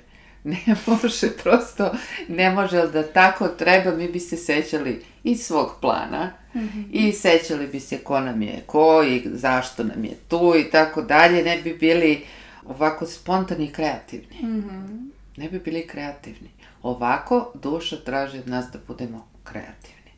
Ne 0.53 0.77
može, 0.87 1.31
prosto 1.43 1.91
ne 2.29 2.51
može, 2.51 2.87
da 2.87 3.03
tako 3.03 3.49
treba, 3.49 3.97
mi 3.97 4.09
bi 4.09 4.21
se 4.21 4.37
sećali 4.37 5.03
i 5.25 5.37
svog 5.37 5.73
plana 5.81 6.33
mm 6.55 6.59
-hmm. 6.59 6.85
i 6.93 7.13
sećali 7.13 7.67
bi 7.67 7.81
se 7.81 7.99
ko 7.99 8.21
nam 8.21 8.43
je 8.43 8.63
ko 8.67 9.03
i 9.03 9.23
zašto 9.33 9.85
nam 9.85 10.05
je 10.05 10.15
tu 10.29 10.55
i 10.59 10.71
tako 10.71 11.03
dalje, 11.03 11.45
ne 11.45 11.63
bi 11.63 11.75
bili 11.75 12.25
ovako 12.67 13.07
spontani 13.07 13.65
i 13.65 13.73
kreativni. 13.73 14.43
Mm 14.43 14.63
-hmm. 14.63 15.11
Ne 15.37 15.49
bi 15.49 15.59
bili 15.59 15.87
kreativni. 15.87 16.51
Ovako 16.83 17.53
duša 17.55 17.97
traži 17.97 18.39
od 18.39 18.49
nas 18.49 18.67
da 18.73 18.79
budemo 18.87 19.29
kreativni. 19.45 20.13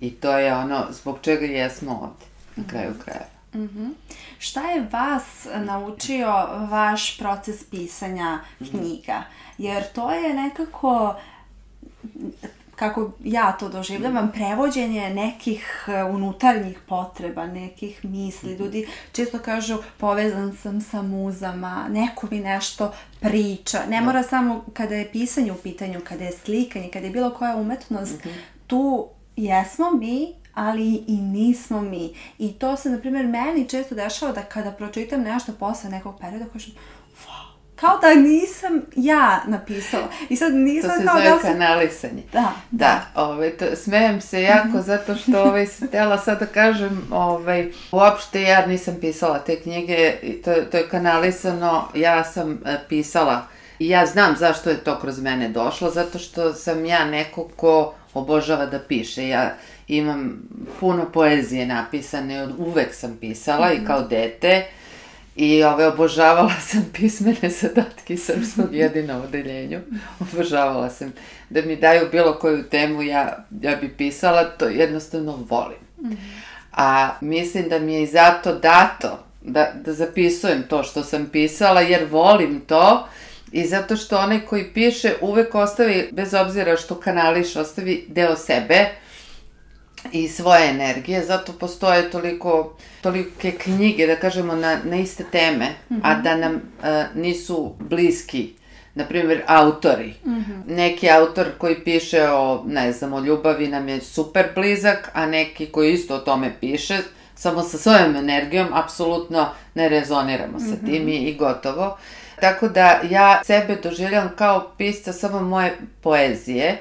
I 0.00 0.10
to 0.10 0.38
je 0.38 0.54
ono 0.54 0.86
zbog 0.90 1.18
čega 1.22 1.46
jesmo 1.46 1.92
ovde, 1.92 2.26
na 2.56 2.64
kraju 2.70 2.94
krajeva. 3.04 3.41
Mm 3.54 3.68
-hmm. 3.68 3.92
Šta 4.38 4.70
je 4.70 4.88
vas 4.92 5.46
naučio 5.64 6.26
vaš 6.70 7.18
proces 7.18 7.64
pisanja 7.64 8.38
knjiga? 8.70 9.22
Jer 9.58 9.92
to 9.92 10.12
je 10.12 10.34
nekako 10.34 11.14
kako 12.76 13.10
ja 13.24 13.52
to 13.52 13.68
doživljavam, 13.68 14.32
prevođenje 14.32 15.10
nekih 15.10 15.84
e, 15.88 16.04
unutarnjih 16.04 16.78
potreba, 16.88 17.46
nekih 17.46 18.04
misli. 18.04 18.54
Mhm. 18.54 18.62
Ljudi 18.62 18.88
često 19.12 19.38
kažu 19.38 19.78
povezan 19.96 20.56
sam 20.56 20.80
sa 20.80 21.02
muzama, 21.02 21.86
neko 21.90 22.28
mi 22.30 22.40
nešto 22.40 22.92
priča. 23.20 23.78
Ne 23.88 24.00
da. 24.00 24.04
mora 24.04 24.22
samo 24.22 24.64
kada 24.72 24.94
je 24.94 25.12
pisanje 25.12 25.52
u 25.52 25.56
pitanju, 25.56 26.00
kada 26.04 26.24
je 26.24 26.32
slikanje, 26.32 26.90
kada 26.92 27.06
je 27.06 27.12
bilo 27.12 27.30
koja 27.30 27.56
umetnost, 27.56 28.24
mm 28.24 28.28
-hmm. 28.28 28.40
tu 28.66 29.08
jesmo 29.36 29.90
mi, 29.90 30.34
ali 30.54 31.04
i 31.06 31.16
nismo 31.16 31.80
mi. 31.80 32.14
I 32.38 32.52
to 32.52 32.76
se, 32.76 32.90
na 32.90 32.98
primjer, 32.98 33.26
meni 33.26 33.68
često 33.68 33.94
dešava 33.94 34.32
da 34.32 34.42
kada 34.42 34.70
pročitam 34.70 35.22
nešto 35.22 35.52
posle 35.52 35.90
nekog 35.90 36.20
perioda, 36.20 36.44
kažem, 36.52 36.74
kao 37.82 37.98
da 37.98 38.14
nisam 38.14 38.82
ja 38.96 39.42
napisala. 39.46 40.08
I 40.28 40.36
sad 40.36 40.54
nisam 40.54 40.90
to 40.90 40.96
se 40.96 41.04
kao 41.06 41.16
zove 41.16 41.30
da 41.30 41.38
sam... 41.38 41.52
kanalisanje. 41.52 42.22
Da, 42.32 42.52
da. 42.70 43.00
da 43.14 43.22
ovaj, 43.22 43.50
to, 43.50 43.64
smejem 43.76 44.20
se 44.20 44.42
jako 44.42 44.68
mm 44.68 44.72
-hmm. 44.72 44.84
zato 44.84 45.14
što 45.14 45.42
ovaj, 45.42 45.66
sam 45.66 45.88
htjela 45.88 46.18
sad 46.18 46.40
da 46.40 46.46
kažem, 46.46 47.08
ovaj, 47.10 47.72
uopšte 47.92 48.42
ja 48.42 48.66
nisam 48.66 48.96
pisala 49.00 49.38
te 49.38 49.60
knjige, 49.60 50.14
to, 50.44 50.54
to 50.70 50.76
je 50.76 50.88
kanalisano, 50.88 51.88
ja 51.94 52.24
sam 52.24 52.50
uh, 52.50 52.56
pisala 52.88 53.46
i 53.78 53.88
ja 53.88 54.06
znam 54.06 54.36
zašto 54.38 54.70
je 54.70 54.76
to 54.76 54.98
kroz 55.00 55.20
mene 55.20 55.48
došlo, 55.48 55.90
zato 55.90 56.18
što 56.18 56.52
sam 56.52 56.84
ja 56.84 57.04
neko 57.04 57.48
ko 57.56 57.94
obožava 58.14 58.66
da 58.66 58.78
piše. 58.78 59.28
Ja 59.28 59.54
imam 59.88 60.48
puno 60.80 61.12
poezije 61.12 61.66
napisane, 61.66 62.48
uvek 62.58 62.94
sam 62.94 63.16
pisala 63.20 63.68
mm 63.68 63.70
-hmm. 63.70 63.82
i 63.82 63.86
kao 63.86 64.02
dete 64.02 64.66
I 65.36 65.64
ove, 65.64 65.86
obožavala 65.86 66.60
sam 66.70 66.90
pismene 66.92 67.50
zadatke 67.50 68.16
srpskog 68.16 68.74
jedina 68.74 69.18
u 69.18 69.22
odeljenju. 69.22 69.80
Obožavala 70.20 70.90
sam 70.90 71.12
da 71.50 71.62
mi 71.62 71.76
daju 71.76 72.08
bilo 72.12 72.38
koju 72.38 72.62
temu, 72.62 73.02
ja, 73.02 73.44
ja 73.60 73.76
bi 73.76 73.88
pisala, 73.88 74.44
to 74.44 74.68
jednostavno 74.68 75.46
volim. 75.48 75.78
A 76.72 77.10
mislim 77.20 77.68
da 77.68 77.78
mi 77.78 77.94
je 77.94 78.02
i 78.02 78.06
zato 78.06 78.54
dato 78.54 79.24
da, 79.42 79.72
da 79.84 79.92
zapisujem 79.92 80.62
to 80.68 80.82
što 80.82 81.02
sam 81.02 81.28
pisala, 81.32 81.80
jer 81.80 82.06
volim 82.10 82.60
to 82.60 83.08
i 83.52 83.66
zato 83.66 83.96
što 83.96 84.18
onaj 84.18 84.40
koji 84.40 84.72
piše 84.74 85.14
uvek 85.20 85.54
ostavi, 85.54 86.08
bez 86.12 86.34
obzira 86.34 86.76
što 86.76 87.00
kanališ, 87.00 87.56
ostavi 87.56 88.04
deo 88.08 88.36
sebe 88.36 88.86
i 90.12 90.28
svoje 90.28 90.70
energije, 90.70 91.24
zato 91.24 91.52
postoje 91.52 92.10
toliko, 92.10 92.76
tolike 93.00 93.50
knjige, 93.50 94.06
da 94.06 94.16
kažemo, 94.16 94.54
na, 94.54 94.78
na 94.84 94.96
iste 94.96 95.24
teme, 95.32 95.66
mm 95.90 95.94
-hmm. 95.96 96.00
a 96.02 96.14
da 96.14 96.36
nam 96.36 96.54
uh, 96.54 97.16
nisu 97.22 97.74
bliski 97.80 98.52
na 98.94 99.04
primjer, 99.04 99.42
autori. 99.46 100.14
Mm 100.24 100.30
-hmm. 100.30 100.62
Neki 100.66 101.10
autor 101.10 101.46
koji 101.58 101.84
piše 101.84 102.28
o, 102.28 102.64
ne 102.66 102.92
znam, 102.92 103.12
o 103.12 103.20
ljubavi 103.20 103.68
nam 103.68 103.88
je 103.88 104.00
super 104.00 104.46
blizak, 104.54 105.10
a 105.12 105.26
neki 105.26 105.66
koji 105.66 105.92
isto 105.92 106.14
o 106.14 106.18
tome 106.18 106.52
piše, 106.60 106.98
samo 107.34 107.62
sa 107.62 107.78
svojom 107.78 108.16
energijom, 108.16 108.68
apsolutno 108.72 109.48
ne 109.74 109.88
rezoniramo 109.88 110.60
sa 110.60 110.66
mm 110.66 110.78
-hmm. 110.82 110.86
tim 110.86 111.08
i, 111.08 111.16
i 111.16 111.34
gotovo. 111.36 111.98
Tako 112.40 112.68
da 112.68 113.00
ja 113.10 113.40
sebe 113.44 113.76
doživljam 113.82 114.30
kao 114.36 114.70
pisca 114.78 115.12
samo 115.12 115.40
moje 115.40 115.78
poezije 116.00 116.78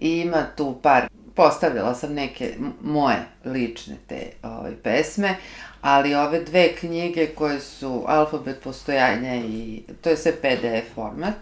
i 0.00 0.20
ima 0.20 0.46
tu 0.56 0.78
par 0.82 1.08
postavila 1.40 1.94
sam 1.94 2.14
neke 2.14 2.54
moje 2.82 3.16
lične 3.44 3.96
te 4.06 4.30
ovaj, 4.42 4.72
pesme, 4.82 5.36
ali 5.80 6.14
ove 6.14 6.44
dve 6.44 6.72
knjige 6.74 7.26
koje 7.26 7.60
su 7.60 8.04
Alfabet 8.06 8.60
postojanja 8.64 9.34
i 9.36 9.82
to 10.00 10.10
je 10.10 10.16
sve 10.16 10.32
PDF 10.32 10.94
format 10.94 11.36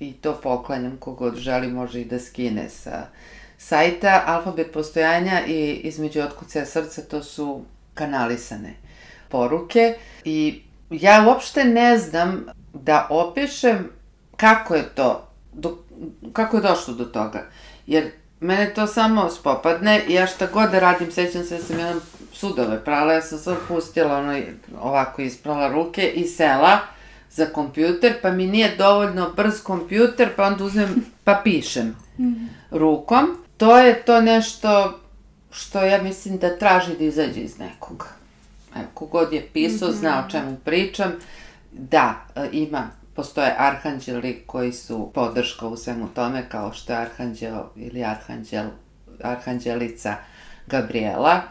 i 0.00 0.12
to 0.12 0.40
poklanjam 0.42 0.96
kogod 0.96 1.36
želi 1.36 1.68
može 1.68 2.00
i 2.00 2.04
da 2.04 2.18
skine 2.18 2.68
sa 2.68 3.06
sajta. 3.58 4.22
Alfabet 4.26 4.72
postojanja 4.72 5.46
i 5.46 5.80
između 5.84 6.20
otkucaja 6.20 6.66
srca 6.66 7.02
to 7.02 7.22
su 7.22 7.64
kanalisane 7.94 8.74
poruke 9.28 9.94
i 10.24 10.62
ja 10.90 11.24
uopšte 11.28 11.64
ne 11.64 11.98
znam 11.98 12.46
da 12.72 13.06
opišem 13.10 13.90
kako 14.36 14.74
je 14.74 14.88
to, 14.94 15.28
do, 15.52 15.78
kako 16.32 16.56
je 16.56 16.62
došlo 16.62 16.94
do 16.94 17.04
toga. 17.04 17.46
Jer 17.86 18.21
mene 18.42 18.74
to 18.74 18.86
samo 18.86 19.30
spopadne 19.30 20.02
i 20.08 20.14
ja 20.14 20.26
šta 20.26 20.46
god 20.46 20.70
da 20.70 20.78
radim, 20.78 21.12
sećam 21.12 21.44
se 21.44 21.56
da 21.56 21.62
sam 21.62 21.78
jedan 21.78 22.00
sudove 22.32 22.84
prala, 22.84 23.12
ja 23.12 23.22
sam 23.22 23.38
sve 23.38 23.56
pustila 23.68 24.18
ono, 24.18 24.40
ovako 24.80 25.22
isprala 25.22 25.68
ruke 25.68 26.08
i 26.08 26.24
sela 26.24 26.78
za 27.30 27.46
kompjuter, 27.46 28.14
pa 28.22 28.30
mi 28.30 28.46
nije 28.46 28.76
dovoljno 28.76 29.30
brz 29.36 29.62
kompjuter, 29.62 30.28
pa 30.36 30.46
onda 30.46 30.64
uzmem, 30.64 31.04
pa 31.24 31.40
pišem 31.44 31.96
rukom. 32.70 33.36
To 33.56 33.78
je 33.78 34.02
to 34.02 34.20
nešto 34.20 34.98
što 35.50 35.82
ja 35.82 36.02
mislim 36.02 36.38
da 36.38 36.58
traži 36.58 36.96
da 36.98 37.04
izađe 37.04 37.40
iz 37.40 37.58
nekoga. 37.58 38.06
Evo, 38.76 38.86
kogod 38.94 39.32
je 39.32 39.48
pisao, 39.52 39.92
zna 39.92 40.24
o 40.26 40.30
čemu 40.30 40.56
pričam. 40.64 41.12
Da, 41.72 42.14
e, 42.36 42.48
ima, 42.52 42.90
postoje 43.14 43.54
arhanđeli 43.58 44.42
koji 44.46 44.72
su 44.72 45.10
podrška 45.14 45.66
u 45.66 45.76
svemu 45.76 46.08
tome, 46.08 46.48
kao 46.48 46.72
što 46.72 46.92
je 46.92 46.98
arhanđel 46.98 47.58
ili 47.76 48.04
arhanđel, 48.04 48.66
arhanđelica 49.22 50.16
Gabriela, 50.66 51.42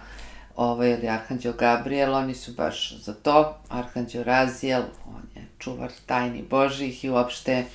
ovaj, 0.55 0.89
ili 0.91 1.09
arhanđel 1.09 1.53
Gabriel, 1.53 2.13
oni 2.13 2.35
su 2.35 2.53
baš 2.53 2.97
za 2.97 3.13
to. 3.13 3.57
Arhanđel 3.69 4.23
Razijel, 4.23 4.83
on 5.07 5.21
je 5.35 5.47
čuvar 5.59 5.91
tajni 6.05 6.43
Božih 6.49 7.05
i 7.05 7.09
uopšte 7.09 7.65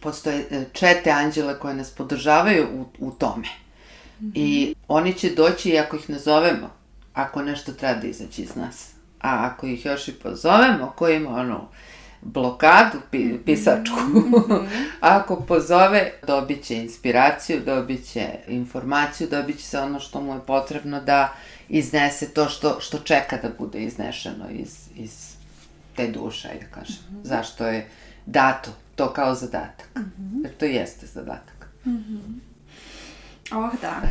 postoje 0.00 0.46
e, 0.50 0.64
čete 0.72 1.10
anđele 1.10 1.58
koje 1.58 1.74
nas 1.74 1.90
podržavaju 1.90 2.68
u, 2.74 3.06
u 3.06 3.10
tome. 3.10 3.48
Mm 4.20 4.26
-hmm. 4.26 4.32
I 4.34 4.74
oni 4.88 5.14
će 5.14 5.30
doći, 5.30 5.78
ako 5.78 5.96
ih 5.96 6.10
nazovemo, 6.10 6.70
ako 7.14 7.42
nešto 7.42 7.72
treba 7.72 8.00
da 8.00 8.06
izaći 8.06 8.42
iz 8.42 8.56
nas. 8.56 8.90
A 9.20 9.46
ako 9.46 9.66
ih 9.66 9.86
još 9.86 10.08
i 10.08 10.12
pozovemo, 10.12 10.92
ko 10.96 11.08
ima 11.08 11.30
onu 11.30 11.68
blokadu 12.20 12.98
pi, 13.10 13.38
pisačku, 13.46 14.00
mm 14.00 14.14
-hmm. 14.14 14.66
ako 15.00 15.36
pozove, 15.36 16.12
dobit 16.26 16.64
će 16.64 16.76
inspiraciju, 16.76 17.60
dobit 17.64 18.06
će 18.12 18.28
informaciju, 18.48 19.28
dobit 19.30 19.58
će 19.58 19.64
se 19.64 19.80
ono 19.80 20.00
što 20.00 20.20
mu 20.20 20.34
je 20.34 20.40
potrebno 20.46 21.00
da 21.00 21.32
iznese 21.68 22.28
to 22.28 22.48
što, 22.48 22.80
što 22.80 22.98
čeka 22.98 23.36
da 23.42 23.48
bude 23.58 23.78
iznešeno 23.78 24.44
iz, 24.50 24.88
iz 24.96 25.34
te 25.96 26.08
duše, 26.08 26.48
da 26.60 26.80
kažem. 26.80 26.96
Mm 27.10 27.16
-hmm. 27.16 27.24
Zašto 27.24 27.66
je 27.66 27.88
dato 28.26 28.70
to 28.96 29.12
kao 29.12 29.34
zadatak. 29.34 29.88
Mm 29.96 30.00
-hmm. 30.00 30.44
Jer 30.44 30.56
to 30.56 30.64
jeste 30.64 31.06
zadatak. 31.06 31.68
Mm 31.84 31.90
-hmm. 31.90 32.48
Oh, 33.52 33.72
da. 33.80 34.02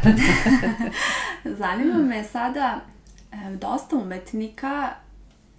Zanima 1.60 1.98
me 1.98 2.24
sada, 2.24 2.80
dosta 3.60 3.96
umetnika 3.96 4.90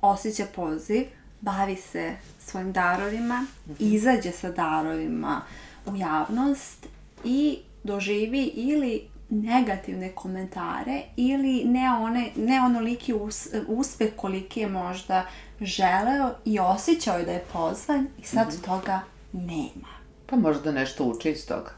osjeća 0.01 0.47
poziv, 0.55 1.05
bavi 1.41 1.77
se 1.77 2.17
svojim 2.41 2.73
darovima, 2.73 3.41
mm 3.41 3.73
-hmm. 3.73 3.77
izađe 3.79 4.33
sa 4.33 4.51
darovima 4.51 5.41
u 5.87 5.97
javnost 5.97 6.87
i 7.25 7.59
doživi 7.85 8.45
ili 8.55 9.09
negativne 9.31 10.13
komentare 10.15 11.03
ili 11.17 11.65
ne, 11.65 11.91
one, 12.01 12.31
ne 12.37 12.61
onoliki 12.61 13.15
us, 13.15 13.49
uspeh 13.67 14.09
koliki 14.17 14.61
je 14.61 14.69
možda 14.69 15.27
želeo 15.61 16.31
i 16.45 16.59
osjećao 16.59 17.19
je 17.19 17.25
da 17.25 17.33
je 17.33 17.45
pozvan 17.53 18.07
i 18.23 18.25
sad 18.25 18.49
mm 18.49 18.51
-hmm. 18.51 18.65
toga 18.65 19.01
nema. 19.33 19.89
Pa 20.27 20.37
možda 20.37 20.73
nešto 20.73 21.05
uči 21.05 21.31
iz 21.31 21.47
toga. 21.47 21.71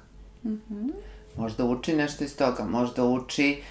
Mm 0.45 0.49
-hmm. 0.71 0.93
Možda 1.37 1.65
uči 1.65 1.97
nešto 1.97 2.25
iz 2.25 2.37
toga, 2.37 2.65
možda 2.65 3.05
uči 3.05 3.63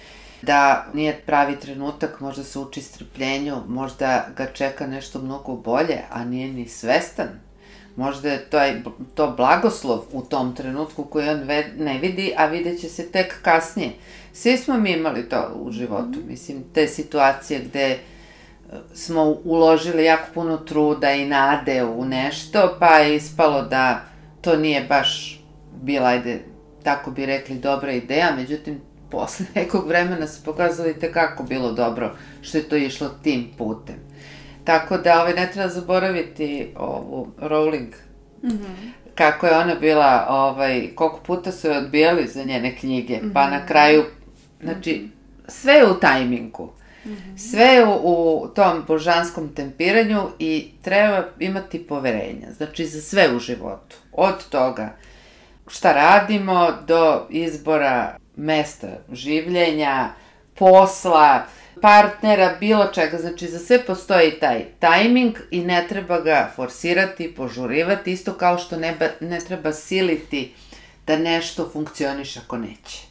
da 0.42 0.86
nije 0.94 1.20
pravi 1.26 1.60
trenutak, 1.60 2.20
možda 2.20 2.44
se 2.44 2.58
uči 2.58 2.82
strpljenju, 2.82 3.56
možda 3.68 4.26
ga 4.36 4.46
čeka 4.46 4.86
nešto 4.86 5.18
mnogo 5.18 5.56
bolje, 5.56 5.98
a 6.10 6.24
nije 6.24 6.48
ni 6.48 6.68
svestan. 6.68 7.28
Možda 7.96 8.30
je 8.30 8.44
taj, 8.50 8.82
to 9.14 9.34
blagoslov 9.36 10.00
u 10.12 10.22
tom 10.22 10.56
trenutku 10.56 11.04
koji 11.04 11.28
on 11.28 11.40
ne 11.76 11.98
vidi, 11.98 12.34
a 12.36 12.46
vidjet 12.46 12.80
će 12.80 12.88
se 12.88 13.10
tek 13.10 13.42
kasnije. 13.42 13.90
Svi 14.32 14.56
smo 14.56 14.76
mi 14.76 14.92
imali 14.92 15.28
to 15.28 15.52
u 15.54 15.72
životu, 15.72 16.18
mm 16.18 16.22
-hmm. 16.22 16.30
mislim, 16.30 16.64
te 16.74 16.88
situacije 16.88 17.60
gde 17.60 17.86
e, 17.90 17.98
smo 18.94 19.36
uložili 19.44 20.04
jako 20.04 20.28
puno 20.34 20.56
truda 20.56 21.12
i 21.12 21.28
nade 21.28 21.84
u 21.84 22.04
nešto, 22.04 22.76
pa 22.78 22.98
je 22.98 23.16
ispalo 23.16 23.62
da 23.62 24.04
to 24.40 24.56
nije 24.56 24.84
baš 24.88 25.40
bila, 25.82 26.08
ajde, 26.08 26.42
tako 26.82 27.10
bi 27.10 27.26
rekli, 27.26 27.54
dobra 27.54 27.92
ideja, 27.92 28.36
međutim, 28.36 28.80
posle 29.10 29.46
nekog 29.54 29.88
vremena 29.88 30.26
se 30.26 30.44
pokazalo 30.44 30.88
i 30.88 30.98
tekako 30.98 31.42
bilo 31.42 31.72
dobro 31.72 32.16
što 32.42 32.58
je 32.58 32.68
to 32.68 32.76
išlo 32.76 33.08
tim 33.22 33.48
putem. 33.58 33.96
Tako 34.64 34.98
da 34.98 35.20
ovaj, 35.20 35.34
ne 35.34 35.50
treba 35.52 35.68
zaboraviti 35.68 36.74
ovu 36.76 37.28
Rowling, 37.40 37.92
mm 38.42 38.48
-hmm. 38.48 38.90
kako 39.14 39.46
je 39.46 39.58
ona 39.58 39.74
bila, 39.74 40.26
ovaj, 40.28 40.88
koliko 40.94 41.20
puta 41.26 41.52
su 41.52 41.68
je 41.68 41.78
odbijali 41.78 42.26
za 42.26 42.44
njene 42.44 42.76
knjige, 42.76 43.16
mm 43.16 43.20
-hmm. 43.20 43.32
pa 43.32 43.50
na 43.50 43.58
mhm. 43.58 43.66
kraju, 43.66 44.04
znači, 44.62 45.08
sve 45.48 45.74
je 45.74 45.90
u 45.90 45.94
tajminku. 45.94 46.68
Mm 47.04 47.10
-hmm. 47.10 47.38
Sve 47.50 47.64
je 47.64 47.86
u, 47.86 47.92
u 48.42 48.48
tom 48.48 48.84
božanskom 48.86 49.54
tempiranju 49.54 50.20
i 50.38 50.70
treba 50.82 51.24
imati 51.38 51.86
poverenja, 51.86 52.52
znači 52.56 52.86
za 52.86 53.00
sve 53.00 53.36
u 53.36 53.38
životu. 53.38 53.96
Od 54.12 54.48
toga 54.48 54.96
šta 55.70 55.92
radimo 55.92 56.72
do 56.86 57.26
izbora 57.30 58.16
mesta 58.40 58.88
življenja, 59.12 60.14
posla, 60.58 61.46
partnera, 61.80 62.54
bilo 62.60 62.86
čega. 62.94 63.18
Znači, 63.18 63.48
za 63.48 63.58
sve 63.58 63.82
postoji 63.86 64.32
taj 64.40 64.64
tajming 64.78 65.38
i 65.50 65.60
ne 65.64 65.84
treba 65.88 66.20
ga 66.20 66.40
forsirati, 66.56 67.34
požurivati, 67.34 68.12
isto 68.12 68.34
kao 68.34 68.58
što 68.58 68.76
ne, 68.76 68.96
ne 69.20 69.40
treba 69.40 69.72
siliti 69.72 70.52
da 71.06 71.18
nešto 71.18 71.70
funkcioniš 71.72 72.36
ako 72.36 72.58
neće. 72.58 73.06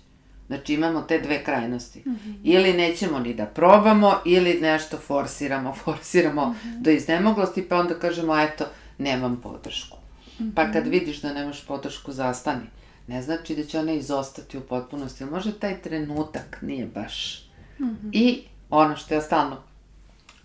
Znači, 0.48 0.74
imamo 0.74 1.02
te 1.02 1.20
dve 1.20 1.44
krajnosti. 1.44 2.04
Mm 2.06 2.12
-hmm. 2.12 2.36
Ili 2.44 2.74
nećemo 2.74 3.20
ni 3.20 3.34
da 3.34 3.46
probamo, 3.46 4.14
ili 4.26 4.60
nešto 4.62 4.98
forsiramo, 4.98 5.76
forsiramo 5.84 6.46
mm 6.46 6.54
-hmm. 6.54 6.82
do 6.82 6.90
iznemoglosti, 6.90 7.62
pa 7.70 7.78
onda 7.78 8.00
kažemo, 8.00 8.40
eto, 8.40 8.66
nemam 8.98 9.42
podršku. 9.44 9.98
Mm 9.98 10.44
-hmm. 10.44 10.56
Pa 10.56 10.72
kad 10.72 10.88
vidiš 10.88 11.22
da 11.22 11.34
nemaš 11.34 11.66
podršku, 11.66 12.12
zastani 12.12 12.79
ne 13.10 13.22
znači 13.22 13.56
da 13.56 13.64
će 13.64 13.80
ona 13.80 13.94
izostati 13.94 14.58
u 14.58 14.62
potpunosti, 14.62 15.24
ali 15.24 15.32
možda 15.32 15.52
taj 15.52 15.82
trenutak 15.82 16.58
nije 16.62 16.86
baš. 16.86 17.46
Mm 17.80 17.86
-hmm. 17.86 18.10
I 18.12 18.44
ono 18.70 18.96
što 18.96 19.14
ja 19.14 19.22
stalno 19.22 19.64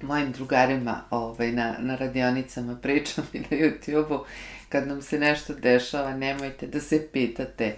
mojim 0.02 0.32
drugarima 0.32 1.00
ovaj, 1.10 1.52
na, 1.52 1.74
na 1.78 1.96
radionicama 1.96 2.76
pričam 2.76 3.24
i 3.32 3.40
na 3.40 3.46
YouTube-u, 3.50 4.24
kad 4.68 4.88
nam 4.88 5.02
se 5.02 5.18
nešto 5.18 5.54
dešava, 5.54 6.16
nemojte 6.16 6.66
da 6.66 6.80
se 6.80 7.08
pitate 7.12 7.76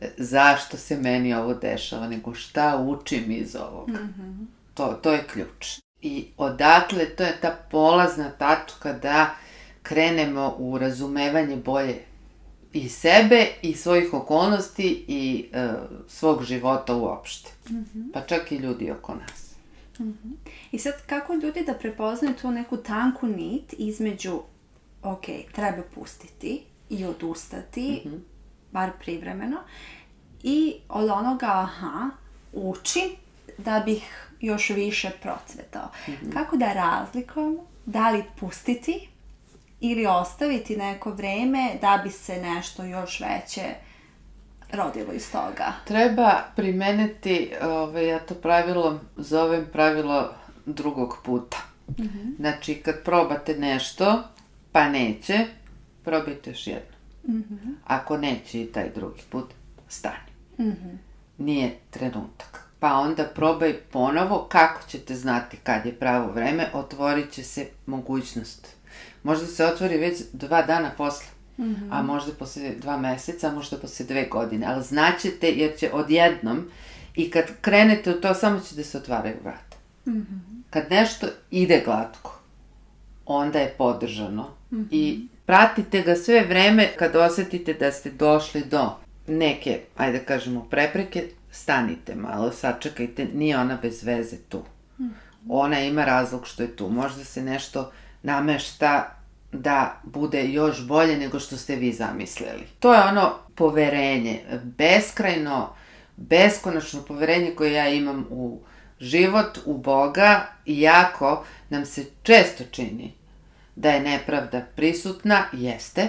e, 0.00 0.10
zašto 0.16 0.76
se 0.76 0.96
meni 0.96 1.34
ovo 1.34 1.54
dešava, 1.54 2.08
nego 2.08 2.34
šta 2.34 2.76
učim 2.76 3.30
iz 3.30 3.56
ovoga. 3.56 3.92
Mm 3.92 4.14
-hmm. 4.18 4.46
to, 4.74 4.98
to 5.02 5.12
je 5.12 5.24
ključ. 5.32 5.80
I 6.02 6.26
odatle, 6.36 7.04
to 7.06 7.22
je 7.22 7.40
ta 7.40 7.56
polazna 7.70 8.30
tačka 8.30 8.92
da 8.92 9.34
krenemo 9.82 10.54
u 10.58 10.78
razumevanje 10.78 11.56
bolje 11.56 11.98
i 12.72 12.88
sebe 12.88 13.46
i 13.62 13.74
svojih 13.74 14.14
okolnosti 14.14 15.04
i 15.08 15.48
e, 15.52 15.68
svog 16.08 16.44
života 16.44 16.94
uopšte. 16.94 17.50
Mm 17.70 17.74
-hmm. 17.74 18.12
Pa 18.12 18.20
čak 18.20 18.52
i 18.52 18.56
ljudi 18.56 18.90
oko 18.90 19.14
nas. 19.14 19.54
Mm 19.98 20.04
-hmm. 20.04 20.34
I 20.72 20.78
sad 20.78 20.94
kako 21.06 21.34
ljudi 21.34 21.64
da 21.66 21.74
prepoznaju 21.74 22.34
tu 22.34 22.50
neku 22.50 22.76
tanku 22.76 23.26
nit 23.26 23.74
između 23.78 24.40
ok, 25.02 25.24
treba 25.52 25.82
pustiti 25.94 26.62
i 26.90 27.04
odustati, 27.04 28.02
mm 28.04 28.08
-hmm. 28.08 28.18
bar 28.72 28.90
privremeno, 29.00 29.56
i 30.42 30.74
od 30.88 31.10
onoga, 31.10 31.46
aha, 31.46 32.10
učim 32.52 33.10
da 33.58 33.82
bih 33.84 34.28
još 34.40 34.70
više 34.70 35.10
procvetao. 35.22 35.90
Mm 36.08 36.10
-hmm. 36.10 36.32
Kako 36.32 36.56
da 36.56 36.72
razlikujemo, 36.72 37.64
da 37.86 38.10
li 38.10 38.24
pustiti 38.40 39.08
ili 39.90 40.06
ostaviti 40.06 40.76
neko 40.76 41.10
vreme 41.10 41.70
da 41.80 42.00
bi 42.04 42.10
se 42.10 42.42
nešto 42.42 42.84
još 42.84 43.20
veće 43.20 43.74
rodilo 44.72 45.12
iz 45.12 45.32
toga? 45.32 45.72
Treba 45.84 46.42
primeniti, 46.56 47.52
ove, 47.62 47.72
ovaj, 47.72 48.06
ja 48.06 48.18
to 48.18 48.34
pravilo 48.34 49.00
zovem 49.16 49.66
pravilo 49.72 50.34
drugog 50.66 51.18
puta. 51.24 51.56
Mm 51.88 52.02
-hmm. 52.02 52.36
Znači, 52.36 52.74
kad 52.74 53.02
probate 53.04 53.54
nešto, 53.54 54.22
pa 54.72 54.88
neće, 54.88 55.46
probajte 56.04 56.50
još 56.50 56.66
jedno. 56.66 56.96
Mm 57.28 57.32
-hmm. 57.32 57.74
Ako 57.84 58.16
neće 58.16 58.62
i 58.62 58.72
taj 58.72 58.90
drugi 58.94 59.22
put, 59.30 59.54
stani. 59.88 60.32
Mm 60.58 60.64
-hmm. 60.64 60.96
Nije 61.38 61.78
trenutak. 61.90 62.66
Pa 62.80 62.94
onda 62.94 63.24
probaj 63.24 63.72
ponovo 63.92 64.46
kako 64.48 64.80
ćete 64.88 65.14
znati 65.14 65.56
kad 65.56 65.86
je 65.86 65.98
pravo 65.98 66.32
vreme, 66.32 66.70
otvorit 66.72 67.32
će 67.32 67.42
se 67.42 67.66
mogućnost. 67.86 68.75
Možda 69.22 69.46
se 69.46 69.64
otvori 69.64 69.96
već 69.96 70.18
dva 70.32 70.62
dana 70.62 70.90
posle, 70.96 71.26
mm 71.58 71.64
-hmm. 71.64 71.88
a 71.90 72.02
možda 72.02 72.32
posle 72.32 72.70
dva 72.80 72.96
meseca, 72.96 73.48
a 73.48 73.52
možda 73.52 73.76
posle 73.76 74.06
dve 74.06 74.24
godine, 74.24 74.66
ali 74.66 74.84
znaćete 74.84 75.50
jer 75.50 75.78
će 75.78 75.90
odjednom 75.92 76.70
i 77.14 77.30
kad 77.30 77.44
krenete 77.60 78.10
u 78.10 78.20
to, 78.20 78.34
samo 78.34 78.60
će 78.60 78.74
da 78.74 78.84
se 78.84 78.98
otvaraju 78.98 79.36
vrata. 79.44 79.76
Mm 80.06 80.12
-hmm. 80.12 80.62
Kad 80.70 80.84
nešto 80.90 81.26
ide 81.50 81.82
glatko, 81.84 82.40
onda 83.26 83.58
je 83.58 83.74
podržano 83.78 84.42
mm 84.70 84.76
-hmm. 84.76 84.86
i 84.90 85.28
pratite 85.46 86.02
ga 86.02 86.16
sve 86.16 86.44
vreme 86.44 86.92
kad 86.98 87.16
osetite 87.16 87.74
da 87.74 87.92
ste 87.92 88.10
došli 88.10 88.64
do 88.64 88.90
neke, 89.26 89.80
ajde 89.96 90.18
da 90.18 90.24
kažemo, 90.24 90.64
prepreke, 90.70 91.28
stanite 91.50 92.14
malo, 92.14 92.52
sačekajte, 92.52 93.26
nije 93.34 93.58
ona 93.58 93.78
bez 93.82 94.02
veze 94.02 94.36
tu. 94.48 94.62
-hmm. 94.98 95.10
Ona 95.48 95.80
ima 95.80 96.04
razlog 96.04 96.46
što 96.46 96.62
je 96.62 96.76
tu. 96.76 96.88
Možda 96.88 97.24
se 97.24 97.42
nešto 97.42 97.92
namešta 98.26 99.16
da 99.52 100.00
bude 100.04 100.48
još 100.48 100.86
bolje 100.86 101.16
nego 101.16 101.40
što 101.40 101.56
ste 101.56 101.76
vi 101.76 101.92
zamislili. 101.92 102.66
To 102.80 102.94
je 102.94 103.00
ono 103.00 103.34
poverenje, 103.54 104.40
beskrajno, 104.62 105.68
beskonačno 106.16 107.02
poverenje 107.02 107.54
koje 107.56 107.72
ja 107.72 107.88
imam 107.88 108.26
u 108.30 108.60
život, 109.00 109.58
u 109.64 109.78
Boga, 109.78 110.46
iako 110.66 111.44
nam 111.68 111.86
se 111.86 112.04
često 112.22 112.64
čini 112.70 113.12
da 113.76 113.90
je 113.90 114.00
nepravda 114.00 114.60
prisutna, 114.76 115.44
jeste, 115.52 116.08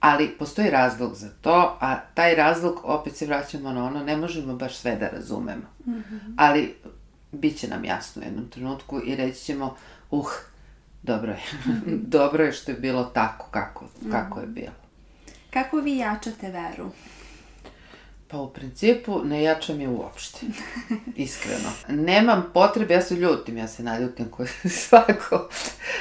ali 0.00 0.28
postoji 0.38 0.70
razlog 0.70 1.14
za 1.14 1.28
to, 1.40 1.78
a 1.80 2.00
taj 2.14 2.34
razlog, 2.34 2.80
opet 2.84 3.16
se 3.16 3.26
vraćamo 3.26 3.72
na 3.72 3.84
ono, 3.84 4.04
ne 4.04 4.16
možemo 4.16 4.54
baš 4.54 4.76
sve 4.76 4.96
da 4.96 5.08
razumemo. 5.08 5.66
Mm 5.86 5.92
-hmm. 5.92 6.34
Ali 6.36 6.74
bit 7.32 7.58
će 7.58 7.68
nam 7.68 7.84
jasno 7.84 8.22
u 8.22 8.24
jednom 8.24 8.48
trenutku 8.48 9.00
i 9.04 9.16
reći 9.16 9.44
ćemo, 9.44 9.74
uh, 10.10 10.26
dobro 11.08 11.32
je. 11.32 11.42
Dobro 12.16 12.44
je 12.44 12.52
što 12.52 12.70
je 12.70 12.78
bilo 12.78 13.04
tako 13.04 13.46
kako, 13.50 13.84
kako 14.10 14.36
mm 14.36 14.42
-hmm. 14.42 14.42
je 14.42 14.46
bilo. 14.46 14.72
Kako 15.50 15.76
vi 15.76 15.96
jačate 15.96 16.50
veru? 16.50 16.90
Pa 18.28 18.38
u 18.38 18.50
principu 18.50 19.24
ne 19.24 19.42
jačam 19.42 19.80
je 19.80 19.88
uopšte. 19.88 20.46
Iskreno. 21.16 21.70
Nemam 21.88 22.50
potrebe, 22.54 22.94
ja 22.94 23.02
se 23.02 23.14
ljutim, 23.14 23.56
ja 23.56 23.68
se 23.68 23.82
naljutim 23.82 24.28
koji 24.30 24.48
svako. 24.86 25.48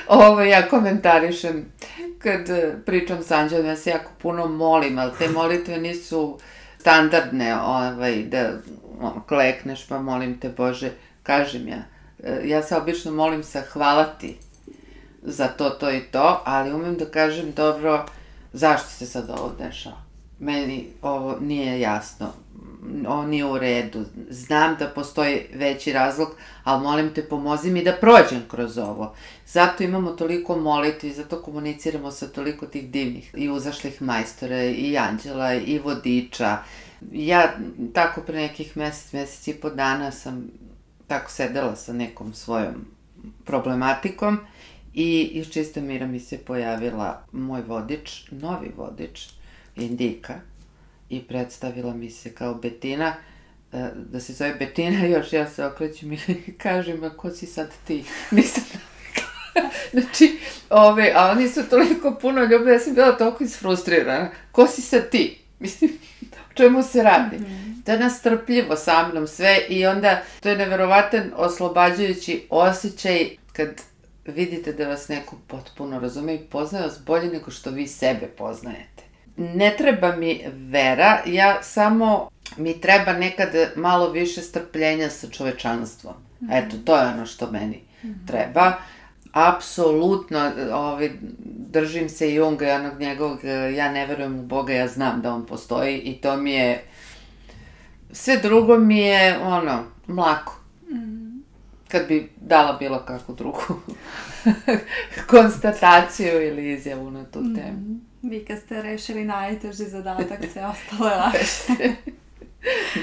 Ovo 0.07 0.41
ja 0.41 0.69
komentarišem 0.69 1.65
kad 2.19 2.49
e, 2.49 2.75
pričam 2.85 3.23
s 3.23 3.31
Anđelom, 3.31 3.65
ja 3.65 3.75
se 3.75 3.89
jako 3.89 4.11
puno 4.21 4.47
molim, 4.47 4.97
ali 4.99 5.11
te 5.19 5.29
molitve 5.29 5.77
nisu 5.77 6.39
standardne, 6.79 7.59
ovaj, 7.61 8.23
da 8.23 8.51
klekneš 9.27 9.87
pa 9.87 10.01
molim 10.01 10.39
te 10.39 10.49
Bože, 10.49 10.91
kažem 11.23 11.67
ja. 11.67 11.83
E, 12.23 12.41
ja 12.47 12.63
se 12.63 12.77
obično 12.77 13.11
molim 13.11 13.43
sa 13.43 13.61
hvala 13.61 14.05
ti 14.05 14.37
za 15.27 15.47
to, 15.47 15.69
to 15.69 15.91
i 15.91 16.01
to, 16.11 16.41
ali 16.45 16.73
umem 16.73 16.95
da 16.95 17.05
kažem 17.05 17.51
dobro 17.51 18.05
zašto 18.53 18.89
se 18.89 19.05
sad 19.05 19.29
ovo 19.29 19.51
dešava 19.59 20.07
meni 20.39 20.87
ovo 21.01 21.37
nije 21.39 21.79
jasno, 21.79 22.33
ovo 23.07 23.25
nije 23.25 23.45
u 23.45 23.57
redu, 23.57 24.05
znam 24.29 24.75
da 24.79 24.87
postoji 24.87 25.41
veći 25.53 25.93
razlog, 25.93 26.29
ali 26.63 26.83
molim 26.83 27.13
te 27.13 27.23
pomozi 27.23 27.71
mi 27.71 27.83
da 27.83 27.93
prođem 28.01 28.43
kroz 28.47 28.77
ovo. 28.77 29.15
Zato 29.47 29.83
imamo 29.83 30.11
toliko 30.11 30.55
molitvi, 30.55 31.13
zato 31.13 31.41
komuniciramo 31.41 32.11
sa 32.11 32.27
toliko 32.27 32.65
tih 32.65 32.89
divnih 32.89 33.31
i 33.37 33.49
uzašlih 33.49 34.01
majstora 34.01 34.63
i 34.63 34.97
anđela 34.97 35.53
i 35.53 35.79
vodiča. 35.79 36.57
Ja 37.11 37.53
tako 37.93 38.21
pre 38.21 38.35
nekih 38.35 38.77
mesec, 38.77 39.13
mesec 39.13 39.47
i 39.47 39.53
po 39.53 39.69
dana 39.69 40.11
sam 40.11 40.49
tako 41.07 41.31
sedela 41.31 41.75
sa 41.75 41.93
nekom 41.93 42.33
svojom 42.33 42.85
problematikom 43.45 44.39
i 44.97 45.29
iz 45.33 45.49
čista 45.49 45.81
mira 45.81 46.07
mi 46.07 46.19
se 46.19 46.37
pojavila 46.37 47.25
moj 47.31 47.61
vodič, 47.61 48.23
novi 48.31 48.71
vodič, 48.77 49.27
Indika 49.75 50.33
i 51.09 51.23
predstavila 51.23 51.93
mi 51.93 52.09
se 52.09 52.33
kao 52.33 52.53
Betina, 52.53 53.13
e, 53.73 53.89
da 53.95 54.19
se 54.19 54.33
zove 54.33 54.53
Betina, 54.53 55.05
još 55.05 55.33
ja 55.33 55.49
se 55.49 55.65
okrećem 55.65 56.13
i 56.13 56.17
kažem, 56.63 57.03
a 57.03 57.09
ko 57.09 57.29
si 57.29 57.45
sad 57.45 57.69
ti? 57.87 58.03
Nisam 58.31 58.63
znači, 59.91 60.39
ove, 60.69 61.13
a 61.15 61.31
oni 61.31 61.49
su 61.49 61.63
toliko 61.69 62.17
puno 62.21 62.43
ljubili, 62.43 62.71
ja 62.71 62.79
sam 62.79 62.93
bila 62.93 63.17
toliko 63.17 63.43
isfrustrirana. 63.43 64.29
Ko 64.51 64.67
si 64.67 64.81
sad 64.81 65.09
ti? 65.09 65.37
Mislim, 65.59 65.91
o 66.51 66.53
čemu 66.53 66.83
se 66.83 67.03
radi? 67.03 67.37
Mm 67.37 67.45
-hmm. 67.45 67.83
Da 67.85 67.97
nas 67.97 68.19
strpljivo 68.19 68.75
sa 68.75 69.07
mnom 69.07 69.27
sve 69.27 69.59
i 69.69 69.85
onda 69.85 70.21
to 70.39 70.49
je 70.49 70.57
neverovatan 70.57 71.31
oslobađajući 71.35 72.43
osjećaj 72.49 73.29
kad 73.53 73.69
vidite 74.31 74.73
da 74.73 74.87
vas 74.87 75.07
neko 75.07 75.35
potpuno 75.47 75.99
razume 75.99 76.35
i 76.35 76.39
poznaje 76.39 76.85
vas 76.85 76.99
bolje 77.05 77.29
nego 77.29 77.51
što 77.51 77.69
vi 77.69 77.87
sebe 77.87 78.27
poznajete 78.27 78.97
ne 79.37 79.75
treba 79.77 80.15
mi 80.15 80.43
vera, 80.53 81.21
ja 81.25 81.63
samo 81.63 82.29
mi 82.57 82.81
treba 82.81 83.13
nekad 83.13 83.49
malo 83.75 84.11
više 84.11 84.41
strpljenja 84.41 85.09
sa 85.09 85.27
čovečanstvom. 85.27 86.13
Mm 86.13 86.45
-hmm. 86.45 86.65
Eto, 86.65 86.77
to 86.85 86.97
je 86.97 87.07
ono 87.07 87.25
što 87.25 87.51
meni 87.51 87.81
mm 88.03 88.07
-hmm. 88.07 88.27
treba. 88.27 88.73
Apsolutno, 89.33 90.51
ovaj, 90.73 91.11
držim 91.69 92.09
se 92.09 92.33
Junga 92.33 92.67
i 92.67 92.71
onog 92.71 92.99
njegovog, 92.99 93.39
ja 93.75 93.91
ne 93.91 94.05
verujem 94.05 94.39
u 94.39 94.43
Boga, 94.43 94.73
ja 94.73 94.87
znam 94.87 95.21
da 95.21 95.33
on 95.33 95.45
postoji 95.45 95.97
i 95.97 96.21
to 96.21 96.37
mi 96.37 96.53
je, 96.53 96.83
sve 98.11 98.37
drugo 98.37 98.77
mi 98.77 98.97
je, 98.97 99.39
ono, 99.39 99.83
mlako. 100.07 100.56
Kad 101.87 102.07
bi 102.07 102.29
dala 102.41 102.73
bilo 102.73 102.99
kakvu 103.05 103.35
drugu 103.35 103.61
konstataciju 105.29 106.47
ili 106.47 106.73
izjavu 106.73 107.11
na 107.11 107.23
tu 107.25 107.39
temu. 107.55 107.77
Mm 107.77 108.01
-hmm. 108.23 108.29
Vi 108.29 108.45
kad 108.45 108.59
ste 108.59 108.81
rešili 108.81 109.25
najteži 109.25 109.83
zadatak, 109.83 110.39
sve 110.53 110.65
ostalo 110.73 111.09
je 111.09 111.17
lakše. 111.17 111.95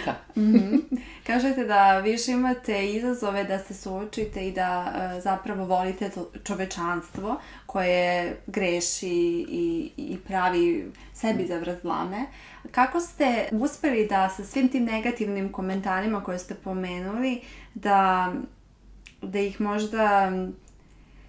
da. 0.04 0.40
mm 0.42 0.54
-hmm. 0.54 0.80
Kažete 1.26 1.64
da 1.64 1.98
više 1.98 2.32
imate 2.32 2.86
izazove 2.86 3.44
da 3.44 3.58
se 3.58 3.74
suočite 3.74 4.48
i 4.48 4.52
da 4.52 4.84
uh, 4.86 5.22
zapravo 5.22 5.64
volite 5.64 6.10
čovečanstvo 6.44 7.40
koje 7.66 8.36
greši 8.46 9.46
i, 9.48 9.90
i 9.96 10.18
pravi 10.26 10.92
sebi 11.12 11.46
za 11.46 11.58
vrazlame. 11.58 12.26
Kako 12.70 13.00
ste 13.00 13.48
uspeli 13.52 14.06
da 14.06 14.28
sa 14.28 14.44
svim 14.44 14.68
tim 14.68 14.84
negativnim 14.84 15.52
komentarima 15.52 16.24
koje 16.24 16.38
ste 16.38 16.54
pomenuli, 16.54 17.40
da, 17.74 18.32
da 19.24 19.38
ih 19.38 19.60
možda 19.60 20.32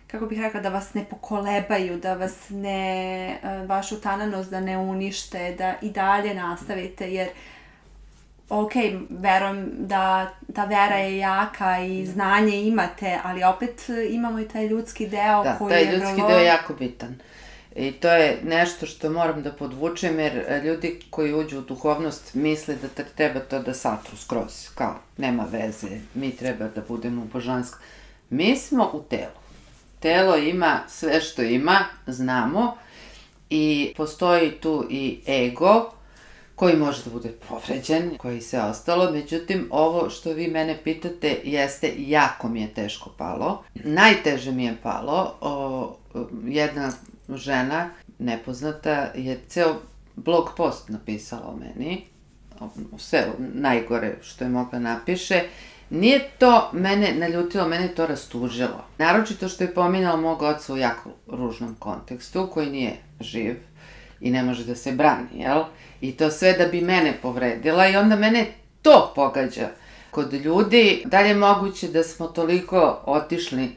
kako 0.08 0.26
bih 0.26 0.42
rekla, 0.42 0.62
da 0.62 0.70
vas 0.70 0.94
ne 0.94 1.06
pokolebaju, 1.10 1.98
da 2.00 2.14
vas 2.14 2.50
ne, 2.50 3.28
e, 3.44 3.66
vašu 3.68 4.02
tananost 4.02 4.50
da 4.50 4.60
ne 4.60 4.78
unište, 4.78 5.56
da 5.58 5.74
i 5.82 5.90
dalje 5.90 6.34
nastavite, 6.34 7.14
jer 7.14 7.28
ok, 8.50 8.72
verujem 9.10 9.72
da 9.78 10.34
ta 10.54 10.66
vera 10.66 10.96
je 10.96 11.18
jaka 11.18 11.80
i 11.80 12.06
znanje 12.06 12.62
imate, 12.62 13.20
ali 13.24 13.44
opet 13.44 13.90
imamo 14.10 14.40
i 14.40 14.48
taj 14.48 14.68
ljudski 14.68 15.08
deo 15.08 15.44
da, 15.44 15.56
koji 15.58 15.74
je 15.74 15.86
vrlo... 15.86 16.00
Da, 16.00 16.06
taj 16.06 16.12
ljudski 16.14 16.28
deo 16.28 16.40
je 16.40 16.46
jako 16.46 16.74
bitan. 16.74 17.16
I 17.76 17.92
to 17.92 18.08
je 18.08 18.40
nešto 18.44 18.86
što 18.86 19.10
moram 19.10 19.44
da 19.44 19.52
podvučem, 19.52 20.20
jer 20.20 20.62
ljudi 20.64 21.00
koji 21.10 21.34
uđu 21.34 21.60
u 21.60 21.62
duhovnost 21.62 22.34
misle 22.34 22.76
da 22.76 23.04
treba 23.04 23.40
to 23.40 23.60
da 23.60 23.74
satru 23.74 24.18
skroz, 24.18 24.70
kao 24.76 24.96
nema 25.18 25.48
veze, 25.52 26.00
mi 26.14 26.36
treba 26.36 26.68
da 26.68 26.82
budemo 26.88 27.28
božanski 27.34 27.78
Mi 28.30 28.56
smo 28.56 28.90
u 28.94 29.04
telu. 29.04 29.40
Telo 30.00 30.38
ima 30.38 30.80
sve 30.88 31.22
što 31.22 31.42
ima, 31.42 31.86
znamo, 32.08 32.78
i 33.50 33.94
postoji 33.98 34.52
tu 34.52 34.88
i 34.90 35.20
ego, 35.28 35.92
koji 36.56 36.76
može 36.76 37.04
da 37.04 37.10
bude 37.10 37.32
povređen, 37.50 38.18
koji 38.18 38.42
se 38.42 38.62
ostalo. 38.62 39.12
Međutim, 39.12 39.68
ovo 39.72 40.10
što 40.10 40.34
vi 40.34 40.48
mene 40.48 40.78
pitate 40.84 41.38
jeste, 41.44 41.94
jako 41.98 42.48
mi 42.48 42.62
je 42.62 42.74
teško 42.74 43.10
palo. 43.18 43.64
Najteže 43.74 44.52
mi 44.52 44.66
je 44.66 44.78
palo. 44.84 45.36
O, 45.42 45.96
jedna 46.46 46.92
žena, 47.30 47.90
nepoznata, 48.20 49.08
je 49.16 49.40
ceo 49.48 49.76
blog 50.16 50.50
post 50.58 50.90
napisala 50.90 51.48
o 51.48 51.58
meni. 51.58 52.06
Sve 52.98 53.28
najgore 53.54 54.16
što 54.22 54.44
je 54.44 54.50
mogla 54.50 54.80
napiše. 54.80 55.44
Nije 55.90 56.30
to 56.40 56.70
mene 56.74 57.16
naljutilo, 57.16 57.68
mene 57.68 57.88
to 57.88 58.08
rastužilo. 58.08 58.86
Naročito 58.98 59.50
što 59.50 59.64
je 59.64 59.74
pominjala 59.74 60.18
mog 60.18 60.42
oca 60.42 60.74
u 60.74 60.78
jako 60.78 61.10
ružnom 61.28 61.76
kontekstu, 61.80 62.50
koji 62.54 62.70
nije 62.70 62.98
živ 63.20 63.56
i 64.22 64.32
ne 64.32 64.44
može 64.44 64.66
da 64.66 64.76
se 64.76 64.92
brani, 64.92 65.28
jel? 65.34 65.64
I 66.02 66.12
to 66.12 66.32
sve 66.32 66.54
da 66.54 66.68
bi 66.68 66.82
mene 66.82 67.14
povredila 67.22 67.88
i 67.88 67.96
onda 67.96 68.16
mene 68.16 68.46
to 68.82 69.12
pogađa 69.16 69.70
kod 70.12 70.34
ljudi. 70.34 71.04
Da 71.06 71.22
li 71.22 71.30
je 71.30 71.36
moguće 71.36 71.88
da 71.88 72.04
smo 72.04 72.28
toliko 72.28 73.02
otišli 73.06 73.72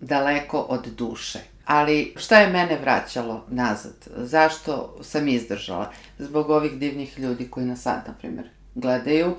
daleko 0.00 0.58
od 0.58 0.86
duše? 0.86 1.51
Ali 1.64 2.14
šta 2.16 2.40
je 2.40 2.50
mene 2.50 2.78
vraćalo 2.82 3.46
nazad? 3.48 4.08
Zašto 4.16 4.98
sam 5.02 5.28
izdržala? 5.28 5.92
Zbog 6.18 6.50
ovih 6.50 6.72
divnih 6.72 7.18
ljudi 7.18 7.48
koji 7.50 7.66
nas 7.66 7.82
sad, 7.82 8.02
na 8.06 8.14
primjer, 8.14 8.48
gledaju, 8.74 9.34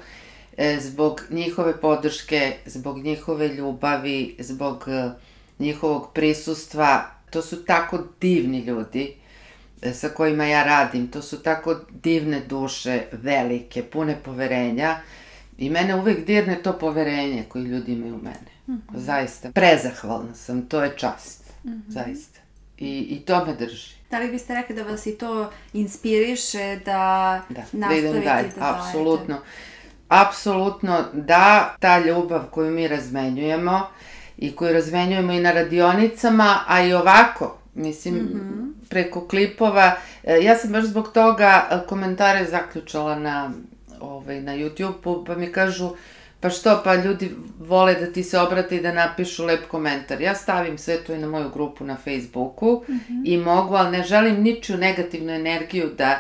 e, 0.57 0.77
zbog 0.81 1.21
njihove 1.29 1.81
podrške, 1.81 2.57
zbog 2.65 2.97
njihove 2.97 3.47
ljubavi, 3.47 4.35
zbog 4.39 4.85
e, 4.87 5.09
njihovog 5.59 6.11
prisustva. 6.13 7.05
To 7.29 7.41
su 7.41 7.65
tako 7.65 7.99
divni 8.19 8.59
ljudi 8.59 9.23
E, 9.83 9.93
sa 9.93 10.09
kojima 10.09 10.45
ja 10.45 10.63
radim, 10.63 11.07
to 11.07 11.21
su 11.21 11.43
tako 11.43 11.75
divne 11.89 12.41
duše, 12.49 13.01
velike, 13.11 13.83
pune 13.83 14.17
poverenja 14.23 14.97
i 15.57 15.69
mene 15.69 15.95
uvek 15.95 16.25
dirne 16.25 16.63
to 16.63 16.73
poverenje 16.79 17.43
koje 17.49 17.63
ljudi 17.63 17.93
imaju 17.93 18.15
u 18.15 18.17
mene. 18.17 18.53
Mm 18.67 18.73
-hmm. 18.73 18.97
Zaista. 18.97 19.51
Prezahvalna 19.51 20.35
sam, 20.35 20.61
to 20.61 20.83
je 20.83 20.93
čast. 20.97 21.42
Mm 21.63 21.71
-hmm. 21.71 21.91
Zaista. 21.91 22.39
I, 22.77 22.99
I 22.99 23.19
to 23.25 23.45
me 23.45 23.55
drži. 23.55 23.95
Da 24.11 24.19
li 24.19 24.31
biste 24.31 24.53
rekli 24.53 24.75
da 24.75 24.83
vas 24.83 25.05
i 25.05 25.17
to 25.17 25.51
inspiriše 25.73 26.79
da, 26.85 27.41
da, 27.49 27.55
da 27.55 27.61
nastavite 27.71 28.01
da 28.01 28.09
idem 28.09 28.23
dalje? 28.23 28.49
Da 28.55 28.79
Apsolutno. 28.79 29.37
Apsolutno 30.07 31.05
da, 31.13 31.75
ta 31.79 31.99
ljubav 31.99 32.45
koju 32.51 32.71
mi 32.71 32.87
razmenjujemo 32.87 33.81
i 34.37 34.55
koju 34.55 34.73
razmenjujemo 34.73 35.33
i 35.33 35.39
na 35.39 35.51
radionicama, 35.51 36.59
a 36.67 36.83
i 36.83 36.93
ovako, 36.93 37.57
Mislim, 37.75 38.15
mm 38.15 38.27
-hmm. 38.27 38.89
preko 38.89 39.27
klipova. 39.27 39.95
E, 40.23 40.39
ja 40.43 40.55
sam 40.55 40.71
baš 40.71 40.83
zbog 40.83 41.11
toga 41.13 41.67
e, 41.71 41.87
komentare 41.87 42.45
zaključala 42.45 43.15
na, 43.15 43.51
ovaj, 43.99 44.41
na 44.41 44.55
YouTube, 44.55 45.25
pa 45.25 45.35
mi 45.35 45.51
kažu, 45.51 45.95
pa 46.43 46.49
što, 46.49 46.81
pa 46.83 46.95
ljudi 46.95 47.31
vole 47.59 47.93
da 47.95 48.11
ti 48.11 48.23
se 48.23 48.39
obrate 48.39 48.75
i 48.75 48.81
da 48.81 48.91
napišu 48.91 49.45
lep 49.45 49.67
komentar. 49.67 50.21
Ja 50.21 50.35
stavim 50.35 50.77
sve 50.77 50.97
to 51.03 51.13
i 51.13 51.17
na 51.17 51.27
moju 51.27 51.49
grupu 51.49 51.83
na 51.83 51.95
Facebooku 51.95 52.83
mm 52.89 52.93
-hmm. 52.93 53.21
i 53.25 53.37
mogu, 53.37 53.75
ali 53.75 53.97
ne 53.97 54.03
želim 54.03 54.41
ničiju 54.41 54.77
negativnu 54.77 55.33
energiju 55.33 55.91
da 55.97 56.19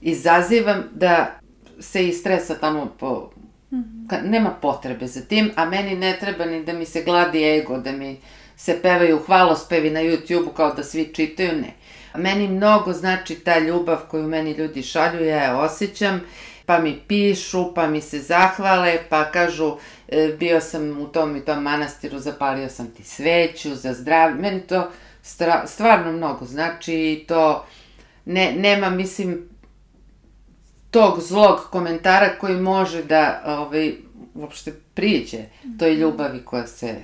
izazivam, 0.00 0.82
da 0.92 1.40
se 1.80 2.08
i 2.08 2.12
stresa 2.12 2.54
tamo 2.54 2.86
po... 2.98 3.30
Mm 3.70 3.76
-hmm. 3.76 4.22
Nema 4.22 4.50
potrebe 4.50 5.06
za 5.06 5.20
tim, 5.20 5.50
a 5.56 5.64
meni 5.64 5.96
ne 5.96 6.16
treba 6.20 6.44
ni 6.44 6.64
da 6.64 6.72
mi 6.72 6.84
se 6.84 7.02
gladi 7.02 7.58
ego, 7.58 7.78
da 7.78 7.92
mi 7.92 8.16
se 8.56 8.78
pevaju 8.82 9.18
hvalospevi 9.26 9.90
na 9.90 10.00
YouTube-u 10.00 10.50
kao 10.50 10.74
da 10.74 10.82
svi 10.82 11.14
čitaju, 11.14 11.52
ne. 11.52 11.74
Meni 12.16 12.48
mnogo 12.48 12.92
znači 12.92 13.34
ta 13.34 13.58
ljubav 13.58 13.98
koju 14.10 14.28
meni 14.28 14.52
ljudi 14.52 14.82
šalju, 14.82 15.24
ja 15.24 15.42
je 15.42 15.54
osjećam, 15.54 16.20
pa 16.66 16.78
mi 16.78 16.98
pišu, 17.08 17.74
pa 17.74 17.86
mi 17.86 18.00
se 18.00 18.18
zahvale, 18.18 18.98
pa 19.08 19.30
kažu 19.30 19.76
e, 20.08 20.36
bio 20.38 20.60
sam 20.60 21.00
u 21.00 21.06
tom 21.08 21.36
i 21.36 21.44
tom 21.44 21.62
manastiru, 21.62 22.18
zapalio 22.18 22.68
sam 22.68 22.86
ti 22.86 23.04
sveću 23.04 23.74
za 23.74 23.92
zdravlje. 23.92 24.40
Meni 24.40 24.60
to 24.60 24.90
stvarno 25.66 26.12
mnogo 26.12 26.44
znači 26.44 27.24
to 27.28 27.66
ne, 28.24 28.52
nema, 28.52 28.90
mislim, 28.90 29.48
tog 30.90 31.20
zlog 31.20 31.60
komentara 31.70 32.38
koji 32.40 32.56
može 32.56 33.02
da 33.02 33.42
ovaj, 33.46 33.94
uopšte 34.34 34.72
priđe 34.94 35.44
toj 35.78 35.92
mhm. 35.92 36.00
ljubavi 36.00 36.44
koja 36.44 36.66
se 36.66 36.96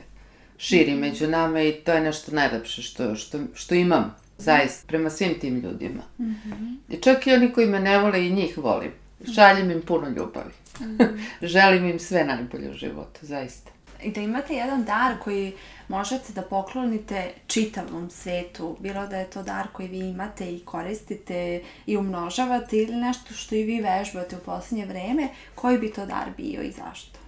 širi 0.59 0.95
među 0.95 1.29
nama 1.29 1.63
i 1.63 1.73
to 1.73 1.93
je 1.93 2.01
nešto 2.01 2.33
najlepše 2.33 2.83
što, 2.83 3.17
što, 3.17 3.39
što 3.55 3.75
imam, 3.75 4.17
zaista, 4.39 4.87
prema 4.87 5.11
svim 5.11 5.39
tim 5.41 5.61
ljudima. 5.61 6.03
Mm 6.19 6.25
-hmm. 6.25 6.77
I 6.89 6.97
čak 6.97 7.27
i 7.27 7.33
oni 7.33 7.53
koji 7.53 7.67
me 7.67 7.81
ne 7.81 7.99
vole 7.99 8.27
i 8.27 8.33
njih 8.33 8.59
volim. 8.59 8.93
Šaljem 9.35 9.71
im 9.71 9.83
puno 9.83 10.09
ljubavi. 10.09 10.53
Mm 10.81 10.85
-hmm. 10.85 11.21
Želim 11.55 11.85
im 11.85 11.99
sve 11.99 12.25
najbolje 12.25 12.71
u 12.71 12.75
životu, 12.75 13.21
zaista. 13.23 13.71
I 14.03 14.11
da 14.11 14.21
imate 14.21 14.55
jedan 14.55 14.85
dar 14.85 15.19
koji 15.25 15.53
možete 15.89 16.33
da 16.33 16.43
poklonite 16.43 17.31
čitavom 17.47 18.11
svetu, 18.11 18.77
bilo 18.81 19.07
da 19.07 19.17
je 19.17 19.31
to 19.31 19.43
dar 19.43 19.67
koji 19.73 19.89
vi 19.89 19.99
imate 19.99 20.53
i 20.53 20.61
koristite 20.65 21.63
i 21.87 21.97
umnožavate 21.97 22.77
ili 22.77 22.97
nešto 22.97 23.35
što 23.35 23.55
i 23.55 23.63
vi 23.63 23.81
vežbate 23.81 24.37
u 24.37 24.39
poslednje 24.39 24.87
vreme, 24.87 25.29
koji 25.55 25.79
bi 25.79 25.93
to 25.93 26.07
dar 26.07 26.27
bio 26.37 26.63
i 26.63 26.71
zašto? 26.71 27.19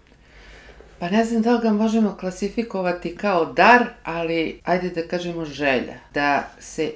Pa 0.99 1.11
ne 1.11 1.25
znam 1.25 1.43
da 1.43 1.53
li 1.53 1.63
ga 1.63 1.73
možemo 1.73 2.17
klasifikovati 2.21 3.17
kao 3.17 3.45
dar, 3.45 3.87
ali 4.05 4.61
ajde 4.65 4.91
da 4.91 5.09
kažemo 5.09 5.45
želja. 5.45 5.95
Da 6.15 6.49
se 6.61 6.93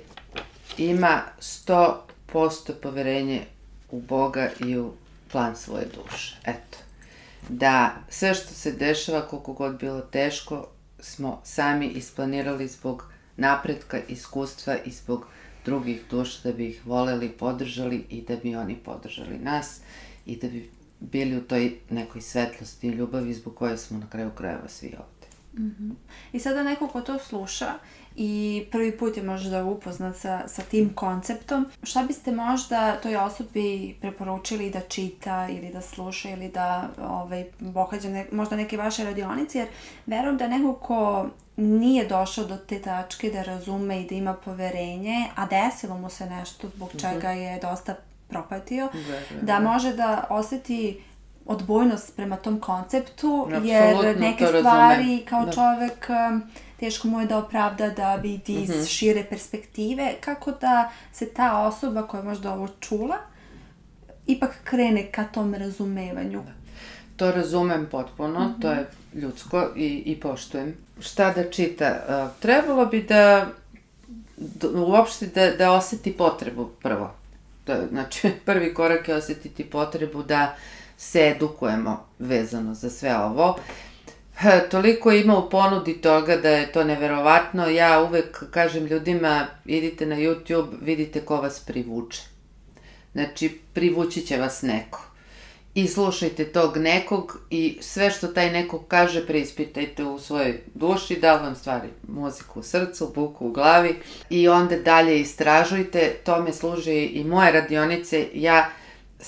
ima 0.78 1.22
100% 1.40 1.94
poverenje 2.82 3.42
u 3.90 4.00
Boga 4.00 4.50
i 4.60 4.78
u 4.78 4.92
plan 5.32 5.56
svoje 5.56 5.86
duše. 5.86 6.36
Eto. 6.44 6.78
Da 7.48 7.96
sve 8.08 8.34
što 8.34 8.54
se 8.54 8.72
dešava, 8.72 9.28
koliko 9.28 9.52
god 9.52 9.78
bilo 9.78 10.00
teško, 10.00 10.66
smo 10.98 11.40
sami 11.44 11.86
isplanirali 11.86 12.68
zbog 12.68 13.04
napretka, 13.36 14.00
iskustva 14.08 14.76
i 14.84 14.90
zbog 14.90 15.26
drugih 15.64 16.02
duša 16.10 16.38
da 16.44 16.52
bi 16.52 16.68
ih 16.68 16.86
voleli, 16.86 17.28
podržali 17.28 18.04
i 18.10 18.22
da 18.22 18.36
bi 18.36 18.56
oni 18.56 18.76
podržali 18.76 19.38
nas 19.38 19.80
i 20.26 20.36
da 20.36 20.48
bi 20.48 20.70
bili 21.00 21.36
u 21.36 21.42
toj 21.42 21.76
nekoj 21.90 22.20
svetlosti 22.20 22.88
i 22.88 22.90
ljubavi 22.90 23.34
zbog 23.34 23.54
koje 23.54 23.78
smo 23.78 23.98
na 23.98 24.10
kraju 24.10 24.30
krajeva 24.30 24.68
svi 24.68 24.86
ovde. 24.86 25.26
Mm 25.54 25.74
-hmm. 25.80 25.94
I 26.32 26.40
sada 26.40 26.62
neko 26.62 26.88
ko 26.88 27.00
to 27.00 27.18
sluša 27.18 27.72
i 28.16 28.64
prvi 28.70 28.98
put 28.98 29.16
je 29.16 29.22
možda 29.22 29.64
upoznat 29.64 30.16
sa, 30.16 30.48
sa 30.48 30.62
tim 30.62 30.94
konceptom, 30.94 31.66
šta 31.82 32.02
biste 32.02 32.32
možda 32.32 32.96
toj 33.02 33.16
osobi 33.16 33.96
preporučili 34.00 34.70
da 34.70 34.80
čita 34.80 35.48
ili 35.50 35.72
da 35.72 35.80
sluša 35.80 36.30
ili 36.30 36.48
da 36.48 36.88
ovaj, 37.02 37.44
pohađa 37.74 38.08
ne, 38.08 38.26
možda 38.32 38.56
neke 38.56 38.76
vaše 38.76 39.04
radionice, 39.04 39.58
jer 39.58 39.68
verujem 40.06 40.36
da 40.36 40.48
neko 40.48 40.74
ko 40.74 41.26
nije 41.56 42.06
došao 42.06 42.44
do 42.44 42.56
te 42.56 42.82
tačke 42.82 43.30
da 43.30 43.42
razume 43.42 44.00
i 44.00 44.06
da 44.06 44.14
ima 44.14 44.34
poverenje, 44.34 45.26
a 45.34 45.46
desilo 45.46 45.98
mu 45.98 46.10
se 46.10 46.26
nešto 46.26 46.68
zbog 46.68 46.88
mhm. 46.88 46.98
čega 46.98 47.30
je 47.30 47.60
dosta 47.60 47.94
propatio, 48.28 48.88
da, 49.40 49.52
da. 49.52 49.60
može 49.60 49.92
da 49.92 50.26
oseti 50.30 51.02
odbojnost 51.46 52.16
prema 52.16 52.36
tom 52.36 52.60
konceptu, 52.60 53.42
Absolutno, 53.42 53.72
jer 53.72 54.20
neke 54.20 54.46
stvari 54.46 55.24
kao 55.28 55.44
da. 55.44 55.52
čovek 55.52 56.06
um, 56.08 56.42
teško 56.80 57.08
mu 57.08 57.20
je 57.20 57.26
da 57.26 57.38
opravda 57.38 57.90
da 57.90 58.14
vidi 58.14 58.54
iz 58.54 58.68
mm 58.68 58.72
-hmm. 58.72 58.88
šire 58.88 59.24
perspektive, 59.30 60.14
kako 60.20 60.50
da 60.50 60.90
se 61.12 61.28
ta 61.28 61.66
osoba 61.66 62.06
koja 62.06 62.20
je 62.20 62.24
možda 62.24 62.52
ovo 62.52 62.68
čula, 62.80 63.16
ipak 64.26 64.50
krene 64.64 65.12
ka 65.12 65.24
tom 65.24 65.54
razumevanju. 65.54 66.42
Da. 66.42 66.52
To 67.16 67.32
razumem 67.32 67.88
potpuno, 67.90 68.40
mm 68.40 68.54
-hmm. 68.54 68.62
to 68.62 68.70
je 68.70 68.86
ljudsko 69.14 69.68
i, 69.76 70.02
i 70.06 70.20
poštujem. 70.20 70.74
Šta 71.00 71.32
da 71.32 71.50
čita? 71.50 71.96
Uh, 72.08 72.40
trebalo 72.40 72.86
bi 72.86 73.02
da, 73.02 73.46
da 74.36 74.68
uopšte 74.80 75.26
da, 75.26 75.50
da 75.50 75.72
oseti 75.72 76.12
potrebu 76.12 76.70
prvo 76.82 77.10
Da, 77.66 77.86
znači, 77.90 78.30
prvi 78.46 78.74
korak 78.74 79.08
je 79.08 79.14
osetiti 79.14 79.64
potrebu 79.64 80.22
da 80.22 80.56
se 80.96 81.28
edukujemo 81.36 82.06
vezano 82.18 82.74
za 82.74 82.90
sve 82.90 83.16
ovo. 83.16 83.58
Toliko 84.70 85.12
ima 85.12 85.38
u 85.38 85.50
ponudi 85.50 86.00
toga 86.00 86.36
da 86.36 86.48
je 86.48 86.72
to 86.72 86.84
neverovatno. 86.84 87.68
Ja 87.68 88.02
uvek 88.02 88.50
kažem 88.50 88.86
ljudima, 88.86 89.46
idite 89.64 90.06
na 90.06 90.16
YouTube, 90.16 90.68
vidite 90.80 91.20
ko 91.20 91.36
vas 91.36 91.60
privuče. 91.60 92.22
Znači, 93.12 93.58
privući 93.72 94.26
će 94.26 94.36
vas 94.36 94.62
neko 94.62 95.06
i 95.76 95.86
slušajte 95.88 96.44
tog 96.44 96.76
nekog 96.76 97.38
i 97.50 97.78
sve 97.80 98.10
što 98.10 98.26
taj 98.26 98.50
nekog 98.52 98.84
kaže 98.88 99.26
preispitajte 99.26 100.04
u 100.04 100.18
svojoj 100.18 100.60
duši, 100.74 101.16
da 101.20 101.36
vam 101.36 101.54
stvari 101.54 101.88
muziku 102.08 102.60
u 102.60 102.62
srcu, 102.62 103.12
buku 103.14 103.46
u 103.46 103.52
glavi 103.52 103.96
i 104.30 104.48
onda 104.48 104.76
dalje 104.76 105.20
istražujte, 105.20 106.16
tome 106.24 106.52
služi 106.52 107.04
i 107.04 107.24
moje 107.24 107.52
radionice, 107.52 108.28
ja 108.34 108.70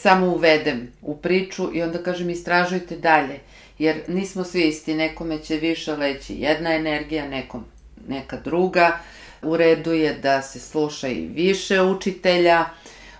samo 0.00 0.26
uvedem 0.26 0.92
u 1.02 1.16
priču 1.16 1.70
i 1.74 1.82
onda 1.82 2.02
kažem 2.02 2.30
istražujte 2.30 2.96
dalje. 2.96 3.40
jer 3.78 3.96
nismo 4.08 4.44
svi 4.44 4.68
isti, 4.68 4.94
nekome 4.94 5.38
će 5.38 5.56
više 5.56 5.96
leći 5.96 6.34
jedna 6.34 6.74
energija, 6.74 7.28
nekom 7.28 7.64
neka 8.08 8.36
druga, 8.44 8.98
u 9.42 9.56
redu 9.56 9.92
je 9.92 10.14
da 10.14 10.42
se 10.42 10.60
sluša 10.60 11.08
i 11.08 11.26
više 11.26 11.82
učitelja, 11.82 12.64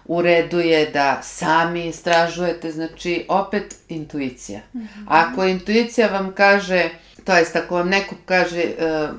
u 0.05 0.23
redu 0.23 0.61
je 0.61 0.91
da 0.91 1.21
sami 1.23 1.87
istražujete, 1.87 2.73
znači 2.73 3.25
opet 3.29 3.77
intuicija. 3.89 4.61
Mm 4.75 4.79
-hmm. 4.79 5.05
Ako 5.07 5.45
intuicija 5.45 6.09
vam 6.09 6.33
kaže, 6.35 6.91
to 7.25 7.37
jest 7.37 7.57
ako 7.57 7.75
vam 7.75 7.89
neko 7.89 8.15
kaže 8.25 8.65
uh, 8.65 9.17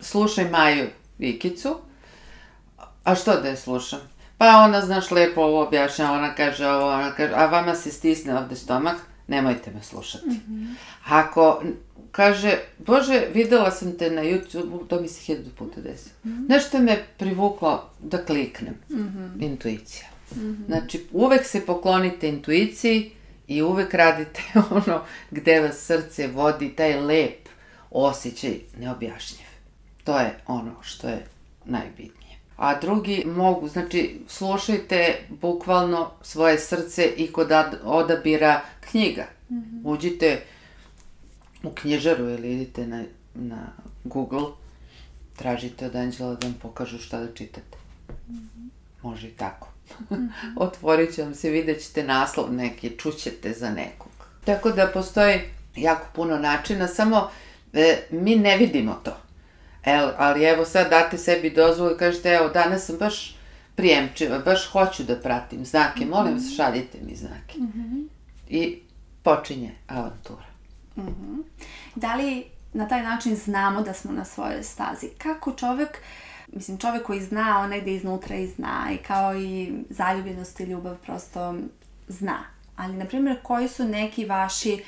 slušaj 0.00 0.44
Maju 0.50 0.86
Vikicu, 1.18 1.76
a 3.04 3.14
što 3.14 3.40
da 3.40 3.48
je 3.48 3.56
slušam? 3.56 4.13
Pa 4.38 4.64
ona, 4.64 4.80
znaš, 4.80 5.10
lepo 5.10 5.40
ovo 5.40 5.66
objašnja, 5.66 6.12
ona 6.12 6.34
kaže 6.34 6.68
ovo, 6.68 6.86
ona 6.86 7.12
kaže, 7.12 7.32
a 7.34 7.46
vama 7.46 7.74
se 7.74 7.90
stisne 7.90 8.38
ovde 8.38 8.56
stomak, 8.56 8.96
nemojte 9.26 9.70
me 9.70 9.82
slušati. 9.82 10.26
Mm 10.26 10.42
-hmm. 10.48 10.74
Ako 11.04 11.62
kaže, 12.10 12.58
Bože, 12.78 13.26
videla 13.34 13.70
sam 13.70 13.98
te 13.98 14.10
na 14.10 14.22
YouTube, 14.22 14.88
to 14.88 15.00
mi 15.00 15.08
se 15.08 15.20
hiljadu 15.20 15.50
puta 15.58 15.80
desi. 15.80 16.10
Mm 16.24 16.30
-hmm. 16.30 16.48
Nešto 16.48 16.78
me 16.78 17.04
privuklo 17.18 17.90
da 18.00 18.24
kliknem. 18.24 18.74
Mm 18.90 18.96
-hmm. 18.96 19.44
Intuicija. 19.44 20.06
Mm 20.36 20.40
-hmm. 20.40 20.66
Znači, 20.66 21.06
uvek 21.12 21.46
se 21.46 21.66
poklonite 21.66 22.28
intuiciji 22.28 23.12
i 23.48 23.62
uvek 23.62 23.94
radite 23.94 24.42
ono 24.70 25.02
gde 25.30 25.60
vas 25.60 25.76
srce 25.76 26.26
vodi, 26.26 26.76
taj 26.76 27.00
lep 27.00 27.48
osjećaj 27.90 28.58
neobjašnjiv. 28.78 29.46
To 30.04 30.18
je 30.18 30.38
ono 30.46 30.82
što 30.82 31.08
je 31.08 31.26
najbitnije. 31.64 32.23
A 32.56 32.80
drugi 32.80 33.22
mogu, 33.26 33.68
znači, 33.68 34.20
slušajte 34.28 35.26
bukvalno 35.28 36.10
svoje 36.22 36.58
srce 36.58 37.06
i 37.16 37.32
kod 37.32 37.50
odabira 37.84 38.60
knjiga. 38.80 39.26
Mm 39.50 39.54
-hmm. 39.54 39.80
Uđite 39.84 40.42
u 41.62 41.70
knjižaru 41.70 42.24
ili 42.24 42.52
idite 42.52 42.86
na, 42.86 43.04
na 43.34 43.66
Google, 44.04 44.46
tražite 45.36 45.86
od 45.86 45.96
Anđela 45.96 46.34
da 46.34 46.46
vam 46.46 46.56
pokažu 46.62 46.98
šta 46.98 47.20
da 47.20 47.34
čitate. 47.34 47.78
Mm 48.28 48.34
-hmm. 48.34 48.68
Može 49.02 49.28
i 49.28 49.32
tako. 49.32 49.68
Mm 50.10 50.14
-hmm. 50.14 50.28
Otvorit 50.66 51.14
će 51.14 51.22
vam 51.22 51.34
se, 51.34 51.50
vidjet 51.50 51.82
ćete 51.82 52.02
naslov 52.02 52.52
neki, 52.52 52.90
čućete 52.98 53.52
za 53.52 53.70
nekog. 53.70 54.12
Tako 54.44 54.70
da 54.70 54.90
postoji 54.94 55.40
jako 55.76 56.06
puno 56.14 56.38
načina, 56.38 56.88
samo 56.88 57.30
e, 57.72 57.98
mi 58.10 58.36
ne 58.36 58.56
vidimo 58.56 59.00
to. 59.04 59.23
El, 59.84 60.10
ali 60.16 60.44
evo 60.44 60.64
sad 60.64 60.90
date 60.90 61.18
sebi 61.18 61.50
dozvolu 61.50 61.90
i 61.90 61.98
kažete, 61.98 62.28
evo 62.28 62.48
danas 62.48 62.86
sam 62.86 62.96
baš 62.96 63.36
prijemčiva, 63.74 64.38
baš 64.38 64.66
hoću 64.66 65.02
da 65.02 65.20
pratim 65.20 65.64
znake, 65.64 66.06
molim 66.06 66.34
vas 66.34 66.56
šaljite 66.56 66.98
mi 67.02 67.16
znake. 67.16 67.58
Mm 67.58 67.72
-hmm. 67.76 68.08
I 68.48 68.78
počinje 69.22 69.74
avantura. 69.86 70.44
Mm 70.96 71.02
-hmm. 71.02 71.42
Da 71.94 72.14
li 72.14 72.44
na 72.72 72.88
taj 72.88 73.02
način 73.02 73.36
znamo 73.36 73.82
da 73.82 73.94
smo 73.94 74.12
na 74.12 74.24
svojoj 74.24 74.62
stazi? 74.62 75.08
Kako 75.18 75.52
čovek, 75.52 75.98
mislim 76.52 76.78
čovek 76.78 77.02
koji 77.02 77.22
zna, 77.22 77.60
on 77.60 77.70
negde 77.70 77.94
iznutra 77.94 78.36
i 78.36 78.46
zna 78.46 78.88
i 78.92 78.96
kao 78.96 79.36
i 79.36 79.72
zaljubljenost 79.90 80.60
i 80.60 80.64
ljubav 80.64 80.96
prosto 80.96 81.54
zna. 82.08 82.38
Ali, 82.76 82.96
na 82.96 83.04
primjer, 83.04 83.36
koji 83.42 83.68
su 83.68 83.84
neki 83.84 84.24
vaši 84.24 84.84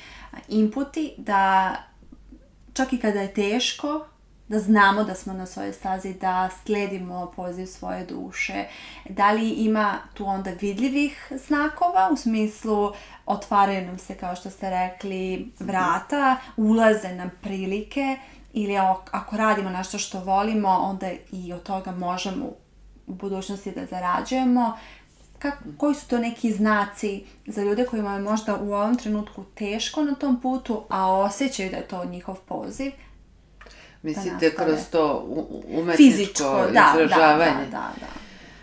inputi 0.47 1.13
da 1.17 1.75
čak 2.73 2.93
i 2.93 2.99
kada 2.99 3.21
je 3.21 3.33
teško, 3.33 4.05
da 4.47 4.59
znamo 4.59 5.03
da 5.03 5.15
smo 5.15 5.33
na 5.33 5.45
svojoj 5.45 5.73
stazi, 5.73 6.13
da 6.13 6.49
sledimo 6.65 7.31
poziv 7.35 7.65
svoje 7.65 8.05
duše. 8.05 8.65
Da 9.09 9.31
li 9.31 9.49
ima 9.49 9.97
tu 10.13 10.25
onda 10.25 10.51
vidljivih 10.61 11.31
znakova 11.47 12.09
u 12.13 12.17
smislu 12.17 12.91
otvaraju 13.25 13.85
nam 13.85 13.97
se, 13.97 14.15
kao 14.15 14.35
što 14.35 14.49
ste 14.49 14.69
rekli, 14.69 15.51
vrata, 15.59 16.37
ulaze 16.57 17.15
nam 17.15 17.31
prilike 17.41 18.17
ili 18.53 18.77
ako 19.11 19.37
radimo 19.37 19.69
nešto 19.69 19.97
što 19.97 20.19
volimo, 20.19 20.69
onda 20.69 21.11
i 21.31 21.53
od 21.53 21.63
toga 21.63 21.91
možemo 21.91 22.45
u 23.07 23.13
budućnosti 23.13 23.71
da 23.71 23.85
zarađujemo. 23.85 24.77
Kako, 25.39 25.63
koji 25.77 25.95
su 25.95 26.07
to 26.07 26.17
neki 26.17 26.51
znaci 26.51 27.23
za 27.47 27.63
ljude 27.63 27.85
kojima 27.85 28.13
je 28.13 28.21
možda 28.21 28.55
u 28.55 28.73
ovom 28.73 28.97
trenutku 28.97 29.43
teško 29.43 30.03
na 30.03 30.15
tom 30.15 30.41
putu, 30.41 30.83
a 30.89 31.11
osjećaju 31.11 31.69
da 31.69 31.77
je 31.77 31.87
to 31.87 32.05
njihov 32.05 32.35
poziv? 32.35 32.91
Mislite 34.01 34.49
da 34.49 34.63
kroz 34.63 34.79
to 34.91 35.25
umetničko 35.67 35.97
Fizičko, 35.97 36.65
da, 36.73 36.93
izražavanje? 36.95 37.65
Da, 37.65 37.71
da, 37.71 37.77
da, 37.77 37.93
da. 37.99 38.07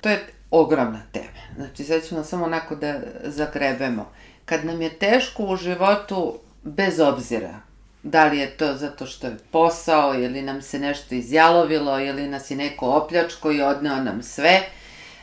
To 0.01 0.09
je 0.09 0.27
ogromna 0.51 1.03
tema. 1.13 1.45
Znači, 1.57 1.85
sad 1.85 2.03
ćemo 2.09 2.25
samo 2.25 2.45
onako 2.45 2.75
da 2.75 3.01
zagrebemo. 3.25 4.13
Kad 4.45 4.65
nam 4.65 4.83
je 4.83 4.99
teško 4.99 5.43
u 5.43 5.57
životu, 5.57 6.39
bez 6.63 7.01
obzira 7.01 7.61
da 8.05 8.25
li 8.25 8.39
je 8.39 8.51
to 8.51 8.75
zato 8.77 9.07
što 9.07 9.27
je 9.27 9.37
posao 9.51 10.15
ili 10.15 10.43
nam 10.43 10.63
se 10.63 10.79
nešto 10.79 11.15
izjalovilo 11.15 12.01
ili 12.01 12.29
nas 12.29 12.51
je 12.51 12.57
neko 12.57 12.87
opljačko 12.87 13.53
i 13.53 13.63
odneo 13.63 13.97
nam 13.97 14.23
sve, 14.23 14.61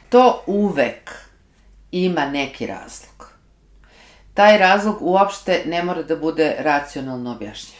to 0.10 0.44
uvek 0.48 1.12
ima 1.92 2.26
neki 2.26 2.66
razlog. 2.66 3.32
Taj 4.34 4.58
razlog 4.58 4.98
uopšte 5.02 5.64
ne 5.66 5.84
mora 5.84 6.04
da 6.04 6.16
bude 6.16 6.56
racionalno 6.60 7.32
objašnjiv. 7.32 7.80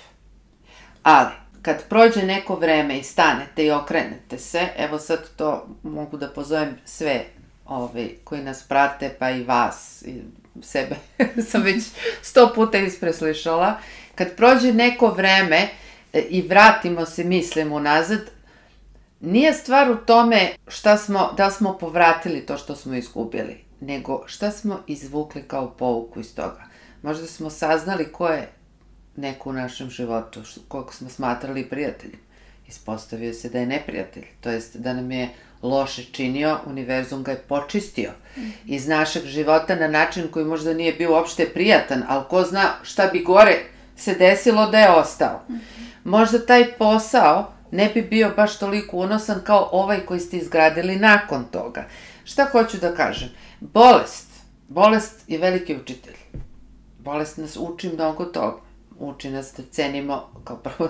Ali, 1.04 1.30
kad 1.62 1.88
prođe 1.90 2.24
neko 2.24 2.56
vreme 2.56 2.98
i 3.00 3.04
stanete 3.04 3.66
i 3.66 3.72
okrenete 3.72 4.38
se, 4.38 4.68
evo 4.78 5.00
sad 5.00 5.30
to 5.36 5.68
mogu 5.84 6.18
da 6.18 6.30
pozovem 6.30 6.78
sve 6.86 7.26
ove, 7.66 8.08
koji 8.24 8.44
nas 8.44 8.64
prate, 8.64 9.16
pa 9.20 9.30
i 9.32 9.44
vas, 9.44 10.04
i 10.06 10.22
sebe 10.62 10.96
sam 11.50 11.62
već 11.62 11.84
sto 12.22 12.52
puta 12.56 12.78
ispreslišala, 12.78 13.80
kad 14.16 14.36
prođe 14.36 14.74
neko 14.74 15.08
vreme 15.08 15.70
e, 16.14 16.22
i 16.22 16.42
vratimo 16.42 17.06
se 17.06 17.24
mislim 17.24 17.74
unazad, 17.74 18.22
nije 19.20 19.54
stvar 19.54 19.92
u 19.92 19.96
tome 19.96 20.50
šta 20.68 20.98
smo, 20.98 21.34
da 21.38 21.52
smo 21.52 21.78
povratili 21.78 22.46
to 22.46 22.58
što 22.58 22.76
smo 22.76 22.96
izgubili, 22.96 23.64
nego 23.80 24.24
šta 24.28 24.52
smo 24.52 24.80
izvukli 24.88 25.44
kao 25.44 25.72
pouku 25.72 26.20
iz 26.20 26.36
toga. 26.36 26.64
Možda 27.02 27.28
smo 27.28 27.50
saznali 27.50 28.12
ko 28.12 28.28
je 28.28 28.50
neko 29.16 29.50
u 29.50 29.54
našem 29.54 29.90
životu, 29.90 30.42
koliko 30.68 30.94
smo 30.94 31.10
smatrali 31.10 31.70
prijateljem. 31.70 32.20
Ispostavio 32.68 33.34
se 33.34 33.50
da 33.50 33.60
je 33.60 33.66
neprijatelj, 33.66 34.26
to 34.42 34.50
jest 34.50 34.78
da 34.78 34.94
nam 34.94 35.12
je 35.12 35.30
loše 35.62 36.04
činio, 36.12 36.60
univerzum 36.66 37.24
ga 37.24 37.32
je 37.32 37.38
počistio 37.38 38.12
mm 38.12 38.42
-hmm. 38.42 38.52
iz 38.66 38.88
našeg 38.88 39.26
života 39.26 39.76
na 39.76 39.88
način 39.88 40.28
koji 40.32 40.46
možda 40.46 40.74
nije 40.74 40.94
bio 40.94 41.12
uopšte 41.12 41.50
prijatan, 41.50 42.04
ali 42.08 42.24
ko 42.30 42.44
zna 42.44 42.70
šta 42.84 43.08
bi 43.08 43.24
gore 43.24 43.64
se 43.96 44.16
desilo 44.16 44.68
da 44.68 44.80
je 44.80 44.92
ostao. 44.92 45.42
Mm 45.50 45.54
-hmm. 45.54 45.60
Možda 46.04 46.46
taj 46.46 46.74
posao 46.78 47.54
ne 47.72 47.90
bi 47.94 48.02
bio 48.02 48.32
baš 48.36 48.60
toliko 48.60 48.98
unosan 48.98 49.42
kao 49.44 49.70
ovaj 49.72 50.00
koji 50.00 50.20
ste 50.20 50.38
izgradili 50.38 50.96
nakon 50.96 51.46
toga. 51.52 51.86
Šta 52.24 52.48
hoću 52.52 52.78
da 52.78 52.96
kažem? 52.96 53.30
Bolest. 53.60 54.28
Bolest 54.68 55.24
je 55.28 55.38
veliki 55.38 55.76
učitelj. 55.76 56.16
Bolest 57.00 57.38
nas 57.38 57.58
uči 57.58 57.90
mnogo 57.90 58.26
toga. 58.26 58.71
Uči 59.02 59.30
nas 59.30 59.54
da 59.58 59.64
cenimo 59.72 60.30
kao 60.44 60.58
prvo 60.58 60.90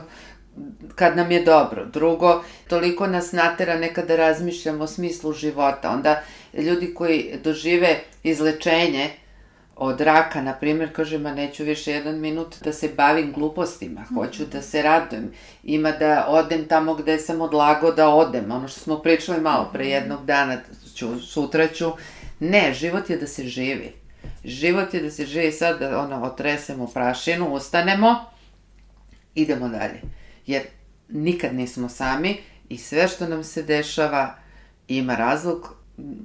kad 0.96 1.18
nam 1.18 1.32
je 1.32 1.44
dobro. 1.44 1.86
Drugo, 1.86 2.44
toliko 2.70 3.08
nas 3.08 3.32
natera 3.32 3.76
nekada 3.80 4.08
da 4.08 4.16
razmišljamo 4.16 4.84
o 4.84 4.88
smislu 4.88 5.34
života. 5.34 5.90
Onda 5.90 6.22
ljudi 6.54 6.94
koji 6.94 7.40
dožive 7.44 8.00
izlečenje 8.24 9.10
od 9.76 10.02
raka, 10.02 10.42
na 10.42 10.54
primjer, 10.54 10.94
kaže, 10.94 11.18
ma 11.18 11.34
neću 11.34 11.64
više 11.64 11.92
jedan 11.92 12.20
minut 12.20 12.56
da 12.64 12.74
se 12.74 12.90
bavim 12.98 13.34
glupostima, 13.34 14.06
hoću 14.16 14.46
da 14.46 14.62
se 14.62 14.82
radujem, 14.82 15.32
ima 15.64 15.92
da 15.92 16.26
odem 16.30 16.68
tamo 16.68 16.94
gde 16.94 17.18
sam 17.18 17.42
odlago 17.42 17.92
da 17.92 18.10
odem, 18.10 18.52
ono 18.52 18.68
što 18.68 18.80
smo 18.80 19.00
pričali 19.00 19.42
malo 19.42 19.70
pre 19.74 19.88
jednog 19.88 20.26
dana, 20.26 20.58
ću, 20.96 21.20
sutra 21.20 21.68
ću, 21.68 21.92
ne, 22.40 22.74
život 22.74 23.10
je 23.10 23.18
da 23.18 23.28
se 23.28 23.44
živi. 23.44 24.01
Život 24.44 24.94
je 24.94 25.02
da 25.02 25.12
se 25.12 25.26
živi 25.26 25.52
sad, 25.52 25.80
da 25.80 26.00
ono, 26.00 26.24
otresemo 26.24 26.88
prašinu, 26.88 27.54
ustanemo, 27.54 28.26
idemo 29.36 29.70
dalje 29.70 30.02
jer 30.46 30.64
nikad 31.10 31.56
nismo 31.56 31.90
sami 31.90 32.38
i 32.70 32.78
sve 32.78 33.08
što 33.08 33.28
nam 33.28 33.44
se 33.44 33.64
dešava 33.64 34.36
ima 34.88 35.16
razlog. 35.16 35.76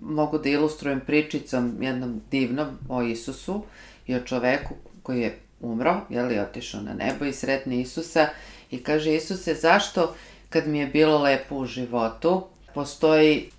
Mogu 0.02 0.38
da 0.38 0.48
ilustrujem 0.48 1.00
pričicom 1.00 1.82
jednom 1.82 2.20
divnom 2.30 2.78
o 2.88 3.02
Isusu 3.02 3.62
i 4.06 4.14
o 4.14 4.20
čoveku 4.20 4.74
koji 5.02 5.20
je 5.20 5.38
umro, 5.60 6.00
je 6.08 6.22
li 6.22 6.38
otišao 6.38 6.80
na 6.80 6.94
nebo 6.94 7.24
i 7.24 7.32
sretne 7.32 7.80
Isusa 7.80 8.28
i 8.70 8.82
kaže 8.82 9.14
Isuse 9.14 9.54
zašto 9.54 10.14
kad 10.48 10.68
mi 10.68 10.78
je 10.78 10.86
bilo 10.86 11.18
lepo 11.18 11.56
u 11.56 11.66
životu 11.66 12.46
postoji 12.74 13.50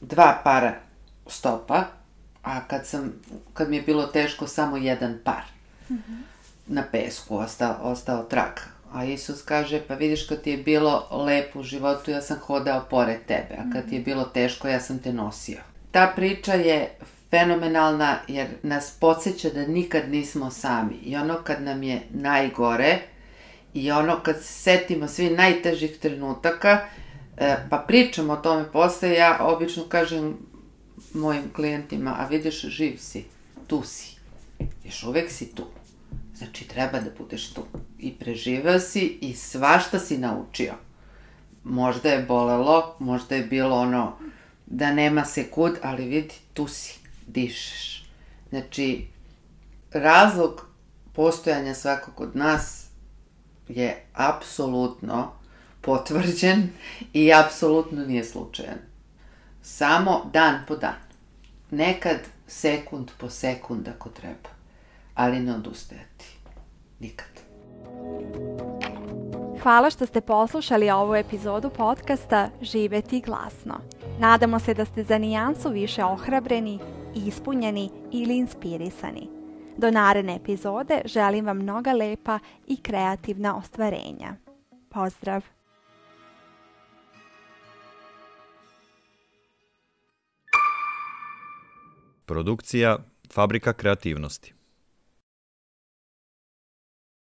dva 0.00 0.40
para 0.44 0.74
stopa, 1.26 1.84
a 2.46 2.60
kad, 2.68 2.86
sam, 2.86 3.12
kad 3.54 3.70
mi 3.70 3.76
je 3.76 3.82
bilo 3.82 4.06
teško 4.06 4.46
samo 4.46 4.76
jedan 4.76 5.18
par. 5.24 5.42
Mm 5.90 5.94
-hmm. 5.94 6.22
Na 6.66 6.84
pesku 6.92 7.36
ostao, 7.36 7.76
ostao 7.82 8.22
trak 8.22 8.76
A 8.92 9.04
Isus 9.04 9.42
kaže, 9.42 9.80
pa 9.88 9.94
vidiš 9.94 10.26
kad 10.26 10.42
ti 10.42 10.50
je 10.50 10.56
bilo 10.56 11.08
lepo 11.10 11.60
u 11.60 11.62
životu, 11.62 12.10
ja 12.10 12.22
sam 12.22 12.38
hodao 12.38 12.84
pored 12.90 13.18
tebe, 13.26 13.54
a 13.58 13.72
kad 13.72 13.88
ti 13.88 13.94
je 13.94 14.00
bilo 14.00 14.24
teško, 14.24 14.68
ja 14.68 14.80
sam 14.80 14.98
te 14.98 15.12
nosio. 15.12 15.58
Ta 15.90 16.12
priča 16.16 16.54
je 16.54 16.90
fenomenalna 17.30 18.16
jer 18.28 18.46
nas 18.62 18.90
podsjeća 19.00 19.50
da 19.50 19.66
nikad 19.66 20.08
nismo 20.08 20.50
sami. 20.50 20.94
I 20.94 21.16
ono 21.16 21.34
kad 21.34 21.62
nam 21.62 21.82
je 21.82 22.00
najgore 22.10 22.98
i 23.74 23.90
ono 23.90 24.20
kad 24.22 24.36
se 24.36 24.52
setimo 24.52 25.08
svi 25.08 25.30
najtežih 25.30 25.98
trenutaka, 25.98 26.78
e, 27.36 27.56
pa 27.70 27.76
pričamo 27.76 28.32
o 28.32 28.36
tome 28.36 28.64
posle, 28.72 29.12
ja 29.12 29.38
obično 29.40 29.84
kažem 29.88 30.36
mojim 31.16 31.52
klijentima, 31.52 32.16
a 32.18 32.26
vidiš, 32.26 32.60
živ 32.60 32.96
si, 32.98 33.24
tu 33.66 33.82
si, 33.82 34.16
još 34.84 35.02
uvek 35.02 35.30
si 35.30 35.54
tu. 35.54 35.66
Znači, 36.34 36.68
treba 36.68 37.00
da 37.00 37.10
budeš 37.18 37.52
tu. 37.52 37.64
I 37.98 38.12
preživeo 38.12 38.80
si 38.80 39.18
i 39.20 39.34
svašta 39.34 39.98
si 39.98 40.18
naučio. 40.18 40.74
Možda 41.64 42.08
je 42.08 42.22
bolelo, 42.22 42.96
možda 42.98 43.34
je 43.34 43.44
bilo 43.44 43.76
ono 43.76 44.18
da 44.66 44.92
nema 44.92 45.24
se 45.24 45.50
kud, 45.50 45.78
ali 45.82 46.04
vidi, 46.04 46.34
tu 46.54 46.68
si, 46.68 46.98
dišeš. 47.26 48.04
Znači, 48.48 49.06
razlog 49.92 50.66
postojanja 51.12 51.74
svakog 51.74 52.20
od 52.20 52.36
nas 52.36 52.86
je 53.68 54.04
apsolutno 54.12 55.32
potvrđen 55.80 56.68
i 57.12 57.32
apsolutno 57.32 58.04
nije 58.04 58.24
slučajan. 58.24 58.78
Samo 59.62 60.30
dan 60.32 60.64
po 60.68 60.76
dan. 60.76 61.05
Nekad 61.70 62.18
sekund 62.46 63.10
po 63.18 63.30
sekund 63.30 63.88
ako 63.88 64.08
treba. 64.08 64.50
Ali 65.14 65.40
ne 65.40 65.54
odustajati. 65.54 66.38
Nikad. 67.00 67.28
Hvala 69.62 69.90
što 69.90 70.06
ste 70.06 70.20
poslušali 70.20 70.90
ovu 70.90 71.14
epizodu 71.14 71.70
podcasta 71.70 72.48
Živeti 72.62 73.20
glasno. 73.20 73.74
Nadamo 74.18 74.58
se 74.58 74.74
da 74.74 74.84
ste 74.84 75.02
za 75.02 75.18
nijansu 75.18 75.70
više 75.70 76.04
ohrabreni, 76.04 76.78
ispunjeni 77.14 77.90
ili 78.12 78.36
inspirisani. 78.36 79.28
Do 79.76 79.90
naredne 79.90 80.36
epizode 80.36 81.00
želim 81.04 81.46
vam 81.46 81.56
mnoga 81.56 81.92
lepa 81.92 82.38
i 82.66 82.82
kreativna 82.82 83.56
ostvarenja. 83.56 84.34
Pozdrav! 84.88 85.55
Продукција 92.26 92.98
Фабрика 93.30 93.72
креативности. 93.72 94.55